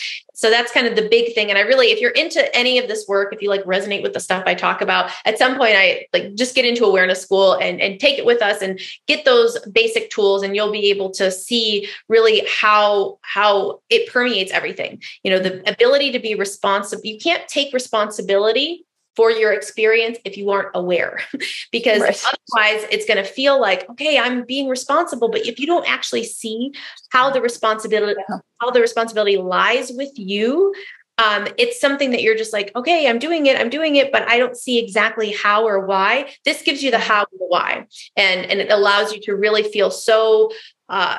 so 0.43 0.51
that's 0.51 0.73
kind 0.73 0.89
of 0.89 0.97
the 0.97 1.09
big 1.09 1.35
thing. 1.35 1.51
And 1.51 1.59
i 1.59 1.63
really 1.63 1.87
if 1.93 2.01
you're 2.01 2.11
into 2.11 2.55
any 2.55 2.79
of 2.79 2.89
this 2.89 3.07
work 3.07 3.33
if 3.33 3.41
you 3.41 3.49
like 3.49 3.63
resonate 3.65 4.03
with 4.03 4.13
the 4.13 4.21
stuff 4.21 4.43
i 4.47 4.55
talk 4.55 4.81
about 4.81 5.11
at 5.25 5.39
some 5.39 5.57
point 5.57 5.75
i 5.77 6.07
like 6.13 6.35
just 6.35 6.55
get 6.55 6.65
into 6.65 6.85
awareness 6.85 7.23
school 7.23 7.55
and 7.55 7.81
and 7.81 8.01
take 8.01 8.19
it 8.19 8.27
with 8.27 8.43
us 8.43 8.61
and 8.61 8.81
get 9.07 9.25
those 9.25 9.59
basic 9.73 10.11
tools 10.11 10.43
and 10.43 10.57
you'll 10.57 10.73
be 10.73 10.91
able 10.91 11.11
to 11.11 11.31
see 11.31 11.89
really 12.09 12.43
how 12.49 13.19
how 13.23 13.81
it 13.89 14.11
permeates 14.13 14.51
everything. 14.53 15.01
You 15.23 15.31
know 15.31 15.39
the 15.39 15.69
ability 15.71 16.13
to 16.13 16.19
be 16.19 16.35
responsible 16.35 17.03
you 17.05 17.19
can't 17.19 17.47
take 17.49 17.73
responsibility 17.73 18.85
for 19.17 19.31
your 19.31 19.53
experience 19.53 20.19
if 20.25 20.37
you 20.37 20.51
aren't 20.51 20.69
aware 20.75 21.21
because 21.73 22.01
right. 22.01 22.25
otherwise 22.25 22.87
it's 22.91 23.07
going 23.07 23.23
to 23.23 23.29
feel 23.29 23.61
like 23.61 23.89
okay 23.91 24.19
i'm 24.19 24.45
being 24.45 24.69
responsible 24.69 25.29
but 25.29 25.47
if 25.47 25.59
you 25.59 25.67
don't 25.67 25.89
actually 25.89 26.25
see 26.25 26.73
how 27.11 27.31
the 27.31 27.41
responsibility 27.41 28.21
yeah. 28.29 28.39
how 28.61 28.71
the 28.71 28.81
responsibility 28.81 29.37
lies 29.37 29.93
with 29.93 30.11
you 30.17 30.75
um, 31.19 31.47
it's 31.59 31.79
something 31.79 32.11
that 32.13 32.23
you're 32.23 32.37
just 32.37 32.53
like 32.53 32.73
okay 32.75 33.09
i'm 33.09 33.19
doing 33.19 33.47
it 33.47 33.61
i'm 33.61 33.69
doing 33.69 33.97
it 33.97 34.11
but 34.13 34.23
i 34.29 34.39
don't 34.39 34.57
see 34.57 34.79
exactly 34.79 35.33
how 35.33 35.67
or 35.67 35.85
why 35.85 36.33
this 36.45 36.63
gives 36.63 36.83
you 36.83 36.91
the 36.91 36.99
how 36.99 37.21
and 37.31 37.41
the 37.41 37.47
why 37.47 37.87
and 38.17 38.47
and 38.47 38.61
it 38.61 38.71
allows 38.71 39.13
you 39.13 39.21
to 39.21 39.35
really 39.35 39.63
feel 39.63 39.91
so 39.91 40.51
uh, 40.93 41.19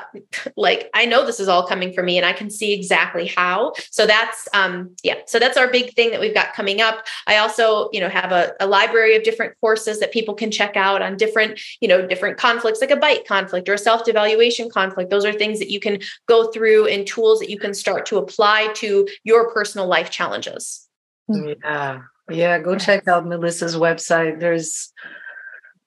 like 0.56 0.88
I 0.94 1.04
know 1.04 1.26
this 1.26 1.40
is 1.40 1.48
all 1.48 1.66
coming 1.66 1.92
from 1.92 2.06
me 2.06 2.16
and 2.16 2.24
I 2.24 2.32
can 2.32 2.48
see 2.48 2.72
exactly 2.72 3.26
how. 3.26 3.72
So 3.90 4.06
that's 4.06 4.48
um 4.54 4.94
yeah, 5.02 5.16
so 5.26 5.38
that's 5.38 5.56
our 5.56 5.68
big 5.70 5.92
thing 5.94 6.12
that 6.12 6.20
we've 6.20 6.32
got 6.32 6.54
coming 6.54 6.80
up. 6.80 7.04
I 7.26 7.38
also, 7.38 7.90
you 7.92 8.00
know, 8.00 8.08
have 8.08 8.30
a, 8.30 8.52
a 8.60 8.66
library 8.66 9.16
of 9.16 9.24
different 9.24 9.54
courses 9.60 9.98
that 9.98 10.12
people 10.12 10.32
can 10.32 10.50
check 10.52 10.76
out 10.76 11.02
on 11.02 11.16
different, 11.16 11.60
you 11.80 11.88
know, 11.88 12.06
different 12.06 12.38
conflicts 12.38 12.80
like 12.80 12.92
a 12.92 12.96
bite 12.96 13.26
conflict 13.26 13.68
or 13.68 13.74
a 13.74 13.78
self-devaluation 13.78 14.70
conflict. 14.70 15.10
Those 15.10 15.24
are 15.24 15.32
things 15.32 15.58
that 15.58 15.70
you 15.70 15.80
can 15.80 15.98
go 16.28 16.52
through 16.52 16.86
and 16.86 17.04
tools 17.04 17.40
that 17.40 17.50
you 17.50 17.58
can 17.58 17.74
start 17.74 18.06
to 18.06 18.16
apply 18.18 18.72
to 18.76 19.08
your 19.24 19.52
personal 19.52 19.88
life 19.88 20.08
challenges. 20.08 20.88
Yeah. 21.28 22.02
Yeah, 22.30 22.58
go 22.58 22.78
check 22.78 23.06
out 23.06 23.26
Melissa's 23.26 23.76
website. 23.76 24.40
There's 24.40 24.92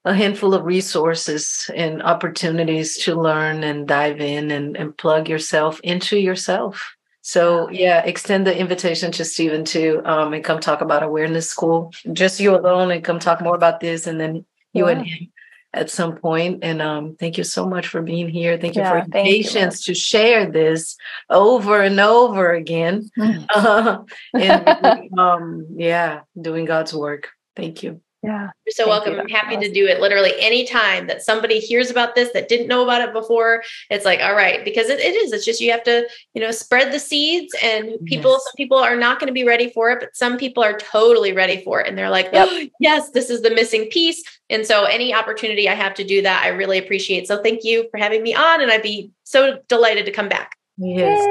a 0.08 0.14
handful 0.14 0.54
of 0.54 0.64
resources 0.64 1.70
and 1.76 2.02
opportunities 2.02 2.98
to 2.98 3.14
learn 3.14 3.64
and 3.64 3.88
dive 3.88 4.22
in 4.22 4.52
and, 4.52 4.78
and 4.78 4.98
plug 4.98 5.28
yourself 5.28 5.82
into 5.82 6.18
yourself. 6.18 6.96
So 7.22 7.70
yeah, 7.70 8.06
extend 8.06 8.48
the 8.48 8.58
invitation 8.58 9.12
to 9.12 9.26
Stephen 9.26 9.66
too, 9.66 10.02
um, 10.06 10.34
and 10.34 10.46
come 10.46 10.62
talk 10.62 10.80
about 10.80 11.04
awareness 11.04 11.50
school. 11.50 11.92
Just 12.14 12.40
you 12.40 12.56
alone, 12.56 12.90
and 12.90 13.04
come 13.04 13.20
talk 13.20 13.42
more 13.42 13.56
about 13.56 13.82
this, 13.82 14.08
and 14.08 14.18
then 14.18 14.46
you 14.72 14.86
yeah. 14.86 14.92
and 14.94 15.06
him 15.06 15.28
at 15.74 15.90
some 15.90 16.16
point. 16.16 16.60
And 16.64 16.82
um, 16.82 17.18
thank 17.20 17.38
you 17.38 17.44
so 17.44 17.68
much 17.68 17.88
for 17.88 18.02
being 18.02 18.30
here. 18.30 18.58
Thank 18.58 18.76
you 18.76 18.82
yeah, 18.82 18.92
for 18.92 18.98
your 19.00 19.08
patience 19.08 19.86
you, 19.86 19.94
to 19.94 20.00
share 20.00 20.50
this 20.50 20.96
over 21.30 21.82
and 21.82 22.00
over 22.00 22.54
again. 22.54 23.12
Uh, 23.20 24.04
and 24.34 25.20
um, 25.20 25.68
yeah, 25.76 26.22
doing 26.40 26.64
God's 26.64 26.94
work. 26.94 27.28
Thank 27.58 27.84
you. 27.84 28.00
Yeah. 28.28 28.50
You're 28.66 28.74
so 28.74 28.90
welcome. 28.90 29.14
You. 29.14 29.20
I'm 29.22 29.30
happy 29.30 29.56
awesome. 29.56 29.62
to 29.62 29.72
do 29.72 29.88
it 29.88 30.02
literally 30.02 30.34
anytime 30.38 31.08
that 31.08 31.22
somebody 31.22 31.60
hears 31.60 31.90
about 31.90 32.14
this 32.14 32.34
that 32.34 32.50
didn't 32.50 32.68
know 32.68 32.84
about 32.84 33.00
it 33.02 33.14
before. 33.14 33.64
It's 33.90 34.04
like, 34.04 34.20
all 34.20 34.36
right, 34.36 34.66
because 34.66 34.90
it, 34.90 35.00
it 35.00 35.16
is. 35.16 35.32
It's 35.32 35.46
just 35.46 35.62
you 35.62 35.72
have 35.72 35.84
to, 35.84 36.06
you 36.34 36.42
know, 36.42 36.52
spread 36.52 36.92
the 36.92 37.00
seeds 37.00 37.56
and 37.64 37.98
people, 38.04 38.32
yes. 38.32 38.44
some 38.44 38.54
people 38.58 38.78
are 38.80 38.98
not 38.98 39.22
going 39.22 39.28
to 39.28 39.34
be 39.34 39.46
ready 39.46 39.70
for 39.70 39.92
it, 39.92 40.02
but 40.02 40.14
some 40.14 40.38
people 40.38 40.62
are 40.62 40.78
totally 40.78 41.32
ready 41.32 41.64
for 41.64 41.80
it. 41.80 41.88
And 41.88 41.98
they're 41.98 42.10
like, 42.10 42.28
yep. 42.34 42.50
oh, 42.52 42.68
yes, 42.82 43.12
this 43.12 43.30
is 43.30 43.44
the 43.44 43.52
missing 43.52 43.86
piece. 43.86 44.22
And 44.50 44.66
so 44.66 44.84
any 44.84 45.14
opportunity 45.14 45.70
I 45.70 45.76
have 45.76 45.94
to 45.94 46.04
do 46.04 46.22
that, 46.24 46.44
I 46.44 46.50
really 46.50 46.80
appreciate. 46.80 47.28
So 47.28 47.42
thank 47.42 47.64
you 47.64 47.88
for 47.92 47.98
having 47.98 48.24
me 48.24 48.36
on. 48.36 48.60
And 48.60 48.70
I'd 48.70 48.84
be 48.84 49.10
so 49.24 49.60
delighted 49.70 50.06
to 50.06 50.12
come 50.12 50.28
back. 50.28 50.58
Yes. 50.78 51.24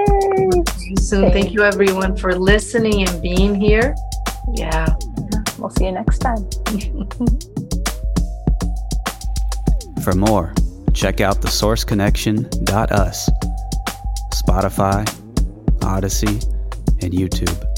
So 0.98 1.30
thank 1.30 1.52
you 1.52 1.62
everyone 1.62 2.16
for 2.16 2.34
listening 2.34 3.06
and 3.06 3.20
being 3.20 3.54
here. 3.54 3.94
Yeah. 4.54 4.96
We'll 5.58 5.70
see 5.70 5.86
you 5.86 5.92
next 5.92 6.18
time. 6.18 6.46
For 10.02 10.12
more, 10.12 10.52
check 10.92 11.20
out 11.20 11.40
the 11.42 11.48
sourceconnection.us, 11.48 13.30
Spotify, 14.34 15.04
Odysee, 15.82 16.42
and 17.02 17.12
YouTube. 17.12 17.75